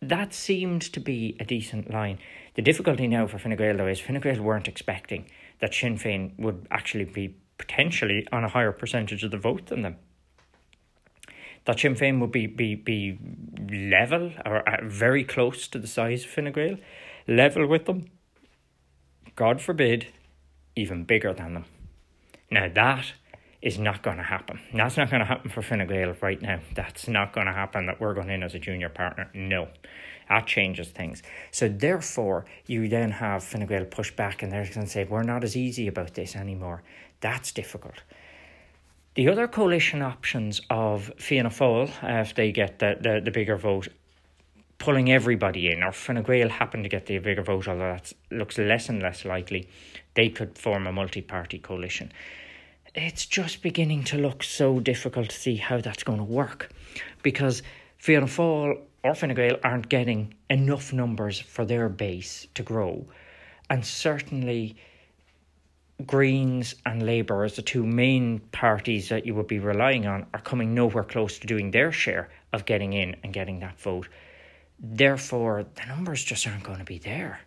[0.02, 2.20] That seemed to be a decent line.
[2.56, 5.30] The difficulty now for Fine Gael, though, is Fine Gael weren't expecting
[5.62, 9.84] that Sinn Féin would actually be potentially on a higher percentage of the vote than
[9.84, 9.96] them
[11.66, 13.18] that Sinn Féin would be, be, be
[13.72, 16.78] level or uh, very close to the size of Fine Gael,
[17.28, 18.10] level with them,
[19.36, 20.08] God forbid,
[20.76, 21.66] even bigger than them.
[22.52, 23.14] Now that
[23.62, 24.60] is not going to happen.
[24.74, 26.60] That's not going to happen for Fine Gael right now.
[26.76, 29.30] That's not going to happen that we're going in as a junior partner.
[29.34, 29.70] No,
[30.28, 31.24] that changes things.
[31.52, 35.24] So therefore, you then have Fine Gael push back and they're going to say, we're
[35.24, 36.84] not as easy about this anymore.
[37.22, 38.04] That's difficult.
[39.16, 43.58] The other coalition options of Fianna Fáil, uh, if they get the, the, the bigger
[43.58, 43.90] vote,
[44.80, 48.58] pulling everybody in, or Fine Gael happen to get the bigger vote, although that looks
[48.58, 49.70] less and less likely,
[50.16, 52.12] they could form a multi party coalition.
[52.96, 56.72] It's just beginning to look so difficult to see how that's going to work
[57.22, 57.62] because
[57.98, 63.06] Fianna Fáil or Fine Gael aren't getting enough numbers for their base to grow.
[63.70, 64.76] And certainly,
[66.06, 70.42] Greens and Labour as the two main parties that you would be relying on are
[70.42, 74.08] coming nowhere close to doing their share of getting in and getting that vote.
[74.80, 77.42] Therefore, the numbers just aren't going to be there.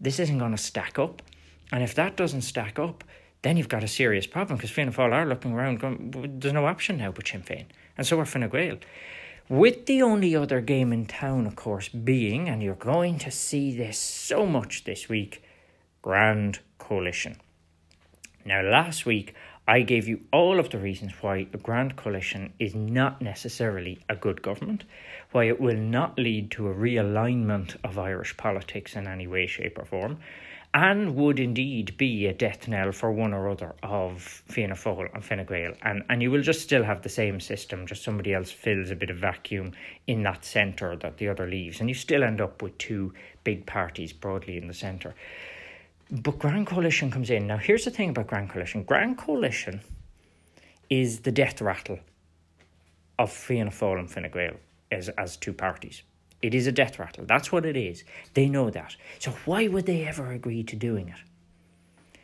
[0.00, 1.22] This isn't going to stack up.
[1.72, 3.04] And if that doesn't stack up,
[3.42, 6.66] then you've got a serious problem because Fianna Fáil are looking around going, there's no
[6.66, 7.66] option now but Sinn Féin.
[7.96, 8.78] And so are Fine Gael.
[9.48, 13.74] With the only other game in town, of course, being, and you're going to see
[13.74, 15.42] this so much this week,
[16.02, 17.36] Grand Coalition.
[18.44, 19.34] Now, last week
[19.68, 24.16] I gave you all of the reasons why a grand coalition is not necessarily a
[24.16, 24.84] good government,
[25.32, 29.78] why it will not lead to a realignment of Irish politics in any way, shape,
[29.78, 30.20] or form,
[30.72, 35.22] and would indeed be a death knell for one or other of Fianna Fáil and
[35.22, 35.74] Fine Gael.
[35.82, 38.96] And, and you will just still have the same system, just somebody else fills a
[38.96, 39.72] bit of vacuum
[40.06, 41.80] in that centre that the other leaves.
[41.80, 43.12] And you still end up with two
[43.44, 45.14] big parties broadly in the centre.
[46.10, 47.46] But Grand Coalition comes in.
[47.46, 49.80] Now, here's the thing about Grand Coalition Grand Coalition
[50.88, 51.98] is the death rattle
[53.18, 54.56] of Fianna Fáil and Fine Gael
[54.90, 56.02] as, as two parties.
[56.40, 57.24] It is a death rattle.
[57.26, 58.04] That's what it is.
[58.34, 58.96] They know that.
[59.18, 62.20] So why would they ever agree to doing it?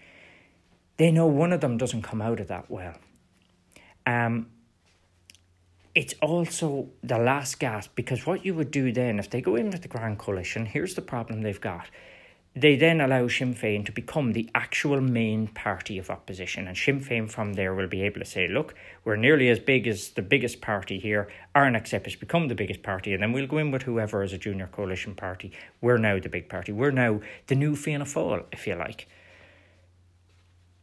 [0.97, 2.95] They know one of them doesn't come out of that well.
[4.07, 4.47] Um,
[5.95, 9.71] it's also the last gasp because what you would do then, if they go in
[9.71, 11.87] with the Grand Coalition, here's the problem they've got
[12.57, 16.69] they then allow Sinn Féin to become the actual main party of opposition.
[16.69, 18.75] And Sinn Féin from there will be able to say, look,
[19.05, 21.29] we're nearly as big as the biggest party here.
[21.55, 23.13] Our next step is become the biggest party.
[23.13, 25.53] And then we'll go in with whoever is a junior coalition party.
[25.81, 26.71] We're now the big party.
[26.71, 29.09] We're now the new Fianna Fáil, if you like.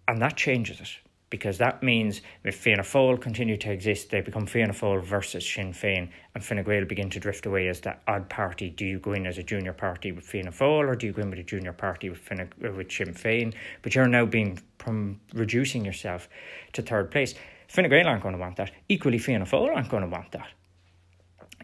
[0.08, 4.46] And that changes it because that means if Fianna Fáil continue to exist, they become
[4.46, 8.30] Fianna Fáil versus Sinn Féin, and Fine Gael begin to drift away as that odd
[8.30, 8.70] party.
[8.70, 11.24] Do you go in as a junior party with Fianna Fáil, or do you go
[11.24, 13.56] in with a junior party with, Fine, uh, with Sinn Féin?
[13.82, 16.30] But you're now being from reducing yourself
[16.74, 17.34] to third place.
[17.68, 18.72] Fine Gael aren't going to want that.
[18.90, 20.50] Equally, Fianna Fáil aren't going to want that.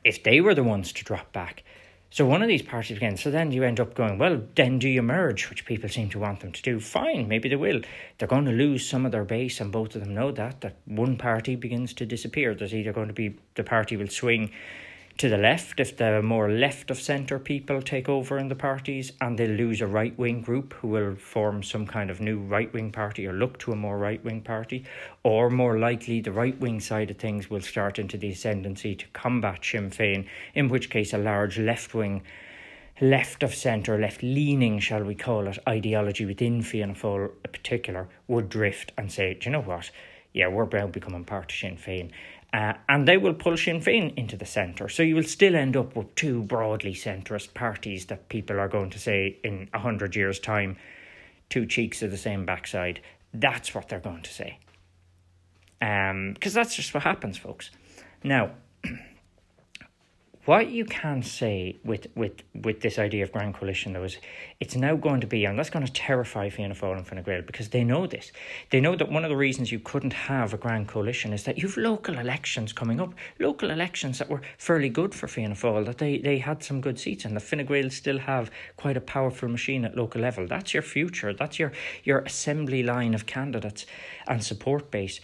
[0.04, 1.64] If they were the ones to drop back,
[2.10, 3.18] so one of these parties again.
[3.18, 6.20] So then you end up going, well, then do you merge, which people seem to
[6.20, 6.80] want them to do?
[6.80, 7.82] Fine, maybe they will.
[8.18, 10.62] They're going to lose some of their base, and both of them know that.
[10.62, 12.56] That one party begins to disappear.
[12.56, 14.52] There's either going to be the party will swing
[15.18, 19.14] to the left if the more left of centre people take over in the parties
[19.20, 22.72] and they lose a right wing group who will form some kind of new right
[22.72, 24.86] wing party or look to a more right wing party,
[25.24, 29.08] or more likely the right wing side of things will start into the ascendancy to
[29.08, 32.22] combat Sinn Féin, in which case a large left wing.
[33.02, 38.08] Left of centre, left leaning, shall we call it, ideology within Fianna Fáil in particular
[38.28, 39.90] would drift and say, Do you know what?
[40.34, 42.12] Yeah, we're now becoming part of Sinn Féin
[42.54, 44.88] uh, and they will pull Sinn Féin into the centre.
[44.90, 48.90] So you will still end up with two broadly centrist parties that people are going
[48.92, 50.78] to say in a hundred years' time,
[51.50, 53.02] two cheeks of the same backside.
[53.34, 54.60] That's what they're going to say.
[55.80, 57.70] Because um, that's just what happens, folks.
[58.24, 58.52] Now,
[60.48, 64.18] what you can say with, with, with this idea of Grand Coalition, though, is
[64.62, 67.42] it's now going to be, and that's going to terrify Fianna Fáil and Fine Gael
[67.42, 68.32] because they know this.
[68.70, 71.58] They know that one of the reasons you couldn't have a Grand Coalition is that
[71.58, 75.98] you've local elections coming up, local elections that were fairly good for Fianna Fáil, that
[75.98, 79.50] they, they had some good seats, and the Fine Gael still have quite a powerful
[79.50, 80.48] machine at local level.
[80.48, 81.34] That's your future.
[81.34, 81.74] That's your,
[82.06, 83.86] your assembly line of candidates
[84.30, 85.20] and support base.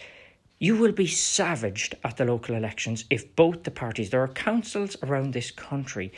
[0.64, 4.96] You will be savaged at the local elections if both the parties, there are councils
[5.02, 6.10] around this country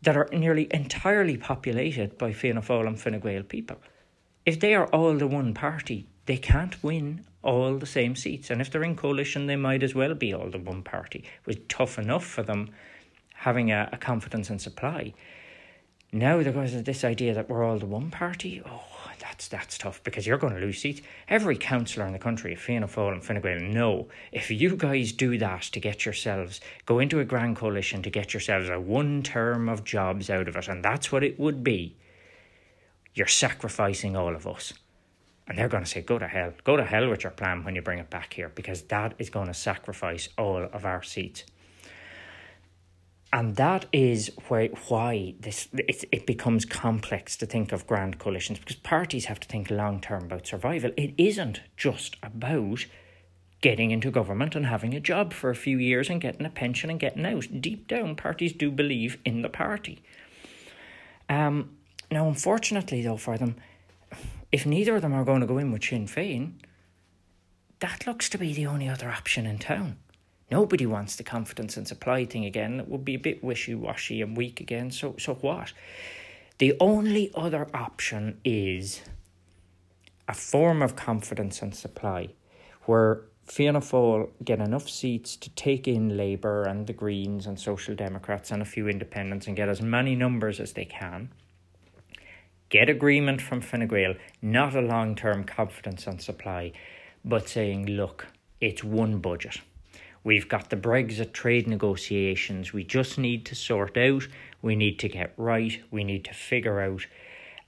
[0.00, 3.76] that are nearly entirely populated by Fianna Fáil and Fine Gael people.
[4.46, 8.48] If they are all the one party, they can't win all the same seats.
[8.48, 11.18] And if they're in coalition, they might as well be all the one party.
[11.18, 12.70] It was tough enough for them
[13.34, 15.12] having a, a confidence and supply.
[16.12, 18.62] Now there goes this idea that we're all the one party.
[18.64, 21.02] Oh, that's that's tough because you're going to lose seats.
[21.28, 25.36] Every councillor in the country, Fianna Fáil and Fine Gael, know if you guys do
[25.36, 29.68] that to get yourselves go into a grand coalition to get yourselves a one term
[29.68, 31.96] of jobs out of it, and that's what it would be.
[33.14, 34.72] You're sacrificing all of us.
[35.48, 36.52] And they're going to say, go to hell.
[36.64, 39.30] Go to hell with your plan when you bring it back here, because that is
[39.30, 41.44] going to sacrifice all of our seats
[43.36, 48.58] and that is why why this it, it becomes complex to think of grand coalitions
[48.58, 50.90] because parties have to think long term about survival.
[50.96, 52.86] It isn't just about
[53.60, 56.88] getting into government and having a job for a few years and getting a pension
[56.88, 57.60] and getting out.
[57.60, 60.02] Deep down, parties do believe in the party.
[61.28, 61.76] Um,
[62.10, 63.56] now, unfortunately, though, for them,
[64.50, 66.52] if neither of them are going to go in with Sinn Féin,
[67.80, 69.98] that looks to be the only other option in town.
[70.50, 72.80] Nobody wants the confidence and supply thing again.
[72.80, 74.90] It would be a bit wishy washy and weak again.
[74.90, 75.72] So, so what?
[76.58, 79.02] The only other option is
[80.28, 82.28] a form of confidence and supply
[82.84, 87.94] where Fianna Fáil get enough seats to take in Labour and the Greens and Social
[87.94, 91.30] Democrats and a few independents and get as many numbers as they can.
[92.68, 96.72] Get agreement from Fine Gael, not a long term confidence and supply,
[97.24, 98.26] but saying, look,
[98.60, 99.60] it's one budget.
[100.26, 104.26] We've got the Brexit trade negotiations we just need to sort out.
[104.60, 105.80] We need to get right.
[105.92, 107.06] We need to figure out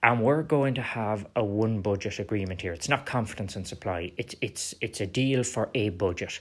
[0.02, 2.72] and we're going to have a one budget agreement here.
[2.72, 4.10] It's not confidence and supply.
[4.16, 6.40] It's it's it's a deal for a budget.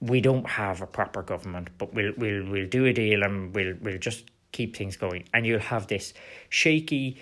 [0.00, 3.74] We don't have a proper government, but we'll we'll we'll do a deal and we'll
[3.82, 5.24] we'll just keep things going.
[5.34, 6.14] And you'll have this
[6.48, 7.20] shaky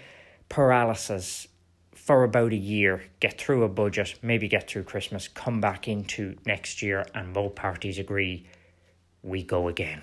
[0.49, 1.49] paralysis
[2.05, 6.37] for about a year, get through a budget, maybe get through Christmas, come back into
[6.45, 8.47] next year, and both parties agree
[9.23, 10.03] we go again.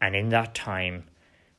[0.00, 1.04] And in that time,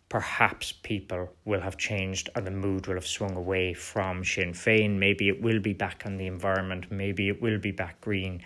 [0.10, 4.98] perhaps people will have changed and the mood will have swung away from Sinn Féin.
[4.98, 8.44] Maybe it will be back on the environment, maybe it will be back green.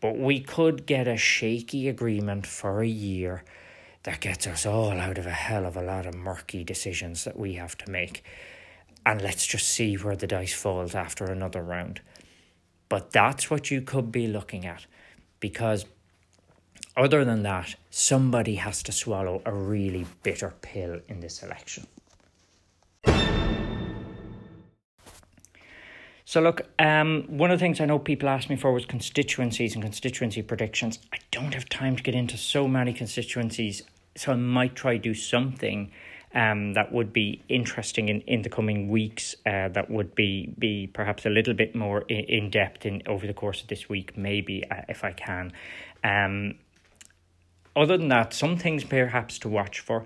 [0.00, 3.44] But we could get a shaky agreement for a year
[4.02, 7.38] that gets us all out of a hell of a lot of murky decisions that
[7.38, 8.24] we have to make.
[9.06, 12.00] And let's just see where the dice falls after another round.
[12.88, 14.84] But that's what you could be looking at
[15.38, 15.86] because
[16.96, 21.86] other than that, somebody has to swallow a really bitter pill in this election.
[26.24, 29.74] So, look, um, one of the things I know people asked me for was constituencies
[29.74, 30.98] and constituency predictions.
[31.12, 33.82] I don't have time to get into so many constituencies,
[34.16, 35.92] so I might try to do something
[36.36, 39.34] um, that would be interesting in, in the coming weeks.
[39.46, 43.26] Uh, that would be be perhaps a little bit more in, in depth in over
[43.26, 45.52] the course of this week, maybe uh, if I can.
[46.04, 46.58] Um,
[47.74, 50.04] other than that, some things perhaps to watch for.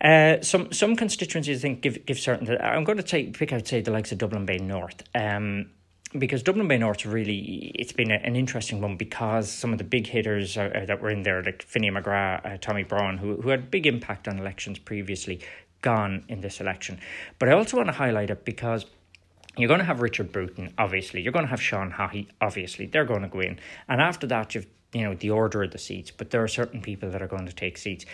[0.00, 2.56] Uh, some some constituencies I think give give certain.
[2.58, 5.02] I'm going to take pick out say the likes of Dublin Bay North.
[5.14, 5.70] Um,
[6.18, 9.84] because Dublin Bay North really it's been a, an interesting one because some of the
[9.84, 13.70] big hitters that were in there like Finian McGrath, uh, Tommy Broughan, who who had
[13.70, 15.40] big impact on elections previously,
[15.82, 16.98] gone in this election.
[17.38, 18.86] But I also want to highlight it because
[19.56, 21.22] you're going to have Richard Bruton, obviously.
[21.22, 22.86] You're going to have Sean Haughey, obviously.
[22.86, 23.58] They're going to go in.
[23.88, 26.80] And after that, you've you know the order of the seats, but there are certain
[26.80, 28.06] people that are going to take seats.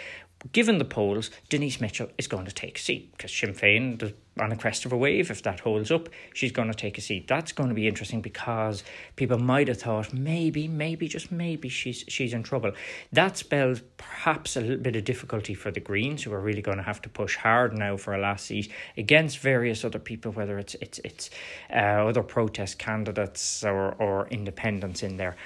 [0.51, 4.49] Given the polls, Denise Mitchell is going to take a seat because Sinn Féin on
[4.49, 5.31] the crest of a wave.
[5.31, 7.29] If that holds up, she's going to take a seat.
[7.29, 8.83] That's going to be interesting because
[9.17, 12.73] people might have thought maybe, maybe, just maybe she's she's in trouble.
[13.13, 16.79] That spells perhaps a little bit of difficulty for the Greens, who are really going
[16.79, 20.59] to have to push hard now for a last seat against various other people, whether
[20.59, 21.31] it's it's it's
[21.71, 25.37] uh, other protest candidates or or independents in there.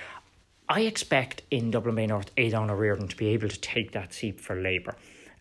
[0.68, 4.12] I expect in Dublin Bay North, Aodhán Ó Ríordáin to be able to take that
[4.12, 4.96] seat for Labour.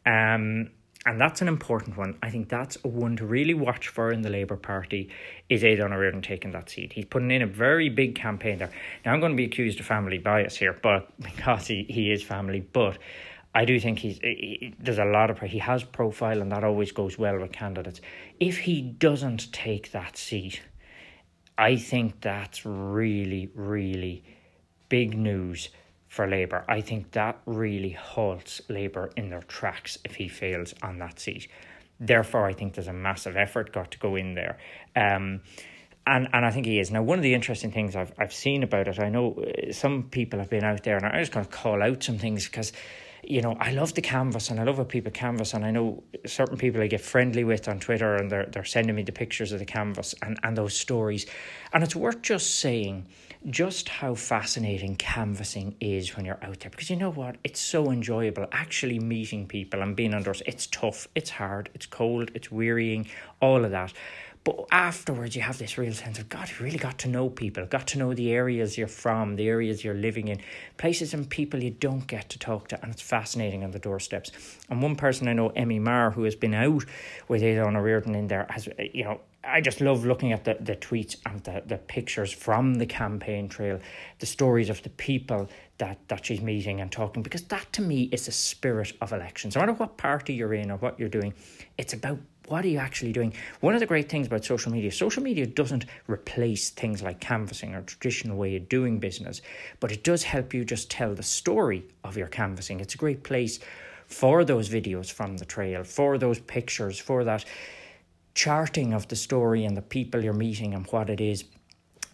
[0.06, 0.70] Um,
[1.08, 2.18] and that's an important one.
[2.22, 5.10] I think that's a one to really watch for in the Labour Party
[5.50, 6.94] is Aodhán Ó Ríordáin taking that seat.
[6.94, 8.72] He's putting in a very big campaign there.
[9.04, 12.22] Now I'm going to be accused of family bias here, but because he, he is
[12.22, 13.00] family, but
[13.56, 16.92] I do think he's he, there's a lot of he has profile and that always
[16.92, 18.02] goes well with candidates.
[18.40, 20.62] If he doesn't take that seat,
[21.58, 24.24] I think that's really really
[24.96, 25.68] big news
[26.08, 26.64] for Labour.
[26.70, 31.50] I think that really halts Labour in their tracks if he fails on that seat.
[32.00, 34.58] Therefore, I think there's a massive effort got to go in there.
[34.96, 35.42] Um,
[36.08, 37.04] and and I think he is now.
[37.04, 40.40] One of the interesting things I've I've seen about it, I know uh, some people
[40.40, 42.72] have been out there, and I'm just going to call out some things because
[43.28, 46.04] you know, I love the canvas and I love what people canvas and I know
[46.26, 49.52] certain people I get friendly with on Twitter and they're they're sending me the pictures
[49.52, 51.26] of the canvas and, and those stories.
[51.74, 53.08] And it's worth just saying
[53.50, 57.38] just how fascinating canvassing is when you're out there because you know what?
[57.44, 60.42] It's so enjoyable actually meeting people and being outdoors.
[60.46, 63.08] It's tough, it's hard, it's cold, it's wearying,
[63.42, 63.94] all of that.
[64.44, 67.66] But afterwards, you have this real sense of God, you really got to know people,
[67.66, 70.40] got to know the areas you're from, the areas you're living in,
[70.78, 72.82] places and people you don't get to talk to.
[72.84, 74.32] And it's fascinating on the doorsteps.
[74.70, 76.86] And one person I know, Emmy Marr, who has been out
[77.28, 80.58] with Aodhán Ó Ríordáin in there, has, you know, I just love looking at the,
[80.60, 83.80] the tweets and the, the pictures from the campaign trail,
[84.20, 88.04] the stories of the people that, that she's meeting and talking, because that to me
[88.12, 89.56] is the spirit of elections.
[89.56, 91.34] No matter what party you're in or what you're doing,
[91.78, 93.34] it's about what are you actually doing?
[93.62, 97.74] One of the great things about social media, social media doesn't replace things like canvassing
[97.74, 99.42] or traditional way of doing business,
[99.80, 102.80] but it does help you just tell the story of your canvassing.
[102.80, 103.60] It's a great place
[104.08, 107.46] for those videos from the trail, for those pictures, for that
[108.36, 111.46] charting of the story and the people you're meeting and what it is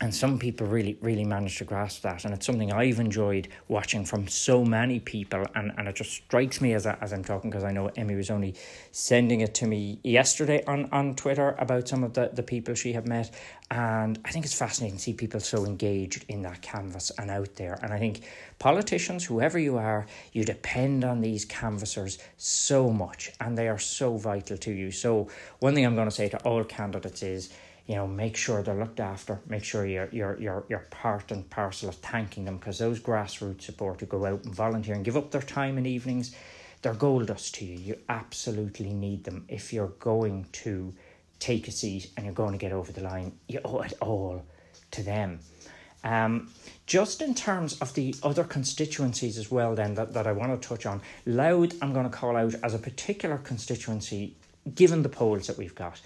[0.01, 2.25] and some people really really manage to grasp that.
[2.25, 5.45] And it's something i've enjoyed watching from so many people.
[5.55, 8.15] And, and it just strikes me as, a, as i'm talking because i know emmy
[8.15, 8.55] was only
[8.91, 12.91] sending it to me yesterday on, on twitter about some of the, the people she
[12.91, 13.33] had met.
[13.69, 17.55] And i think it's fascinating to see people so engaged in that canvas and out
[17.55, 17.79] there.
[17.83, 18.21] And i think
[18.59, 23.31] politicians whoever you are you depend on these canvassers so much.
[23.39, 24.91] And they are so vital to you.
[24.91, 25.27] So
[25.59, 27.49] one thing i'm going to say to all candidates is
[27.91, 29.41] you know, make sure they're looked after.
[29.47, 33.63] Make sure you're you're you're you're part and parcel of thanking them because those grassroots
[33.63, 36.33] support who go out and volunteer and give up their time in evenings,
[36.81, 37.77] they're gold dust to you.
[37.77, 40.93] You absolutely need them if you're going to
[41.39, 43.33] take a seat, and you're going to get over the line.
[43.49, 44.45] You owe it all
[44.91, 45.41] to them.
[46.05, 46.49] Um,
[46.85, 50.65] just in terms of the other constituencies as well, then that, that I want to
[50.65, 54.37] touch on, Louth I'm going to call out as a particular constituency,
[54.73, 55.99] given the polls that we've got.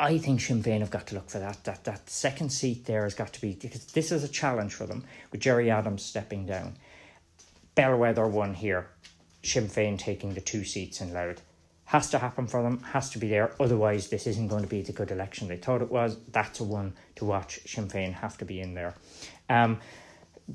[0.00, 1.62] I think Sinn Féin have got to look for that.
[1.64, 4.86] That that second seat there has got to be because this is a challenge for
[4.86, 6.76] them with Gerry Adams stepping down.
[7.74, 8.88] Bellwether won here.
[9.42, 11.42] Sinn Féin taking the two seats in Louth.
[11.84, 13.52] Has to happen for them, has to be there.
[13.60, 16.16] Otherwise, this isn't going to be the good election they thought it was.
[16.30, 17.60] That's a one to watch.
[17.66, 18.94] Sinn Féin have to be in there.
[19.50, 19.80] Um,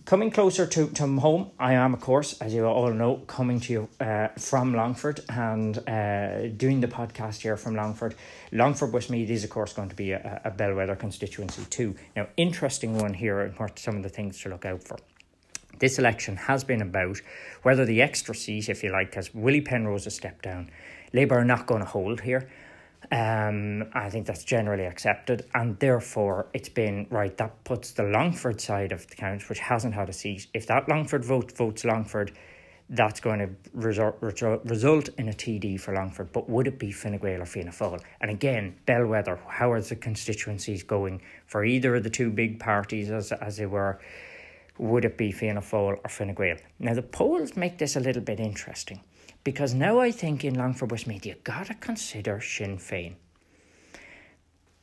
[0.03, 3.73] coming closer to, to home, I am, of course, as you all know, coming to
[3.73, 8.15] you uh, from Longford and uh, doing the podcast here from Longford.
[8.51, 11.95] Longford Westmeath is, of course, going to be a, a bellwether constituency too.
[12.15, 14.97] Now, interesting one here and what some of the things to look out for.
[15.79, 17.21] This election has been about
[17.63, 20.71] whether the extra seat, if you like, because Willie Penrose has stepped down.
[21.13, 22.49] Labour are not going to hold here.
[23.11, 27.35] Um, I think that's generally accepted, and therefore it's been right.
[27.37, 30.47] That puts the Longford side of the count, which hasn't had a seat.
[30.53, 32.35] If that Longford vote votes Longford,
[32.89, 36.31] that's going to result, result in a TD for Longford.
[36.31, 38.01] But would it be Fine Gael or Fianna Fáil?
[38.21, 39.39] And again, bellwether.
[39.47, 43.65] How are the constituencies going for either of the two big parties, as as they
[43.65, 43.99] were?
[44.77, 46.57] Would it be Fianna Fáil or Fine Gael?
[46.79, 49.01] Now the polls make this a little bit interesting
[49.45, 53.13] because now I think in Longford Westmeath, you got to consider Sinn Féin.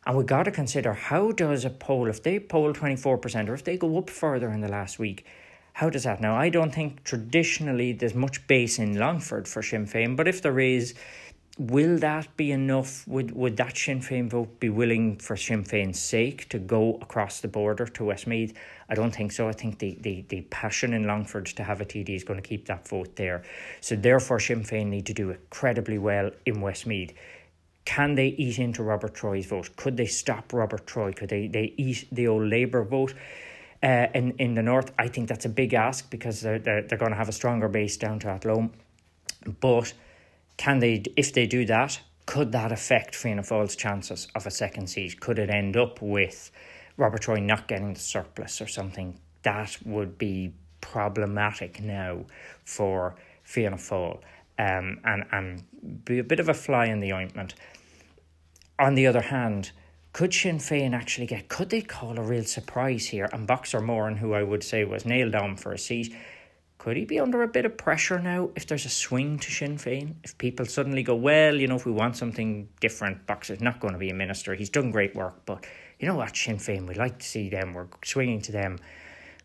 [0.06, 3.64] And we got to consider how does a poll, if they poll 24% or if
[3.64, 5.26] they go up further in the last week,
[5.74, 6.20] how does that?
[6.20, 10.42] Now, I don't think traditionally there's much base in Longford for Sinn Féin, but if
[10.42, 10.94] there is,
[11.58, 13.06] will that be enough?
[13.06, 17.40] Would would that Sinn Féin vote be willing for Sinn Féin's sake to go across
[17.40, 18.56] the border to Westmeath?
[18.88, 19.48] I don't think so.
[19.48, 22.46] I think the, the, the passion in Longford to have a TD is going to
[22.46, 23.42] keep that vote there.
[23.80, 27.14] So therefore Sinn Féin need to do incredibly well in Westmeath.
[27.84, 29.74] Can they eat into Robert Troy's vote?
[29.76, 31.12] Could they stop Robert Troy?
[31.12, 33.14] Could they, they eat the old Labour vote?
[33.82, 36.98] Uh, in, in the north, I think that's a big ask because they're, they're, they're
[36.98, 38.70] going to have a stronger base down to Athlone.
[39.60, 39.92] But
[40.56, 44.88] can they, if they do that, could that affect Fianna Fáil's chances of a second
[44.88, 45.20] seat?
[45.20, 46.50] Could it end up with
[46.96, 49.18] Robert Troy not getting the surplus or something?
[49.42, 52.24] That would be problematic now
[52.64, 54.20] for Fianna Fáil
[54.58, 57.54] um, and, and be a bit of a fly in the ointment.
[58.78, 59.72] On the other hand,
[60.12, 63.28] could Sinn Féin actually get, could they call a real surprise here?
[63.32, 66.14] And Boxer Moran, who I would say was nailed on for a seat,
[66.82, 69.76] could he be under a bit of pressure now if there's a swing to Sinn
[69.76, 70.16] Féin?
[70.24, 73.92] If people suddenly go, well, you know, if we want something different, Boxer's not going
[73.92, 74.52] to be a minister.
[74.56, 75.64] He's done great work, but
[76.00, 78.80] you know what, Sinn Féin, we'd like to see them, we're swinging to them.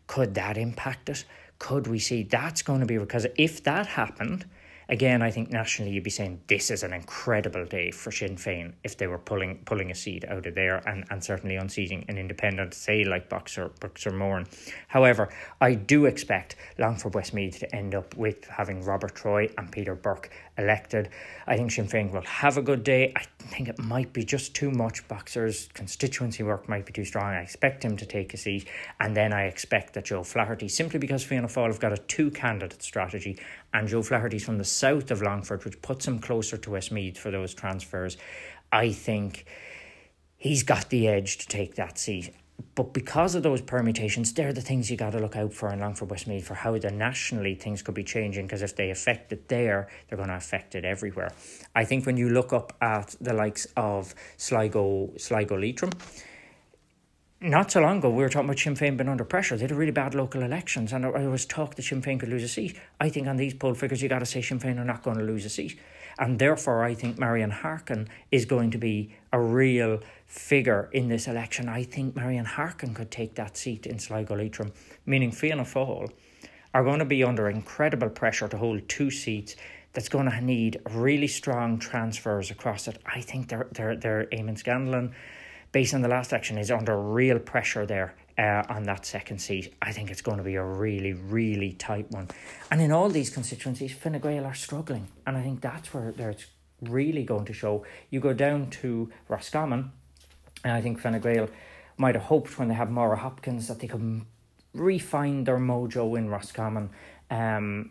[0.08, 1.24] Could that impact it?
[1.60, 4.44] Could we see that's going to be because if that happened,
[4.88, 8.72] again, I think nationally you'd be saying this is an incredible day for Sinn Féin
[8.84, 12.18] if they were pulling pulling a seat out of there and, and certainly unseating an
[12.18, 14.46] independent, say like Boxer Boxer Moran.
[14.88, 15.28] However,
[15.60, 20.30] I do expect Longford Westmeath to end up with having Robert Troy and Peter Burke
[20.58, 21.10] elected.
[21.46, 23.12] I think Sinn Féin will have a good day.
[23.16, 25.06] I think it might be just too much.
[25.08, 27.32] Boxer's constituency work might be too strong.
[27.32, 28.68] I expect him to take a seat,
[29.00, 32.30] and then I expect that Joe Flaherty, simply because Fianna Fáil have got a two
[32.30, 33.38] candidate strategy,
[33.72, 37.30] and Joe Flaherty's from the south of Longford, which puts him closer to Westmeath for
[37.30, 38.16] those transfers.
[38.72, 39.44] I think
[40.36, 42.32] he's got the edge to take that seat.
[42.74, 45.78] But because of those permutations, they're the things you got to look out for in
[45.78, 48.46] Longford Westmeath for how the nationally things could be changing.
[48.46, 51.30] Because if they affect it there, they're going to affect it everywhere.
[51.76, 55.92] I think when you look up at the likes of Sligo, Sligo Leitrim,
[57.40, 59.56] not so long ago, we were talking about Sinn Féin being under pressure.
[59.56, 62.42] They had really bad local elections, and there was talk that Sinn Féin could lose
[62.42, 62.76] a seat.
[63.00, 65.18] I think on these poll figures, you got to say Sinn Féin are not going
[65.18, 65.78] to lose a seat.
[66.18, 71.28] And therefore, I think Marian Harkin is going to be a real figure in this
[71.28, 71.68] election.
[71.68, 74.72] I think Marian Harkin could take that seat in Sligo Leitrim,
[75.06, 76.10] meaning Fianna Fáil
[76.74, 79.54] are going to be under incredible pressure to hold two seats
[79.92, 82.98] that's going to need really strong transfers across it.
[83.06, 85.14] I think they're, they're, they're Eamon Scanlon
[85.72, 89.74] based on the last election, is under real pressure there uh, on that second seat.
[89.82, 92.28] I think it's going to be a really, really tight one.
[92.70, 95.08] And in all these constituencies, Fine Gael are struggling.
[95.26, 96.46] And I think that's where it's
[96.80, 97.84] really going to show.
[98.10, 99.92] You go down to Roscommon,
[100.64, 101.48] and I think Fine Gael
[101.96, 104.22] might have hoped when they have Maura Hopkins that they could
[104.72, 106.90] refine their mojo in Roscommon.
[107.30, 107.90] Um,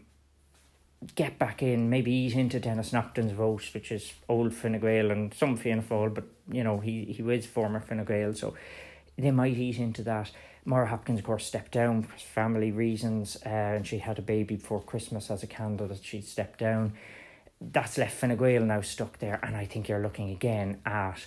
[1.15, 5.33] get back in, maybe eat into Denis Naughten's vote, which is old Fine Gael and
[5.33, 8.55] some Fianna Fáil, but you know, he, he was former Fine Gael, so
[9.17, 10.31] they might eat into that.
[10.65, 14.55] Maura Hopkins, of course, stepped down for family reasons, uh, and she had a baby
[14.55, 16.03] before Christmas as a candidate.
[16.03, 16.93] she'd stepped down.
[17.61, 21.25] That's left Fine Gael now stuck there, and I think you're looking again at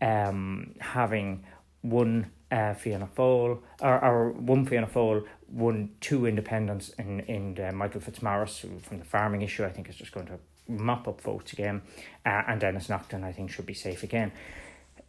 [0.00, 1.44] um, having
[1.82, 7.72] one uh, Fianna Fáil, or, or one Fianna Fáil, one, two independents in, in uh,
[7.72, 10.38] Michael Fitzmaurice from the farming issue, I think is just going to
[10.68, 11.82] mop up votes again.
[12.24, 14.32] Uh, and Denis Naughten, I think, should be safe again.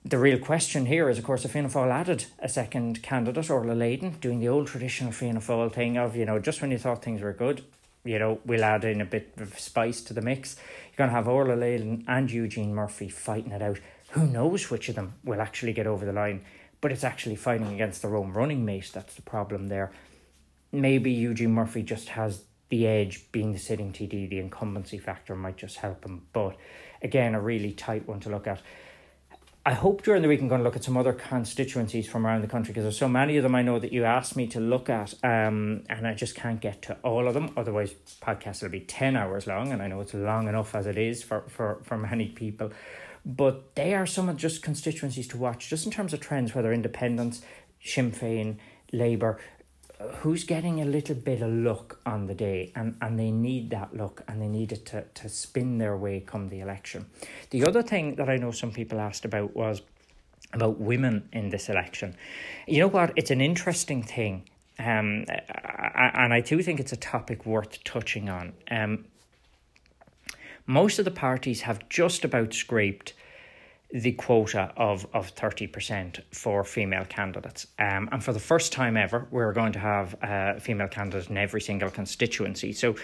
[0.05, 3.73] The real question here is, of course, if Fianna Fáil added a second candidate, Orla
[3.73, 7.03] Leyden, doing the old traditional Fianna Fáil thing of, you know, just when you thought
[7.03, 7.63] things were good,
[8.05, 10.55] you know, we'll add in a bit of spice to the mix.
[10.55, 13.79] You're going to have Orla and Eugene Murphy fighting it out.
[14.11, 16.45] Who knows which of them will actually get over the line?
[16.79, 18.91] But it's actually fighting against their own running mate.
[18.93, 19.91] That's the problem there.
[20.71, 25.57] Maybe Eugene Murphy just has the edge, being the sitting TD, the incumbency factor might
[25.57, 26.21] just help him.
[26.33, 26.55] But
[27.01, 28.61] again, a really tight one to look at.
[29.65, 32.41] I hope during the week I'm going to look at some other constituencies from around
[32.41, 34.59] the country because there's so many of them I know that you asked me to
[34.59, 37.51] look at, um, and I just can't get to all of them.
[37.57, 40.97] Otherwise, podcast will be ten hours long, and I know it's long enough as it
[40.97, 42.71] is for for for many people.
[43.25, 46.71] But they are some of just constituencies to watch, just in terms of trends, whether
[46.71, 47.41] independence,
[47.83, 48.57] Sinn Féin,
[48.93, 49.39] Labour,
[49.99, 53.95] who's getting a little bit of luck on the day and, and they need that
[53.95, 57.05] luck and they need it to, to spin their way come the election.
[57.49, 59.81] The other thing that I know some people asked about was
[60.53, 62.15] about women in this election.
[62.65, 63.11] You know what?
[63.15, 64.49] It's an interesting thing.
[64.79, 68.53] Um, and I do think it's a topic worth touching on.
[68.71, 69.05] Um,
[70.65, 73.13] most of the parties have just about scraped
[73.91, 77.65] the quota of, of 30% for female candidates.
[77.79, 81.37] Um, and for the first time ever, we're going to have a female candidate in
[81.37, 82.71] every single constituency.
[82.71, 82.95] So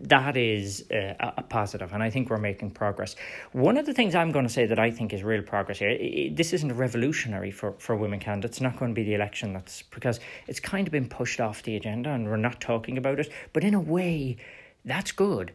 [0.00, 3.16] that is uh, a positive, and I think we're making progress.
[3.52, 5.90] One of the things I'm going to say that I think is real progress here,
[5.90, 8.56] it, this isn't revolutionary for, for women candidates.
[8.56, 11.62] It's not going to be the election that's because it's kind of been pushed off
[11.64, 13.30] the agenda and we're not talking about it.
[13.52, 14.38] But in a way,
[14.86, 15.52] that's good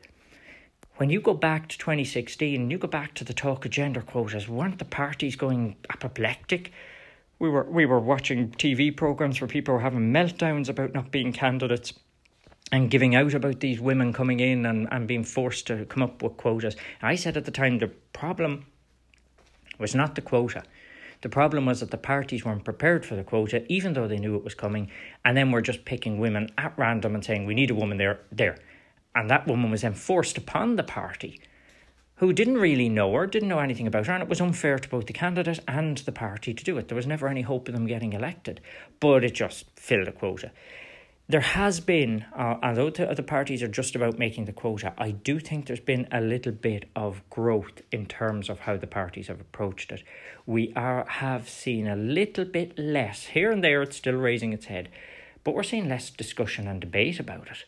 [0.97, 4.47] when you go back to 2016, you go back to the talk of gender quotas,
[4.47, 6.71] weren't the parties going apoplectic?
[7.37, 11.33] We were we were watching TV programs where people were having meltdowns about not being
[11.33, 11.93] candidates
[12.71, 16.23] and giving out about these women coming in and, and being forced to come up
[16.23, 16.75] with quotas.
[17.01, 18.65] I said at the time the problem
[19.77, 20.63] was not the quota.
[21.21, 24.35] The problem was that the parties weren't prepared for the quota, even though they knew
[24.35, 24.89] it was coming,
[25.23, 28.19] and then we're just picking women at random and saying we need a woman there
[28.31, 28.57] there.
[29.15, 31.39] And that woman was then forced upon the party,
[32.15, 34.89] who didn't really know her, didn't know anything about her, and it was unfair to
[34.89, 36.89] both the candidate and the party to do it.
[36.89, 38.59] There was never any hope of them getting elected,
[38.99, 40.51] but it just filled a quota.
[41.27, 45.11] There has been, uh, although the, the parties are just about making the quota, I
[45.11, 49.27] do think there's been a little bit of growth in terms of how the parties
[49.27, 50.03] have approached it.
[50.45, 53.81] We are have seen a little bit less here and there.
[53.81, 54.89] It's still raising its head,
[55.43, 57.65] but we're seeing less discussion and debate about it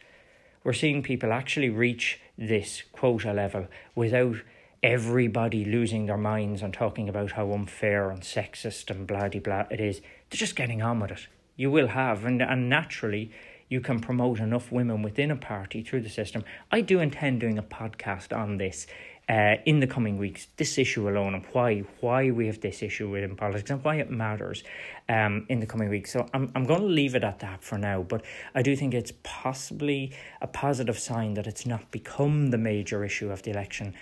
[0.67, 4.35] we're seeing people actually reach this quota level without
[4.83, 9.79] everybody losing their minds and talking about how unfair and sexist and blah blah it
[9.79, 10.01] is.
[10.29, 11.27] They're just getting on with it.
[11.55, 13.31] You will have, and, and naturally,
[13.69, 16.43] you can promote enough women within a party through the system.
[16.69, 18.87] I do intend doing a podcast on this
[19.29, 23.09] uh, in the coming weeks, this issue alone and why why we have this issue
[23.09, 24.63] within politics and why it matters
[25.09, 26.13] um, in the coming weeks.
[26.13, 28.23] So I'm I'm going to leave it at that for now, but
[28.55, 33.29] I do think it's possibly a positive sign that it's not become the major issue
[33.29, 33.93] of the election,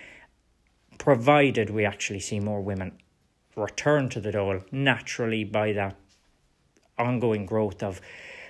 [0.99, 2.91] provided we actually see more women
[3.55, 5.95] return to the Dáil naturally by that
[6.97, 7.99] ongoing growth of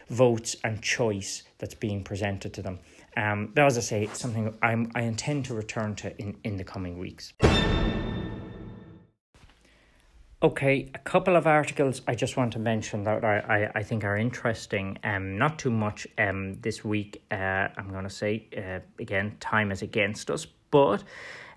[0.09, 2.79] votes and choice that's being presented to them.
[3.17, 6.57] Um, but as I say, it's something I'm, I intend to return to in, in
[6.57, 7.33] the coming weeks.
[10.43, 14.03] Okay, a couple of articles I just want to mention that I, I, I think
[14.03, 14.99] are interesting.
[15.03, 17.23] Um, not too much um, this week.
[17.31, 20.45] Uh, I'm going to say, uh, again, time is against us.
[20.69, 21.03] But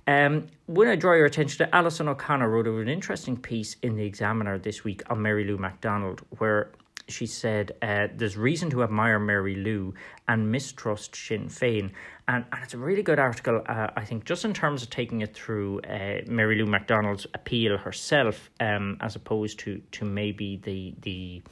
[0.06, 4.04] um, when I draw your attention to Alison O'Connor wrote an interesting piece in the
[4.06, 6.70] Examiner this week on Mary Lou McDonald, where
[7.08, 9.94] she said uh, there's reason to admire Mary Lou
[10.26, 11.90] and mistrust Sinn Féin.
[12.28, 15.22] And, and it's a really good article, uh, I think, just in terms of taking
[15.22, 20.94] it through uh, Mary Lou McDonald's appeal herself, um, as opposed to, to maybe the
[21.00, 21.42] the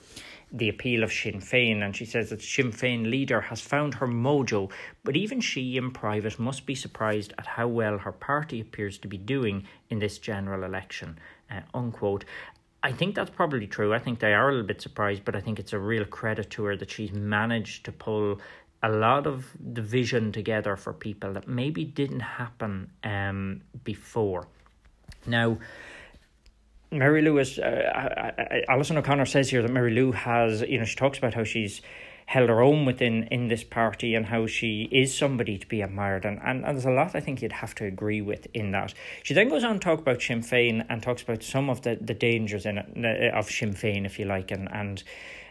[0.52, 1.82] the appeal of Sinn Féin.
[1.82, 4.70] And she says that Sinn Féin leader has found her mojo,
[5.02, 9.08] but even she in private must be surprised at how well her party appears to
[9.08, 11.18] be doing in this general election.
[11.50, 12.24] Uh, unquote.
[12.82, 13.92] I think that's probably true.
[13.92, 16.50] I think they are a little bit surprised, but I think it's a real credit
[16.50, 18.40] to her that she's managed to pull
[18.82, 24.46] a lot of division together for people that maybe didn't happen um, before.
[25.26, 25.58] Now,
[26.92, 30.94] Mary Lou is, uh, Alison O'Connor says here that Mary Lou has, you know, she
[30.94, 31.82] talks about how she's
[32.26, 36.24] held her own within in this party and how she is somebody to be admired.
[36.24, 38.94] And, and, and there's a lot I think you'd have to agree with in that.
[39.22, 41.96] She then goes on to talk about Sinn Féin and talks about some of the,
[42.00, 45.02] the dangers in it, of Sinn Féin, if you like, and, and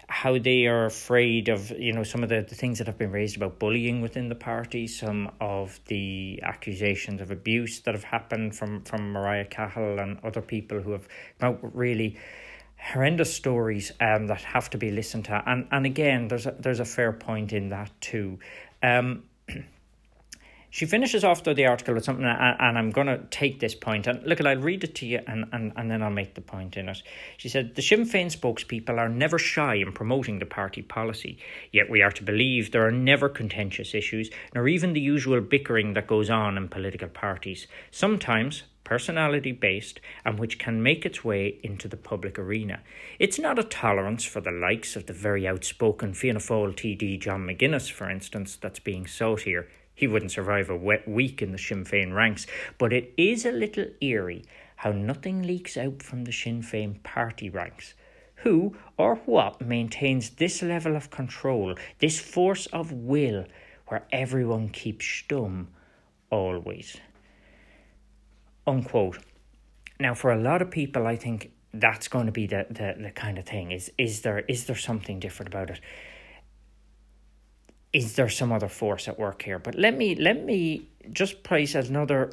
[0.08, 3.12] how they are afraid of you know some of the, the things that have been
[3.12, 8.56] raised about bullying within the party, some of the accusations of abuse that have happened
[8.56, 11.08] from from Máiría Cahill and other people who have
[11.42, 12.18] out really
[12.94, 15.44] horrendous stories um, that have to be listened to.
[15.45, 18.40] And and again, there's a, there's a fair point in that too.
[18.84, 19.24] Um,
[20.70, 23.74] she finishes off though the article with something, and, and I'm going to take this
[23.74, 26.41] point and look, I'll read it to you, and, and, and then I'll make the
[26.41, 27.02] point in it.
[27.38, 31.40] She said the Sinn Féin spokespeople are never shy in promoting the party policy,
[31.72, 35.95] yet we are to believe there are never contentious issues, nor even the usual bickering
[35.95, 37.66] that goes on in political parties.
[37.90, 42.80] Sometimes personality based, and which can make its way into the public arena.
[43.20, 47.45] It's not a tolerance for the likes of the very outspoken Fianna Fáil TD John
[47.45, 49.68] McGuinness, for instance, that's being sought here.
[49.94, 52.48] He wouldn't survive a wet week in the Sinn Féin ranks,
[52.78, 54.44] but it is a little eerie
[54.78, 57.94] how nothing leaks out from the Sinn Féin party ranks.
[58.44, 63.45] Who or what maintains this level of control, this force of will,
[63.88, 65.68] where everyone keeps stum
[66.30, 66.98] always?
[68.68, 69.20] Unquote.
[70.00, 73.12] Now, for a lot of people, I think that's going to be the, the, the
[73.12, 73.72] kind of thing.
[73.72, 75.80] Is is there is there something different about it?
[77.94, 79.60] Is there some other force at work here?
[79.60, 82.32] But let me let me just place another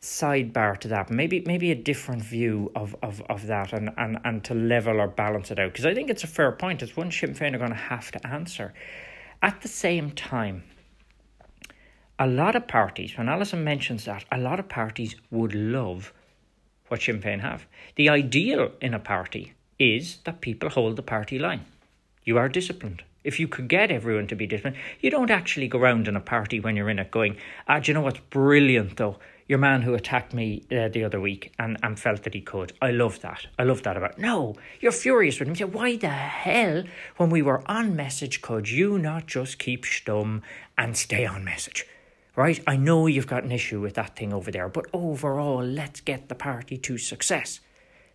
[0.00, 1.10] sidebar to that.
[1.10, 5.08] Maybe maybe a different view of, of, of that and, and, and to level or
[5.08, 5.72] balance it out.
[5.72, 6.82] Because I think it's a fair point.
[6.82, 8.74] It's one Sinn Féin are going to have to answer.
[9.42, 10.64] At the same time,
[12.18, 16.12] a lot of parties, when Alison mentions that, a lot of parties would love
[16.88, 17.66] what Sinn Féin have.
[17.94, 21.64] The ideal in a party is that people hold the party line.
[22.24, 23.04] You are disciplined.
[23.22, 26.20] If you could get everyone to be disciplined, you don't actually go around in a
[26.20, 27.36] party when you're in it going,
[27.68, 29.18] ah, do you know what's brilliant though?
[29.46, 32.72] Your man who attacked me uh, the other week and, and felt that he could.
[32.82, 33.46] I love that.
[33.58, 34.18] I love that about.
[34.18, 35.52] No, you're furious with him.
[35.52, 36.82] You say, why the hell,
[37.16, 40.42] when we were on message, could you not just keep stum
[40.76, 41.86] and stay on message?
[42.38, 42.60] Right?
[42.68, 46.28] I know you've got an issue with that thing over there, but overall, let's get
[46.28, 47.58] the party to success.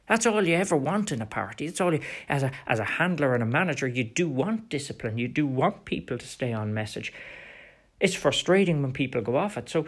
[0.08, 1.66] That's all you ever want in a party.
[1.66, 5.18] It's all you, as a as a handler and a manager, you do want discipline.
[5.18, 7.12] You do want people to stay on message.
[8.00, 9.68] It's frustrating when people go off it.
[9.68, 9.86] So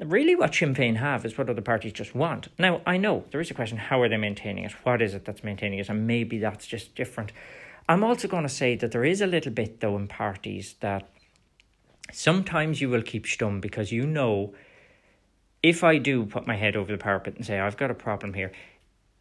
[0.00, 2.48] really what Sinn Féin have is what other parties just want.
[2.58, 4.72] Now, I know there is a question, how are they maintaining it?
[4.84, 5.88] What is it that's maintaining it?
[5.88, 7.30] And maybe that's just different.
[7.88, 11.08] I'm also going to say that there is a little bit, though, in parties that
[12.12, 14.54] sometimes you will keep stum because you know
[15.62, 18.34] if I do put my head over the parapet and say, I've got a problem
[18.34, 18.52] here,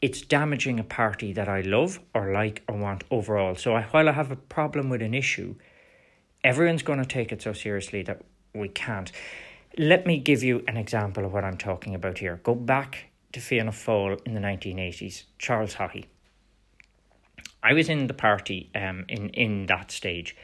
[0.02, 3.56] it's damaging a party that I love or like or want overall.
[3.56, 5.56] So I, while I have a problem with an issue,
[6.44, 8.22] everyone's going to take it so seriously that
[8.54, 9.12] we can't.
[9.78, 12.40] Let me give you an example of what I'm talking about here.
[12.44, 16.06] Go back to Fianna Fáil in the 1980s, Charles Haughey.
[17.64, 20.36] I was in the party um, in, in that stage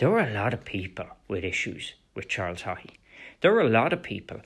[0.00, 2.94] there were a lot of people with issues with Charles Haughey.
[3.42, 4.40] There were a lot of people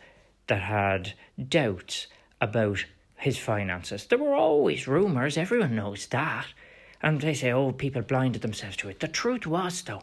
[0.48, 1.12] that had
[1.48, 2.08] doubts
[2.40, 2.84] about
[3.18, 4.04] his finances.
[4.06, 6.46] There were always rumours, everyone knows that.
[7.00, 8.98] And they say, oh, people blinded themselves to it.
[8.98, 10.02] The truth was, though,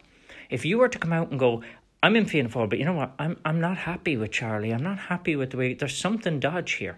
[0.49, 1.64] if you were to come out and go,
[2.02, 3.11] I'm in Fianna Fáil, but you know what?
[3.19, 4.73] I'm, I'm not happy with Charlie.
[4.73, 6.98] I'm not happy with the way there's something dodge here.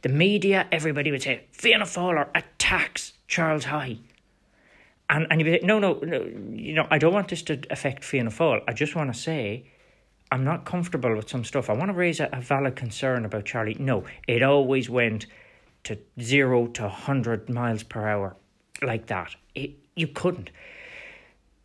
[0.00, 3.98] The media, everybody would say, Fianna Fáil attacks Charles Haughey.
[5.08, 7.60] And and you'd be like, no, no, no, you know, I don't want this to
[7.70, 8.62] affect Fianna Fáil.
[8.66, 9.66] I just want to say
[10.32, 11.70] I'm not comfortable with some stuff.
[11.70, 13.76] I want to raise a, a valid concern about Charlie.
[13.78, 15.26] No, it always went
[15.84, 18.36] to zero to 100 miles per hour
[18.82, 19.36] like that.
[19.54, 20.50] It, you couldn't.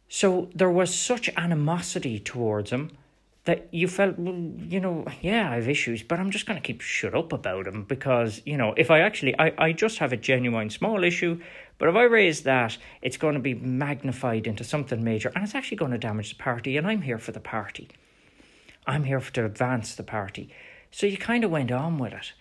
[0.07, 2.91] So there was such animosity towards him
[3.45, 6.65] that you felt, well, you know, yeah, I have issues, but I'm just going to
[6.65, 10.13] keep shut up about him because, you know, if I actually, I, I just have
[10.13, 11.41] a genuine small issue,
[11.81, 15.55] but if I raise that, it's going to be magnified into something major and it's
[15.55, 17.87] actually going to damage the party, and I'm here for the party.
[18.85, 20.49] I'm here to advance the party.
[20.91, 22.33] So you kind of went on with it.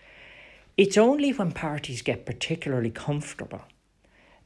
[0.77, 3.63] It's only when parties get particularly comfortable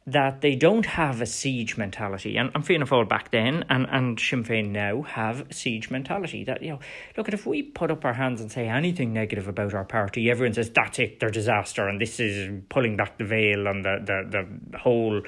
[0.08, 2.38] that they don't have a siege mentality.
[2.38, 6.44] And I'm Fianna Fáil back then and, and Sinn Féin now have siege mentality.
[6.44, 6.80] That, you know,
[7.18, 10.30] look, at if we put up our hands and say anything negative about our party,
[10.30, 14.00] everyone says that's it, they're disaster, and this is pulling back the veil and the,
[14.06, 15.24] the, the whole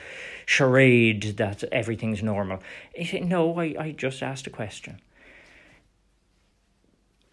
[0.45, 2.59] charade that everything's normal.
[3.21, 5.01] No, I, I just asked a question.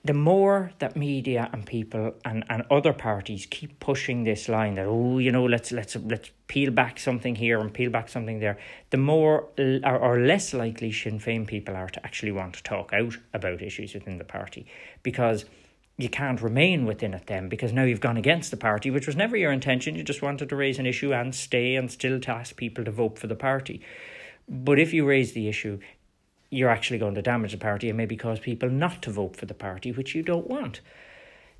[0.05, 4.87] The more that media and people and, and other parties keep pushing this line that
[4.87, 8.59] oh you know let's let's let's peel back something here and peel back something there,
[8.91, 12.93] the more or, or less likely Sinn Féin people are to actually want to talk
[12.93, 14.67] out about issues within the party
[15.03, 15.47] because
[15.97, 19.17] you can't remain within it then because now you've gone against the party, which was
[19.17, 19.95] never your intention.
[19.95, 22.91] You just wanted to raise an issue and stay and still to ask people to
[22.91, 23.81] vote for the party.
[24.49, 25.79] But if you raise the issue,
[26.55, 29.47] you're actually going to damage the party and maybe cause people not to vote for
[29.47, 30.81] the party, which you don't want.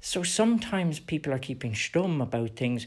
[0.01, 2.87] So sometimes people are keeping stum about things,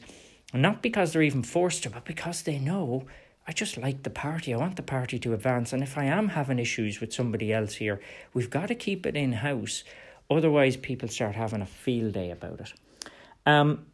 [0.54, 3.06] not because they're even forced to, but because they know
[3.48, 4.54] I just like the party.
[4.54, 5.72] I want the party to advance.
[5.72, 8.02] And if I am having issues with somebody else here,
[8.34, 9.86] we've got to keep it in house.
[10.30, 12.74] Otherwise, people start having a field day about it.
[13.46, 13.86] Um,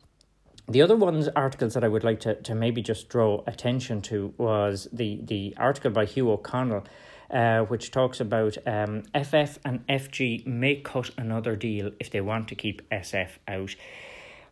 [0.67, 4.33] the other ones articles that I would like to, to maybe just draw attention to
[4.37, 6.85] was the, the article by Hugh O'Connell
[7.33, 12.47] uh, which talks about um, FF and FG may cut another deal if they want
[12.49, 13.75] to keep SF out.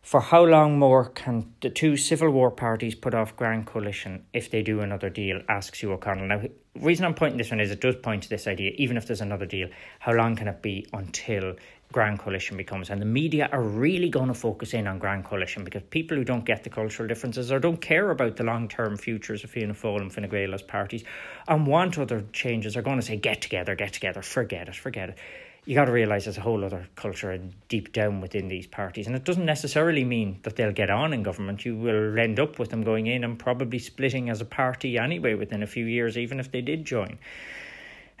[0.02, 4.50] For how long more can the two civil war parties put off Grand Coalition if
[4.50, 5.42] they do another deal?
[5.48, 6.26] asks Hugh O'Connell.
[6.26, 8.96] Now, the reason I'm pointing this one is it does point to this idea, even
[8.96, 9.68] if there's another deal,
[10.00, 11.54] how long can it be until
[11.92, 12.90] Grand Coalition becomes.
[12.90, 16.24] And the media are really going to focus in on Grand Coalition because people who
[16.24, 19.74] don't get the cultural differences or don't care about the long term futures of Fianna
[19.74, 21.04] Fáil and Fine Gael as parties
[21.46, 25.10] and want other changes are going to say, get together, get together, forget it, forget
[25.10, 25.18] it.
[25.64, 27.38] You got to realise there's a whole other culture
[27.68, 31.22] deep down within these parties, and it doesn't necessarily mean that they'll get on in
[31.22, 31.64] government.
[31.64, 35.34] You will end up with them going in and probably splitting as a party anyway
[35.34, 37.16] within a few years, even if they did join.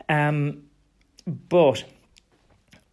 [0.08, 0.62] Um,
[1.26, 1.82] but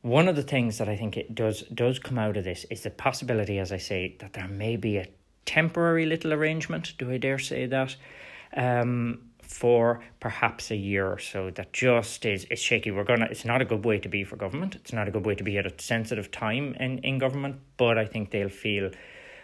[0.01, 2.83] one of the things that I think it does does come out of this is
[2.83, 5.07] the possibility, as I say, that there may be a
[5.45, 6.93] temporary little arrangement.
[6.97, 7.95] Do I dare say that?
[8.55, 12.91] Um, for perhaps a year or so that just is, is shaky.
[12.91, 14.75] We're gonna it's not a good way to be for government.
[14.75, 17.97] It's not a good way to be at a sensitive time in, in government, but
[17.97, 18.91] I think they'll feel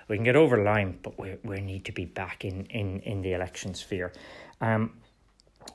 [0.08, 3.24] we can get over line, but we we need to be back in, in, in
[3.24, 4.14] the election sphere.
[4.62, 4.92] Um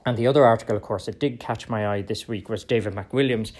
[0.07, 2.94] and the other article, of course, that did catch my eye this week was David
[2.94, 3.51] McWilliams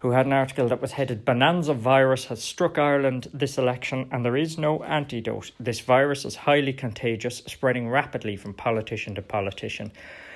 [0.00, 4.24] who had an article that was headed Bonanza virus has struck Ireland this election and
[4.24, 5.52] there is no antidote.
[5.60, 9.92] This virus is highly contagious, spreading rapidly from politician to politician.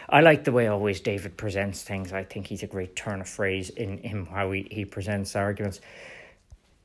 [0.08, 2.12] I like the way always David presents things.
[2.12, 5.80] I think he's a great turn of phrase in, in how he, he presents arguments.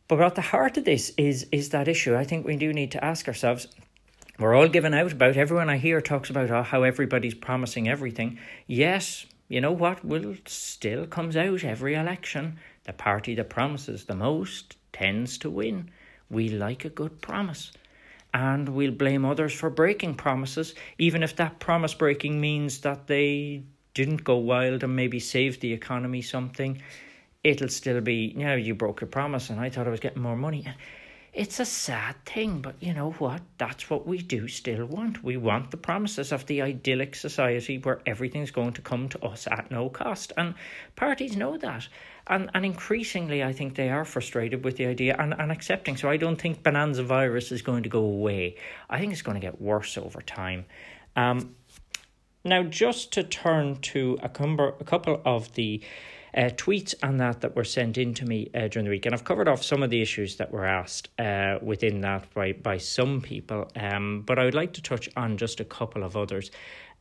[0.08, 2.16] But at the heart of this is is that issue.
[2.16, 3.68] I think we do need to ask ourselves
[4.40, 8.40] we're all given out about everyone I hear talks about how everybody's promising everything.
[8.68, 14.16] Yes, you know what will still comes out every election the party that promises the
[14.16, 15.92] most tends to win.
[16.30, 17.72] We like a good promise.
[18.34, 23.64] And we'll blame others for breaking promises, even if that promise breaking means that they
[23.96, 26.82] didn't go wild and maybe saved the economy something.
[27.44, 30.36] It'll still be, you you broke your promise and I thought I was getting more
[30.38, 30.68] money.
[31.32, 33.42] It's a sad thing, but you know what?
[33.60, 35.24] That's what we do still want.
[35.24, 39.48] We want the promises of the idyllic society where everything's going to come to us
[39.48, 40.34] at no cost.
[40.38, 40.56] And
[40.96, 41.88] parties know that.
[42.26, 45.98] And, and increasingly, I think they are frustrated with the idea and, and accepting.
[45.98, 48.56] So I don't think Bonanza virus is going to go away.
[48.90, 50.66] I think it's going to get worse over time.
[51.16, 51.56] Um,
[52.44, 55.82] now, just to turn to a, cumber, a couple of the
[56.36, 59.14] uh, tweets on that that were sent in to me uh, during the week, and
[59.14, 62.78] I've covered off some of the issues that were asked uh, within that by by
[62.78, 63.72] some people.
[63.76, 66.52] Um, but I would like to touch on just a couple of others.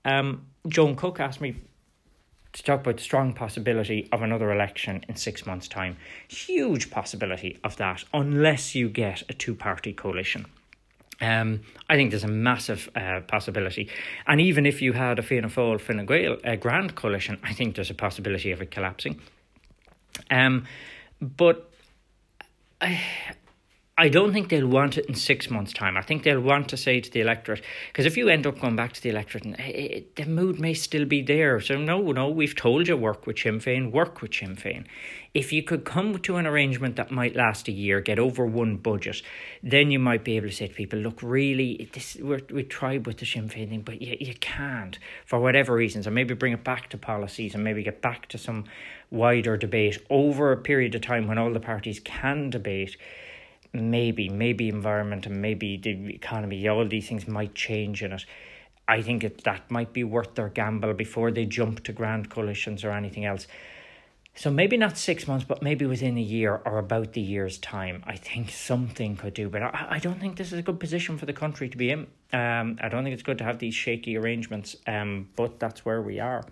[0.05, 1.57] Um, Joan Cook asked me
[2.53, 5.97] to talk about the strong possibility of another election in six months' time.
[6.29, 10.47] Huge possibility of that, unless you get a two party coalition.
[11.21, 13.91] Um, I think there's a massive uh, possibility.
[14.27, 17.75] And even if you had a Fianna Fáil, Fine Gael, a grand coalition, I think
[17.75, 19.21] there's a possibility of it collapsing.
[20.31, 20.67] Um,
[21.21, 21.71] but
[22.81, 23.01] I,
[24.01, 25.97] I don't think they'll want it in six months' time.
[25.97, 28.77] I think they'll want to say to the electorate, because if you end up going
[28.77, 31.59] back to the electorate, it, eh, it, eh, the mood may still be there.
[31.59, 34.85] So, no, no, we've told you work with Sinn Féin, work with Sinn Féin.
[35.35, 38.77] If you could come to an arrangement that might last a year, get over one
[38.77, 39.21] budget,
[39.65, 43.05] then you might be able to say to people, look, really, this we're, we tried
[43.05, 44.97] with the Sinn Féin thing, but you, you can't
[45.27, 48.39] for whatever reasons, and maybe bring it back to policies and maybe get back to
[48.39, 48.63] some
[49.11, 52.97] wider debate over a period of time when all the parties can debate
[53.73, 58.25] maybe, maybe environment and maybe the economy, all these things might change in it.
[58.87, 62.85] I think it, that might be worth their gamble before they jump to grand coalitions
[62.85, 63.47] or anything else.
[64.35, 68.05] So maybe not six months, but maybe within a year or about the year's time,
[68.07, 69.49] I think something could do.
[69.49, 71.91] But I, I don't think this is a good position for the country to be
[71.91, 72.07] in.
[72.33, 74.77] Um, I don't think it's good to have these shaky arrangements.
[74.87, 76.45] Um, but that's where we are.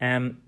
[0.00, 0.38] Um,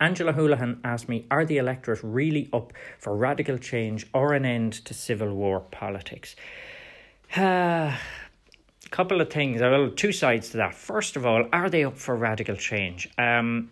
[0.00, 4.72] Angela Houlihan asked me, Are the electorate really up for radical change or an end
[4.84, 6.36] to civil war politics?
[7.36, 7.40] Uh,
[8.86, 10.74] a couple of things, well, two sides to that.
[10.74, 13.08] First of all, are they up for radical change?
[13.18, 13.70] Um,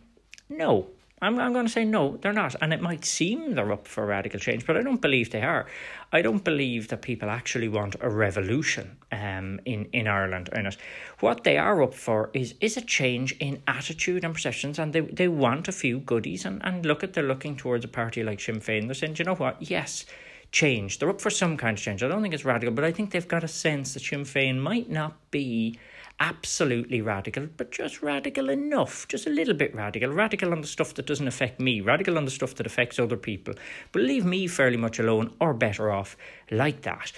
[0.48, 0.88] no.
[1.22, 2.56] I'm, I'm going to say no, they're not.
[2.60, 5.66] And it might seem they're up for radical change, but I don't believe they are.
[6.12, 10.50] I don't believe that people actually want a revolution um, in, in Ireland.
[10.52, 10.76] It.
[11.20, 15.00] What they are up for is, is a change in attitude and perceptions, and they,
[15.00, 16.44] they want a few goodies.
[16.44, 18.84] And, and look at, they're looking towards a party like Sinn Féin.
[18.84, 19.56] They're saying, you know what?
[19.62, 20.04] Yes,
[20.52, 20.98] change.
[20.98, 22.02] They're up for some kind of change.
[22.02, 24.58] I don't think it's radical, but I think they've got a sense that Sinn Féin
[24.58, 25.78] might not be
[26.20, 30.10] absolutely radical, but just radical enough, just a little bit radical.
[30.10, 33.16] Radical on the stuff that doesn't affect me, radical on the stuff that affects other
[33.16, 33.54] people,
[33.92, 36.16] but leave me fairly much alone or better off
[36.50, 37.12] like that.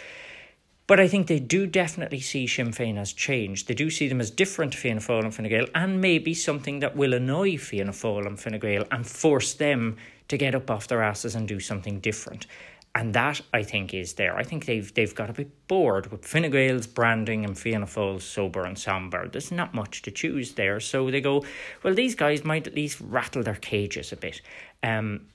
[0.87, 3.69] But I think they do definitely see Sinn Féin as changed.
[3.69, 6.81] They do see them as different to Fianna Fáil and Fine Gael, and maybe something
[6.81, 9.99] that will annoy Fianna Fáil and Fine Gael and force them
[10.29, 12.47] to get up off their asses and do something different
[12.99, 14.37] and that I think is there.
[14.37, 18.65] I think they've they've got a bit bored with Fine Gael's branding and Fianna sober
[18.65, 19.29] and somber.
[19.29, 21.45] There's not much to choose there, so they go,
[21.85, 24.43] well, these guys might at least rattle their cages a bit.
[24.83, 25.29] Um,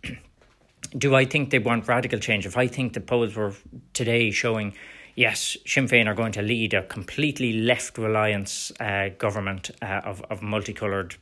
[0.97, 2.45] do I think they want radical change?
[2.45, 3.53] If I think the polls were
[3.93, 4.73] today showing,
[5.15, 10.21] yes, Sinn Féin are going to lead a completely left reliance uh, government uh, of
[10.23, 11.15] of multicoloured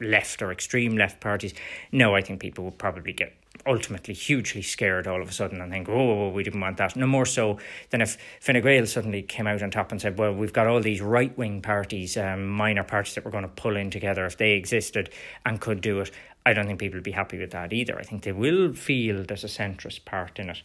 [0.00, 1.52] left or extreme left parties,
[1.90, 5.70] no, I think people would probably get ultimately hugely scared all of a sudden and
[5.70, 6.96] think, oh, we didn't want that.
[6.96, 7.58] No more so
[7.90, 10.80] than if Fine Gael suddenly came out on top and said, well, we've got all
[10.80, 14.36] these right wing parties, um, minor parties that we're going to pull in together if
[14.36, 15.10] they existed
[15.44, 16.10] and could do it.
[16.46, 17.98] I don't think people would be happy with that either.
[17.98, 20.62] I think they will feel there's a centrist part in it.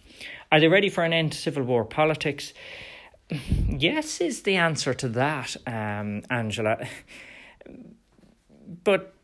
[0.52, 2.54] Are they ready for an end to civil war politics?
[3.68, 6.88] Yes, is the answer to that, um, Angela.
[8.84, 9.15] But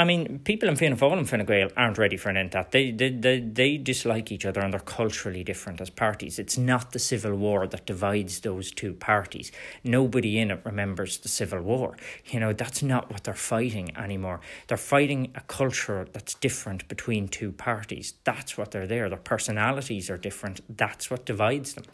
[0.00, 2.70] I mean, people in Fianna Fáil and Fine Gael aren't ready for an end that.
[2.70, 6.38] They, they, they, they dislike each other and they're culturally different as parties.
[6.38, 9.52] It's not the Civil War that divides those two parties.
[9.84, 11.98] Nobody in it remembers the Civil War.
[12.24, 14.40] You know, that's not what they're fighting anymore.
[14.68, 18.14] They're fighting a culture that's different between two parties.
[18.24, 19.10] That's what they're there.
[19.10, 20.62] Their personalities are different.
[20.78, 21.84] That's what divides them.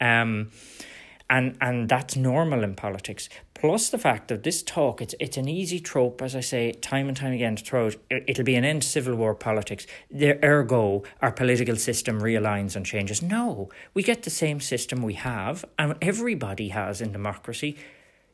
[0.00, 0.50] Um,
[1.30, 3.28] and and that's normal in politics.
[3.54, 7.08] Plus the fact that this talk, it's it's an easy trope, as I say time
[7.08, 8.24] and time again to throw it.
[8.26, 9.86] It'll be an end to civil war politics.
[10.12, 13.22] Ergo, our political system realigns and changes.
[13.22, 17.76] No, we get the same system we have, and everybody has in democracy.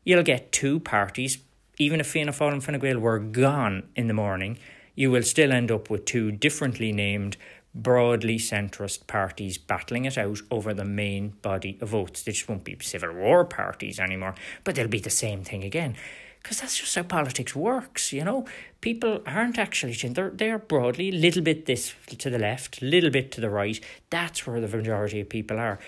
[0.02, 1.38] You'll get two parties,
[1.78, 4.58] even if Fianna Fáil and Fine Gael were gone in the morning.
[4.94, 7.36] You will still end up with two differently named
[7.82, 12.22] broadly centrist parties battling it out over the main body of votes.
[12.22, 14.34] They just won't be civil war parties anymore,
[14.64, 15.94] but they'll be the same thing again.
[16.42, 18.46] Because that's just how politics works, you know.
[18.80, 23.10] People aren't actually they're they're broadly a little bit this to the left, a little
[23.10, 23.80] bit to the right.
[24.10, 25.78] That's where the majority of people are.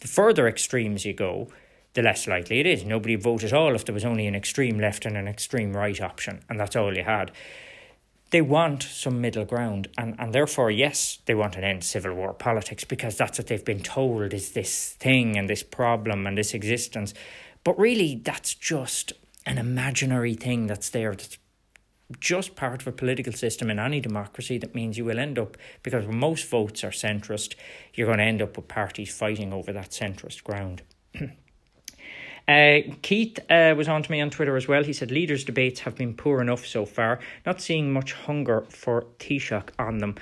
[0.00, 1.48] The further extremes you go,
[1.94, 2.84] the less likely it is.
[2.84, 5.74] Nobody would vote at all if there was only an extreme left and an extreme
[5.74, 7.30] right option, and that's all you had
[8.30, 12.14] they want some middle ground and, and therefore yes they want an end to civil
[12.14, 16.36] war politics because that's what they've been told is this thing and this problem and
[16.36, 17.14] this existence.
[17.64, 19.12] But really that's just
[19.46, 21.38] an imaginary thing that's there that's
[22.20, 25.56] just part of a political system in any democracy that means you will end up
[25.82, 27.54] because most votes are centrist
[27.92, 30.82] you're going to end up with parties fighting over that centrist ground
[32.48, 34.82] Uh, Keith uh, was on to me on Twitter as well.
[34.82, 39.04] He said leaders' debates have been poor enough so far, not seeing much hunger for
[39.18, 40.14] Taoiseach on them.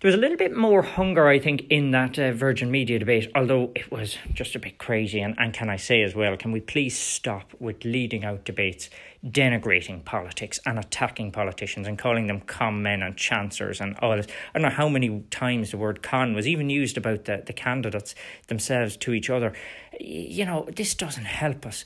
[0.00, 3.30] There was a little bit more hunger, I think, in that uh, Virgin Media debate,
[3.34, 5.20] although it was just a bit crazy.
[5.20, 8.88] And, and can I say as well, can we please stop with leading out debates,
[9.22, 14.26] denigrating politics and attacking politicians and calling them con men and chancers and all this?
[14.54, 17.52] I don't know how many times the word con was even used about the, the
[17.52, 18.14] candidates
[18.46, 19.52] themselves to each other.
[20.00, 21.84] You know, this doesn't help us.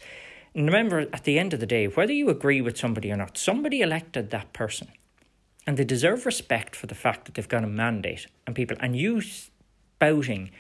[0.54, 3.36] And remember, at the end of the day, whether you agree with somebody or not,
[3.36, 4.86] somebody elected that person
[5.66, 8.96] and they deserve respect for the fact that they've got a mandate and people and
[8.96, 10.50] you spouting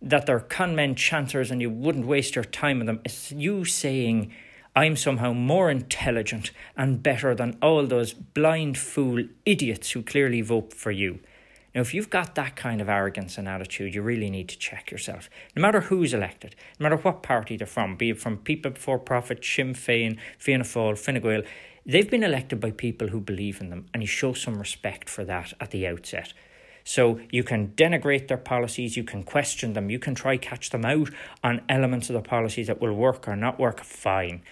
[0.00, 3.64] that they're con men chancers and you wouldn't waste your time on them it's you
[3.64, 4.32] saying
[4.76, 10.72] I'm somehow more intelligent and better than all those blind fool idiots who clearly vote
[10.72, 11.20] for you.
[11.74, 14.90] Now, if you've got that kind of arrogance and attitude, you really need to check
[14.90, 15.30] yourself.
[15.54, 18.98] No matter who's elected, no matter what party they're from, be it from People Before
[18.98, 21.42] Profit, Sinn Féin, Fianna Fáil, Fine Gael,
[21.86, 25.24] They've been elected by people who believe in them, and you show some respect for
[25.24, 26.32] that at the outset.
[26.82, 30.84] So you can denigrate their policies, you can question them, you can try catch them
[30.84, 31.10] out
[31.42, 34.42] on elements of the policies that will work or not work, fine.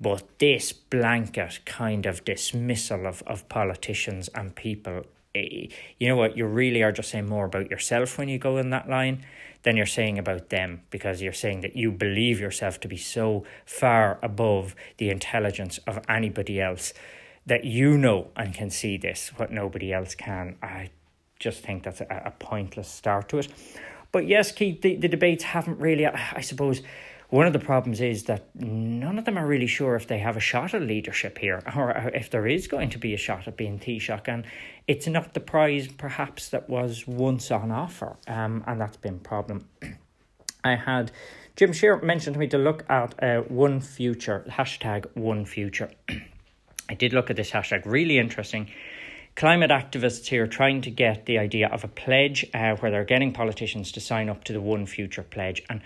[0.00, 5.04] But this blanket kind of dismissal of, of politicians and people,
[5.34, 8.56] Eh, you know what, you really are just saying more about yourself when you go
[8.56, 9.24] in that line
[9.64, 13.44] than you're saying about them because you're saying that you believe yourself to be so
[13.64, 16.92] far above the intelligence of anybody else
[17.46, 20.56] that you know and can see this, what nobody else can.
[20.62, 20.90] I
[21.38, 23.48] just think that's a, a pointless start to it.
[24.12, 26.82] But yes, Keith, the, the debates haven't really, I suppose,
[27.34, 30.36] one of the problems is that none of them are really sure if they have
[30.36, 33.56] a shot at leadership here or if there is going to be a shot at
[33.56, 34.28] being Taoiseach.
[34.28, 34.46] And
[34.86, 38.14] it's not the prize, perhaps, that was once on offer.
[38.28, 39.66] Um, and that's been a problem.
[40.64, 41.10] I had
[41.56, 45.90] Jim Shear mentioned to me to look at uh, One Future, hashtag One Future.
[46.88, 48.70] I did look at this hashtag, really interesting
[49.34, 53.32] climate activists here trying to get the idea of a pledge uh, where they're getting
[53.32, 55.64] politicians to sign up to the One Future pledge.
[55.68, 55.80] And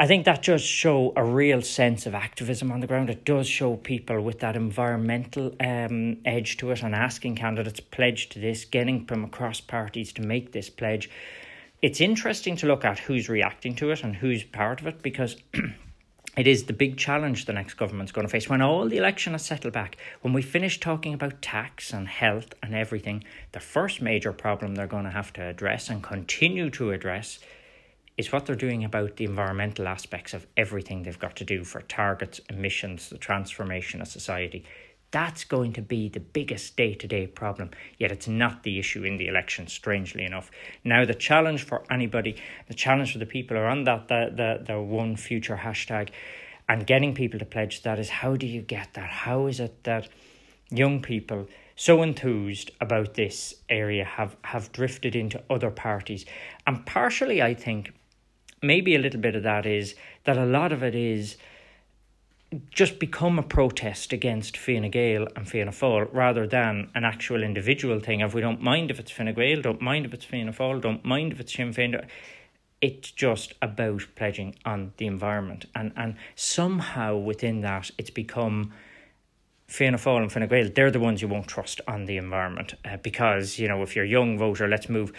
[0.00, 3.10] I think that does show a real sense of activism on the ground.
[3.10, 8.28] It does show people with that environmental um, edge to it and asking candidates pledge
[8.28, 11.10] to this, getting from across parties to make this pledge.
[11.82, 15.34] It's interesting to look at who's reacting to it and who's part of it because
[16.36, 18.48] it is the big challenge the next government's going to face.
[18.48, 22.54] When all the election has settled back, when we finish talking about tax and health
[22.62, 26.92] and everything, the first major problem they're going to have to address and continue to
[26.92, 27.40] address
[28.18, 31.80] is what they're doing about the environmental aspects of everything they've got to do for
[31.82, 34.64] targets, emissions, the transformation of society.
[35.12, 39.04] That's going to be the biggest day to day problem, yet it's not the issue
[39.04, 40.50] in the election, strangely enough.
[40.84, 42.36] Now, the challenge for anybody,
[42.66, 46.10] the challenge for the people on that, the, the, the one future hashtag,
[46.68, 49.08] and getting people to pledge that is how do you get that?
[49.08, 50.08] How is it that
[50.70, 51.46] young people
[51.76, 56.26] so enthused about this area have, have drifted into other parties?
[56.66, 57.92] And partially, I think,
[58.62, 59.94] maybe a little bit of that is
[60.24, 61.36] that a lot of it is
[62.70, 68.00] just become a protest against Fine Gael and Fianna Fáil rather than an actual individual
[68.00, 70.80] thing of we don't mind if it's Fine Gael, don't mind if it's Fianna Fáil,
[70.80, 72.06] don't mind if it's Sinn Féin.
[72.80, 75.66] It's just about pledging on the environment.
[75.74, 78.72] And, and somehow within that, it's become
[79.66, 82.96] Fianna Fáil and Fine Gael, they're the ones you won't trust on the environment uh,
[82.96, 85.12] because, you know, if you're a young voter, let's move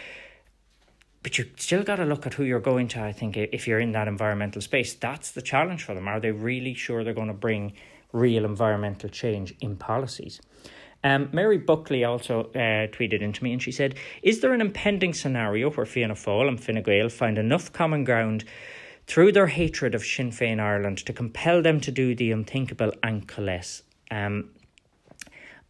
[1.23, 3.01] but you still got to look at who you're going to.
[3.01, 6.07] I think if you're in that environmental space, that's the challenge for them.
[6.07, 7.73] Are they really sure they're going to bring
[8.13, 10.41] real environmental change in policies?
[11.03, 15.13] Um, Mary Buckley also uh, tweeted into me and she said, Is there an impending
[15.13, 18.43] scenario where Fianna Fáil and Fine Gael find enough common ground
[19.07, 23.27] through their hatred of Sinn Féin Ireland to compel them to do the unthinkable and
[23.27, 23.83] coalesce?
[24.11, 24.49] Um,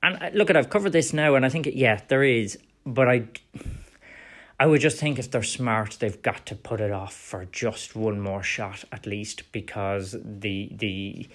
[0.01, 3.07] and uh, look, at I've covered this now, and I think, yeah, there is, but
[3.07, 3.27] I.
[4.61, 7.95] I would just think if they're smart, they've got to put it off for just
[7.95, 11.29] one more shot at least, because the the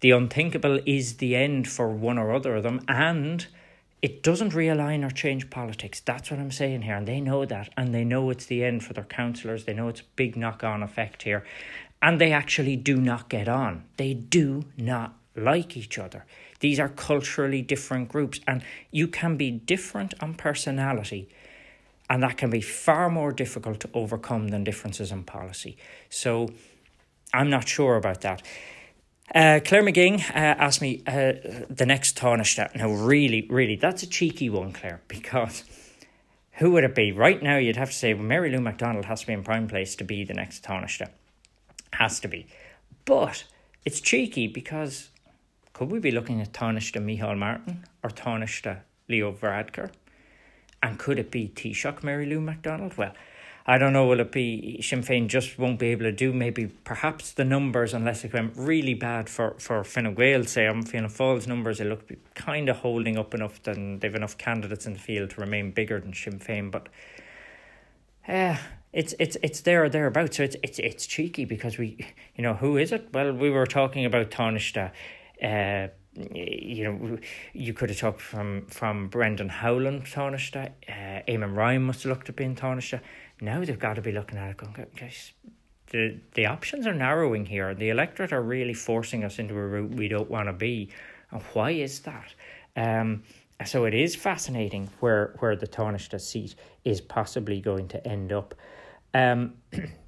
[0.00, 3.46] the unthinkable is the end for one or other of them, and
[4.02, 6.00] it doesn't realign or change politics.
[6.00, 8.84] That's what I'm saying here, and they know that, and they know it's the end
[8.84, 9.64] for their councillors.
[9.64, 11.44] They know it's a big knock on effect here,
[12.02, 13.84] and they actually do not get on.
[13.96, 16.26] They do not like each other.
[16.60, 21.28] These are culturally different groups, and you can be different on personality
[22.08, 25.76] and that can be far more difficult to overcome than differences in policy.
[26.08, 26.50] So
[27.32, 28.42] I'm not sure about that.
[29.34, 31.32] Uh, Claire McGing uh, asked me uh,
[31.68, 32.76] the next Taoiseach.
[32.76, 35.64] Now, really, really, that's a cheeky one, Claire, because
[36.52, 37.12] who would it be?
[37.12, 39.66] Right now, you'd have to say well, Mary Lou McDonald has to be in prime
[39.66, 41.08] place to be the next Taoiseach.
[41.94, 42.46] Has to be.
[43.04, 43.44] But
[43.84, 45.10] it's cheeky because
[45.72, 48.78] could we be looking at Taoiseach Micheál Martin or Taoiseach
[49.08, 49.90] Leo Varadkar?
[50.86, 52.96] And could it be Taoiseach Mary Lou McDonald?
[52.96, 53.12] Well,
[53.66, 56.66] I don't know, will it be Sinn Féin just won't be able to do maybe
[56.84, 61.08] perhaps the numbers unless it went really bad for, for Fine Gael, say I'm Fianna
[61.08, 65.00] Fáil's numbers, it look kind of holding up enough that they've enough candidates in the
[65.00, 66.88] field to remain bigger than Sinn Féin, but
[68.28, 68.56] uh,
[68.92, 70.36] it's it's it's there or thereabouts.
[70.36, 71.98] So it's it's it's cheeky because we
[72.36, 73.08] you know who is it?
[73.12, 74.90] Well, we were talking about Taoiseach
[75.42, 77.18] uh you know,
[77.52, 82.28] you could have talked from from Brendan Howlin Taoiseach, uh, Eamon Ryan must have looked
[82.28, 83.00] at being Taoiseach.
[83.40, 85.32] Now they've got to be looking at it going, guys,
[85.90, 87.74] the the options are narrowing here.
[87.74, 90.90] The electorate are really forcing us into a route we don't want to be,
[91.30, 92.34] and why is that?
[92.76, 93.24] Um,
[93.64, 98.54] so it is fascinating where where the Taoiseach seat is possibly going to end up.
[99.14, 99.54] Um,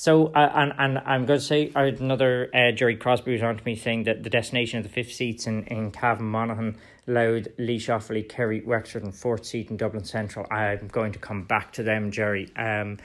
[0.00, 3.42] So, uh, and, and I'm going to say I had another uh, Jerry Crosby was
[3.42, 6.78] on to me saying that the destination of the fifth seats in, in Cavan Monaghan,
[7.06, 10.46] Louth, Laois Offaly, Kerry, Wexford, and fourth seat in Dublin Central.
[10.50, 12.48] I'm going to come back to them, Jerry.
[12.56, 12.96] Um,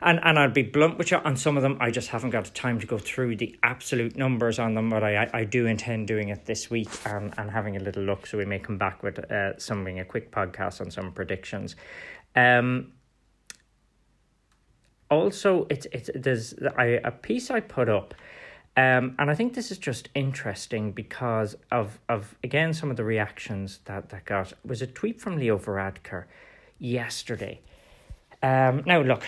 [0.00, 1.78] and and I'll be blunt with you on some of them.
[1.80, 5.02] I just haven't got the time to go through the absolute numbers on them, but
[5.02, 8.24] I I, do intend doing it this week and, and having a little look.
[8.24, 11.74] So we may come back with uh, something a quick podcast on some predictions.
[12.36, 12.92] Um.
[15.10, 18.14] Also, it's it's there's I, a piece I put up.
[18.78, 23.04] Um, and I think this is just interesting because of of again some of the
[23.04, 26.24] reactions that that got it was a tweet from Leo Varadkar
[26.78, 27.60] yesterday.
[28.42, 29.24] Um, now look,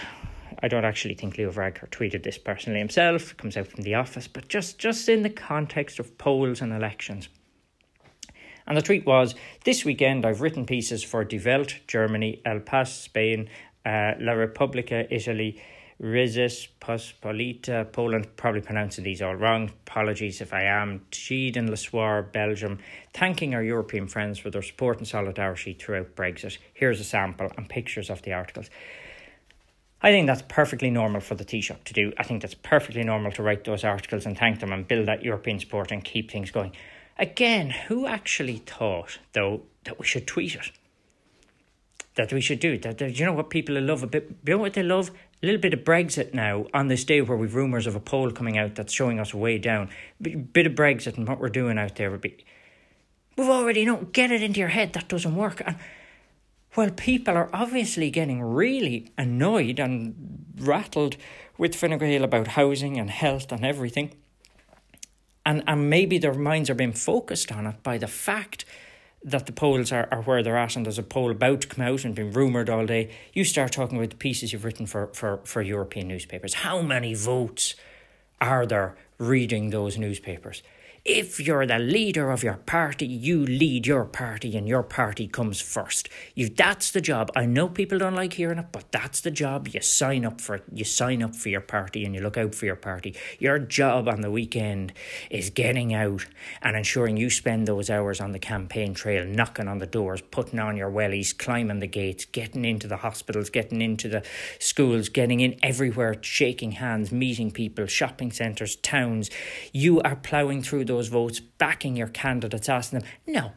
[0.62, 3.32] I don't actually think Leo Varadkar tweeted this personally himself.
[3.32, 6.72] It comes out from the office, but just just in the context of polls and
[6.72, 7.28] elections.
[8.66, 9.34] And the tweet was
[9.64, 13.48] This weekend I've written pieces for Die Welt, Germany, El País, Spain,
[13.89, 15.60] uh, La Repubblica, Italy,
[16.01, 19.70] Rzeczpospolita, Poland, probably pronouncing these all wrong.
[19.86, 21.01] Apologies if I am.
[21.10, 22.78] Tiden, Le Soir, Belgium,
[23.12, 26.59] thanking our European friends for their support and solidarity throughout Brexit.
[26.73, 28.70] Here's a sample and pictures of the articles.
[30.01, 32.12] I think that's perfectly normal for the Taoiseach to do.
[32.16, 35.24] I think that's perfectly normal to write those articles and thank them and build that
[35.24, 36.73] European support and keep things going.
[37.19, 40.70] Again, who actually thought, though, that we should tweet it?
[42.19, 42.77] That we should do?
[42.78, 44.28] That, that you know what people love a bit?
[44.45, 45.12] You know what they love?
[45.40, 48.32] A little bit of Brexit now on this day where we've rumours of a poll
[48.32, 49.89] coming out that's showing us way down.
[50.27, 52.45] A bit of Brexit and what we're doing out there would be.
[53.36, 54.09] We've already know.
[54.11, 55.62] Get it into your head that doesn't work.
[55.65, 55.77] And
[56.74, 61.16] well, people are obviously getting really annoyed and rattled
[61.57, 64.11] with Fine Gael about housing and health and everything.
[65.47, 68.65] And, and maybe their minds are being focused on it by the fact
[69.24, 71.85] that the polls are, are where they're at and there's a poll about to come
[71.85, 73.11] out and been rumoured all day.
[73.32, 76.55] You start talking about the pieces you've written for, for, for European newspapers.
[76.55, 77.74] How many votes
[78.40, 80.62] are there reading those newspapers?
[81.10, 85.59] If you're the leader of your party, you lead your party and your party comes
[85.59, 86.10] first.
[86.35, 87.32] You that's the job.
[87.35, 89.68] I know people don't like hearing it, but that's the job.
[89.68, 90.64] You sign up for it.
[90.70, 93.16] You sign up for your party and you look out for your party.
[93.39, 94.93] Your job on the weekend
[95.30, 96.26] is getting out
[96.60, 100.59] and ensuring you spend those hours on the campaign trail, knocking on the doors, putting
[100.59, 104.22] on your wellies, climbing the gates, getting into the hospitals, getting into the
[104.59, 109.30] schools, getting in everywhere, shaking hands, meeting people, shopping centres, towns.
[109.72, 113.09] You are ploughing through those those votes, backing your candidates, asking them.
[113.27, 113.53] No.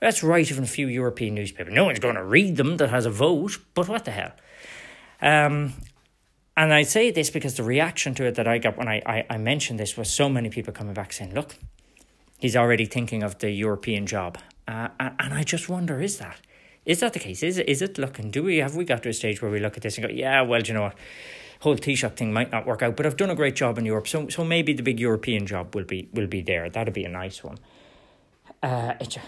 [0.00, 1.74] That's right in a few European newspapers.
[1.74, 4.32] No one's going to read them that has a vote, but what the hell?
[5.20, 5.74] Um,
[6.56, 9.26] and I say this because the reaction to it that I got when I, I,
[9.30, 11.56] I mentioned this was so many people coming back saying, look,
[12.38, 14.38] he's already thinking of the European job.
[14.66, 16.38] Uh, and, I just wonder, is that?
[16.86, 17.42] Is that the case?
[17.42, 19.60] Is it, is it looking, do we, have we got to a stage where we
[19.60, 20.94] look at this and go, yeah, well, you know what?
[21.60, 24.08] Whole Taoiseach thing might not work out, but I've done a great job in Europe,
[24.08, 26.68] so so maybe the big European job will be will be there.
[26.68, 27.58] That'd be a nice one.
[28.62, 29.18] Uh, it,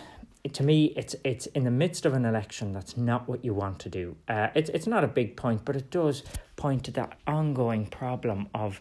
[0.45, 2.73] it, to me, it's it's in the midst of an election.
[2.73, 4.17] That's not what you want to do.
[4.29, 6.23] Uh, it's it's not a big point, but it does
[6.57, 8.81] point to that ongoing problem of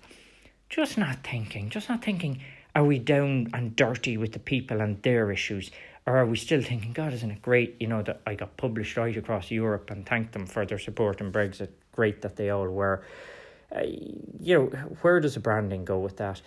[0.70, 2.42] just not thinking, just not thinking.
[2.74, 5.72] Are we down and dirty with the people and their issues?
[6.08, 8.96] Or are we still thinking, God, isn't it great, you know, that I got published
[8.96, 11.68] right across Europe and thanked them for their support in Brexit?
[11.92, 13.04] Great that they all were
[13.76, 13.82] uh,
[14.40, 14.66] you know,
[15.02, 16.42] where does the branding go with that?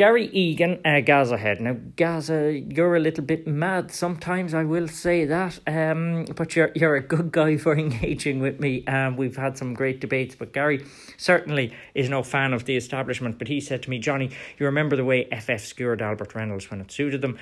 [0.00, 1.60] Gary Egan, uh, Gaza head.
[1.60, 5.60] Now, Gaza, you're a little bit mad sometimes, I will say that.
[5.66, 8.86] Um, but you're you're a good guy for engaging with me.
[8.86, 10.86] Um, we've had some great debates, but Gary
[11.18, 13.38] certainly is no fan of the establishment.
[13.38, 16.80] But he said to me, Johnny, you remember the way FF skewered Albert Reynolds when
[16.80, 17.36] it suited them?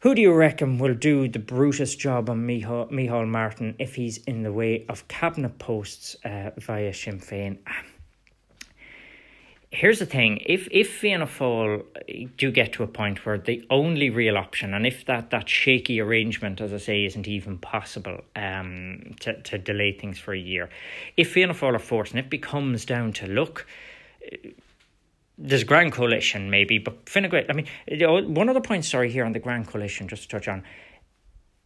[0.00, 4.42] Who do you reckon will do the Brutus job on Micheál Martin if he's in
[4.42, 7.58] the way of cabinet posts uh, via Sinn Féin?
[9.70, 10.42] Here's the thing.
[10.44, 14.74] If if Fianna Fáil eh, do get to a point where the only real option
[14.74, 19.58] and if that that shaky arrangement as I say isn't even possible um to, to
[19.58, 20.68] delay things for a year
[21.16, 23.66] if Fianna Fáil are forced and it becomes down to look
[24.30, 24.50] eh,
[25.38, 29.10] there's Grand Coalition maybe but Fine Gael I mean eh, oh, one other point sorry
[29.10, 30.64] here on the Grand Coalition just to touch on.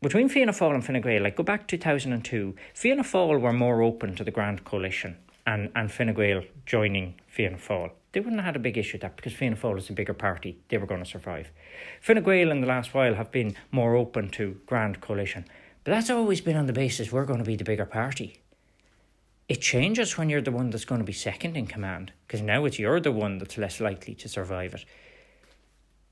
[0.02, 4.14] Between Fianna Fáil and Fine Gael, like go back 2002, Fianna Fáil were more open
[4.16, 5.16] to the Grand Coalition
[5.46, 7.90] and, and Fine Gael joining Fianna Fáil.
[8.12, 10.14] They wouldn't have had a big issue with that because Fianna Fáil is a bigger
[10.14, 10.58] party.
[10.68, 11.50] They were going to survive.
[12.00, 15.44] Fine Gael in the last while have been more open to grand coalition.
[15.82, 18.38] But that's always been on the basis we're going to be the bigger party.
[19.48, 22.64] It changes when you're the one that's going to be second in command because now
[22.64, 24.84] it's you're the one that's less likely to survive it.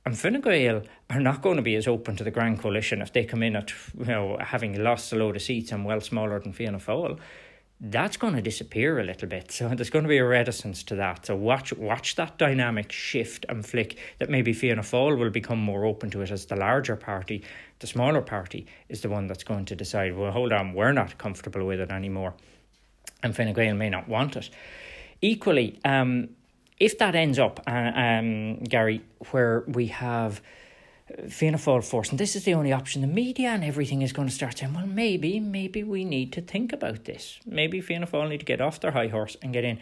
[0.05, 3.13] And Fine Gael are not going to be as open to the Grand Coalition if
[3.13, 6.41] they come in at you know having lost a load of seats and well smaller
[6.41, 7.19] than Fianna Fáil
[7.85, 9.51] that's going to disappear a little bit.
[9.51, 11.27] So there's going to be a reticence to that.
[11.27, 15.85] So watch watch that dynamic shift and flick that maybe Fianna Fáil will become more
[15.85, 17.43] open to it as the larger party.
[17.81, 21.19] The smaller party is the one that's going to decide, well, hold on, we're not
[21.19, 22.35] comfortable with it anymore.
[23.25, 24.49] and Fine Gael may not want it.
[25.21, 26.29] Equally, um,
[26.79, 30.41] if that ends up, uh, um, Gary, where we have
[31.29, 34.35] Fianna force, and this is the only option, the media and everything is going to
[34.35, 37.39] start saying, well, maybe, maybe we need to think about this.
[37.47, 39.79] Maybe Fianna Fáil need to get off their high horse and get in.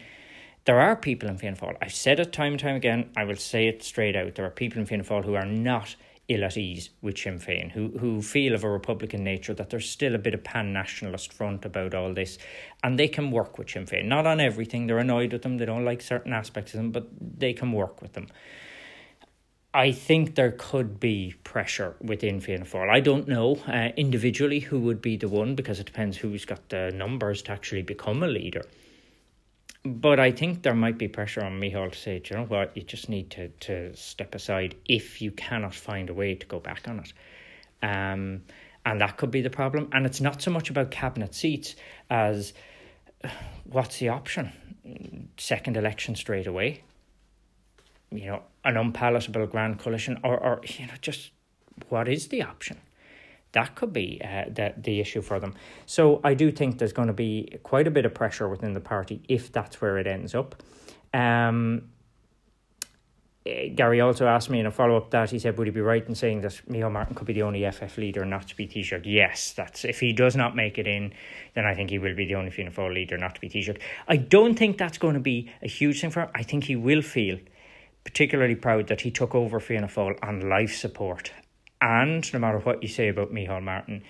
[0.65, 3.37] There are people in Fianna Fáil, I've said it time and time again, I will
[3.37, 4.35] say it straight out.
[4.35, 5.97] There are people in Fianna Fáil who are not
[6.31, 9.91] ill at ease with Sinn Féin, who, who feel of a Republican nature that there's
[9.91, 12.39] still a bit of pan nationalist front about all this,
[12.85, 14.05] and they can work with Sinn Féin.
[14.05, 17.09] Not on everything, they're annoyed with them, they don't like certain aspects of them, but
[17.21, 18.29] they can work with them.
[19.73, 22.91] I think there could be pressure within Fianna Fáil.
[22.91, 26.69] I don't know uh, individually who would be the one because it depends who's got
[26.71, 28.65] the numbers to actually become a leader.
[29.85, 32.83] But I think there might be pressure on Micheál to say, you know what, you
[32.83, 36.87] just need to, to step aside if you cannot find a way to go back
[36.89, 37.13] on it.
[37.83, 38.43] Um,
[38.85, 39.89] and that could be the problem.
[39.93, 41.77] And it's not so much about cabinet seats
[42.11, 42.53] as
[43.65, 44.53] what's the option?
[45.39, 46.83] Second election straight away?
[48.11, 51.31] You know, an unpalatable grand coalition, or, or you know, just
[51.89, 52.79] what is the option?
[53.53, 55.55] that could be uh, the, the issue for them.
[55.87, 58.81] So I do think there's going to be quite a bit of pressure within the
[58.81, 60.63] party if that's where it ends up.
[61.13, 61.91] Um,
[63.45, 65.81] eh, Gary also asked me in a follow up that he said, Would he be
[65.81, 68.69] right in saying that Micheál Martin could be the only FF leader not to be
[68.69, 69.03] Taoiseach?
[69.05, 71.13] Yes, that's if he does not make it in,
[71.55, 73.81] then I think he will be the only Fianna Fáil leader not to be Taoiseach.
[74.07, 76.29] I don't think that's going to be a huge thing for him.
[76.37, 77.39] I think he will feel
[78.11, 81.33] particularly proud that he took over Fianna Fáil on life support.
[81.81, 84.03] And no matter what you say about Micheál Martin,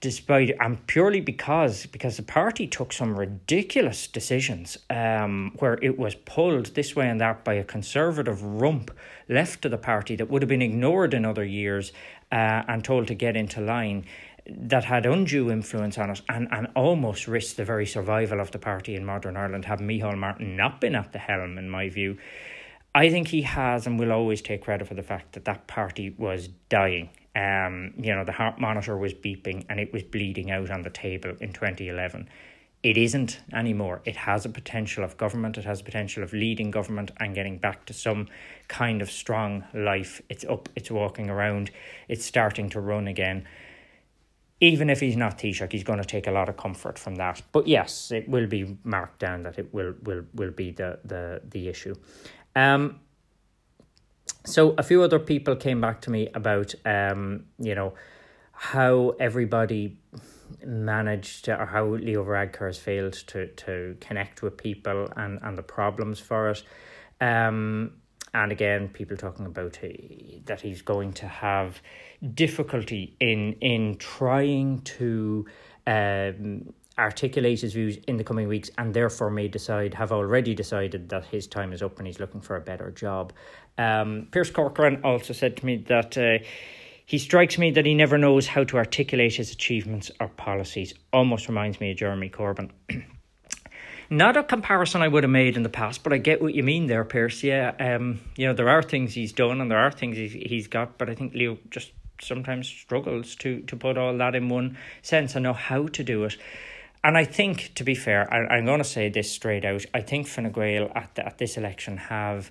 [0.00, 6.14] despite and purely because because the party took some ridiculous decisions um, where it was
[6.14, 8.90] pulled this way and that by a conservative rump
[9.28, 11.92] left to the party that would have been ignored in other years
[12.32, 14.04] uh, and told to get into line
[14.48, 18.58] that had undue influence on it and, and almost risked the very survival of the
[18.58, 22.18] party in modern Ireland had Micheál Martin not been at the helm in my view
[22.96, 26.14] I think he has and will always take credit for the fact that that party
[26.16, 27.10] was dying.
[27.34, 30.88] Um, you know, the heart monitor was beeping and it was bleeding out on the
[30.88, 32.26] table in 2011.
[32.82, 34.00] It isn't anymore.
[34.06, 37.58] It has a potential of government, it has a potential of leading government and getting
[37.58, 38.28] back to some
[38.68, 40.22] kind of strong life.
[40.30, 41.70] It's up, it's walking around,
[42.08, 43.46] it's starting to run again.
[44.58, 47.42] Even if he's not Taoiseach, he's going to take a lot of comfort from that.
[47.52, 51.42] But yes, it will be marked down that it will will will be the the
[51.46, 51.94] the issue.
[52.56, 53.00] Um,
[54.44, 57.94] so a few other people came back to me about um, you know,
[58.52, 59.98] how everybody
[60.64, 65.58] managed to, or how Leo Varadkar has failed to to connect with people and and
[65.58, 66.62] the problems for it.
[67.20, 67.92] Um,
[68.32, 71.80] and again, people talking about he, that he's going to have
[72.34, 75.46] difficulty in in trying to
[75.86, 81.08] um, articulate his views in the coming weeks and therefore may decide, have already decided
[81.10, 83.32] that his time is up and he's looking for a better job.
[83.78, 86.38] Um, Pierce Corcoran also said to me that uh,
[87.04, 90.94] he strikes me that he never knows how to articulate his achievements or policies.
[91.12, 92.70] Almost reminds me of Jeremy Corbyn.
[94.10, 96.62] Not a comparison I would have made in the past, but I get what you
[96.62, 97.42] mean there, Pierce.
[97.42, 100.68] Yeah, um, you know there are things he's done and there are things he's, he's
[100.68, 104.78] got, but I think Leo just sometimes struggles to to put all that in one
[105.02, 106.36] sense and know how to do it.
[107.06, 109.86] And I think, to be fair, I, am going to say this straight out.
[109.94, 112.50] I think Fine Gael at the, at this election have.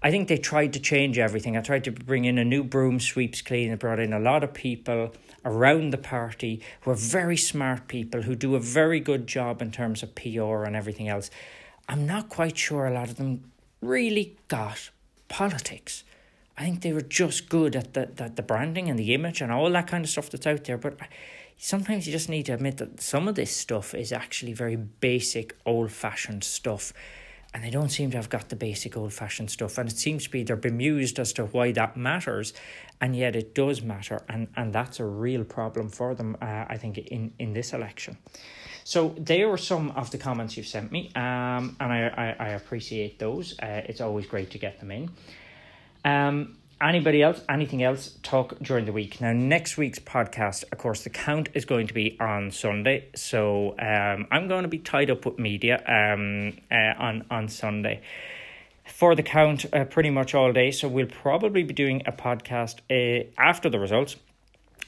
[0.00, 1.56] I think they tried to change everything.
[1.56, 3.70] I tried to bring in a new broom sweeps clean.
[3.70, 5.12] They brought in a lot of people
[5.44, 9.72] around the party who are very smart people who do a very good job in
[9.72, 11.28] terms of PR and everything else.
[11.88, 14.90] I'm not quite sure a lot of them really got
[15.26, 16.04] politics.
[16.56, 19.50] I think they were just good at the, the, the branding and the image and
[19.50, 20.78] all that kind of stuff that's out there.
[20.78, 20.96] But
[21.56, 25.56] sometimes you just need to admit that some of this stuff is actually very basic,
[25.64, 26.92] old fashioned stuff.
[27.54, 29.78] And they don't seem to have got the basic old fashioned stuff.
[29.78, 32.52] And it seems to be they're bemused as to why that matters.
[33.00, 34.22] And yet it does matter.
[34.28, 38.18] And, and that's a real problem for them, uh, I think, in, in this election.
[38.84, 41.10] So there were some of the comments you've sent me.
[41.16, 43.58] Um, and I, I, I appreciate those.
[43.58, 45.10] Uh, it's always great to get them in.
[46.04, 49.20] Um, anybody else, anything else, talk during the week.
[49.20, 53.08] Now, next week's podcast, of course, the count is going to be on Sunday.
[53.14, 58.02] So um, I'm going to be tied up with media um, uh, on, on Sunday
[58.84, 60.70] for the count uh, pretty much all day.
[60.70, 64.16] So we'll probably be doing a podcast uh, after the results.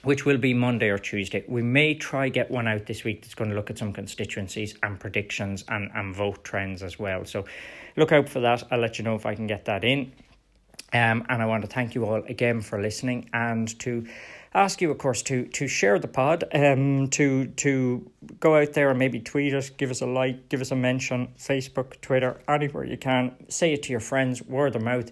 [0.05, 1.45] Which will be Monday or Tuesday.
[1.49, 4.77] We may try get one out this week that's going to look at some constituencies
[4.81, 7.25] and predictions and, and vote trends as well.
[7.25, 7.47] So
[7.97, 8.63] look out for that.
[8.71, 10.13] I'll let you know if I can get that in.
[10.93, 14.07] Um, and I want to thank you all again for listening and to
[14.55, 18.11] ask you, of course, to to share the pod, um, to to
[18.41, 21.29] go out there and maybe tweet us, give us a like, give us a mention,
[21.39, 23.35] Facebook, Twitter, anywhere you can.
[23.49, 25.11] Say it to your friends, word of mouth.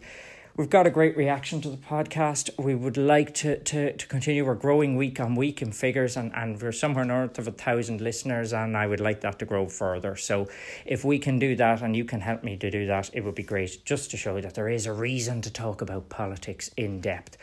[0.56, 2.48] We've got a great reaction to the podcast.
[2.58, 4.42] We would like to, to, to continue.
[4.46, 8.00] We're growing week on week in figures, and, and we're somewhere north of a thousand
[8.00, 10.16] listeners, and I would like that to grow further.
[10.16, 10.48] So,
[10.86, 13.34] if we can do that and you can help me to do that, it would
[13.34, 17.02] be great just to show that there is a reason to talk about politics in
[17.02, 17.36] depth.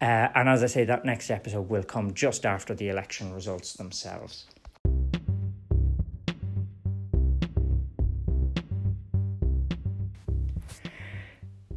[0.00, 3.72] Uh, and as I say, that next episode will come just after the election results
[3.72, 4.44] themselves.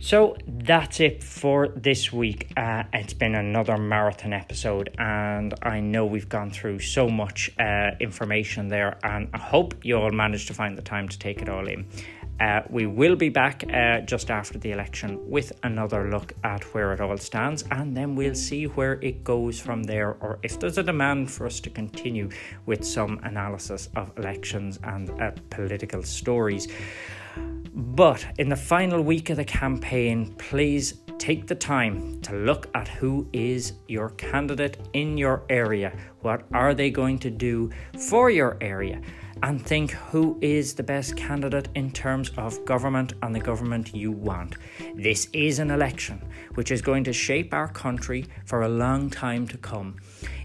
[0.06, 2.52] So that's it for this week.
[2.56, 7.90] Uh, it's been another marathon episode, and I know we've gone through so much uh,
[8.00, 11.50] information there, and I hope you all managed to find the time to take it
[11.50, 11.88] all in.
[12.40, 16.94] Uh, we will be back uh, just after the election with another look at where
[16.94, 20.78] it all stands, and then we'll see where it goes from there, or if there's
[20.78, 22.30] a demand for us to continue
[22.68, 26.68] with some analysis of elections and uh, political stories.
[27.76, 32.88] But in the final week of the campaign, please take the time to look at
[32.88, 35.94] who is your candidate in your area.
[36.22, 39.02] What are they going to do for your area?
[39.44, 44.12] and think who is the best candidate in terms of government and the government you
[44.12, 44.56] want.
[44.96, 46.22] This is an election
[46.54, 49.98] which is going to shape our country for a long time to come.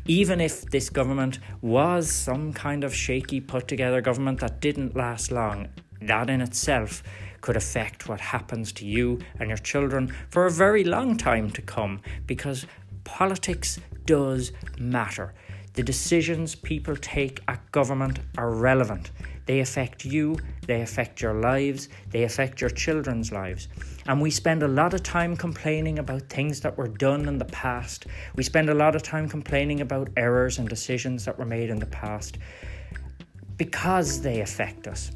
[0.07, 5.31] Even if this government was some kind of shaky, put together government that didn't last
[5.31, 5.69] long,
[6.03, 7.03] that in itself
[7.41, 11.63] could affect what happens to you and your children for a very long time to
[11.63, 12.67] come because
[13.05, 15.35] politics does matter.
[15.75, 19.11] The decisions people take at government are relevant.
[19.47, 23.69] They affect you, they affect your lives, they affect your children's lives.
[24.07, 27.47] And we spend a lot of time complaining about things that were done in the
[27.47, 28.07] past.
[28.37, 31.79] We spend a lot of time complaining about errors and decisions that were made in
[31.79, 32.39] the past
[33.57, 35.11] because they affect us.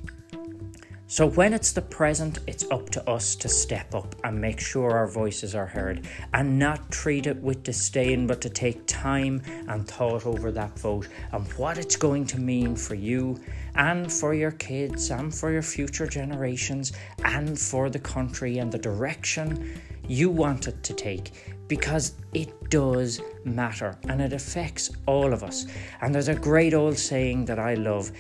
[1.06, 4.90] So, when it's the present, it's up to us to step up and make sure
[4.90, 9.86] our voices are heard and not treat it with disdain, but to take time and
[9.86, 13.38] thought over that vote and what it's going to mean for you
[13.74, 18.78] and for your kids and for your future generations and for the country and the
[18.78, 21.32] direction you want it to take
[21.68, 25.66] because it does matter and it affects all of us.
[26.00, 28.10] And there's a great old saying that I love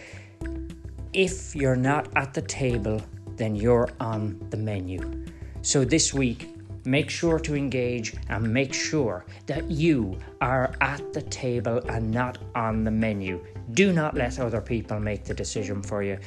[1.14, 3.00] if you're not at the table,
[3.36, 5.24] then you're on the menu.
[5.62, 6.50] So this week,
[6.84, 12.38] make sure to engage and make sure that you are at the table and not
[12.56, 13.42] on the menu.
[13.72, 16.18] Do not let other people make the decision for you.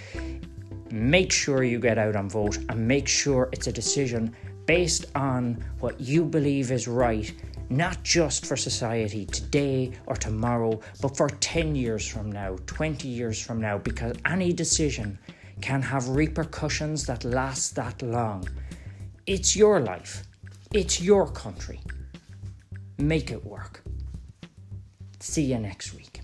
[0.89, 4.33] Make sure you get out and vote and make sure it's a decision
[4.65, 7.33] based on what you believe is right
[7.69, 13.41] not just for society today or tomorrow, but for 10 years from now, 20 years
[13.41, 15.17] from now, because any decision
[15.61, 18.47] can have repercussions that last that long.
[19.25, 20.23] It's your life,
[20.73, 21.81] it's your country.
[22.97, 23.83] Make it work.
[25.19, 26.16] See you next week.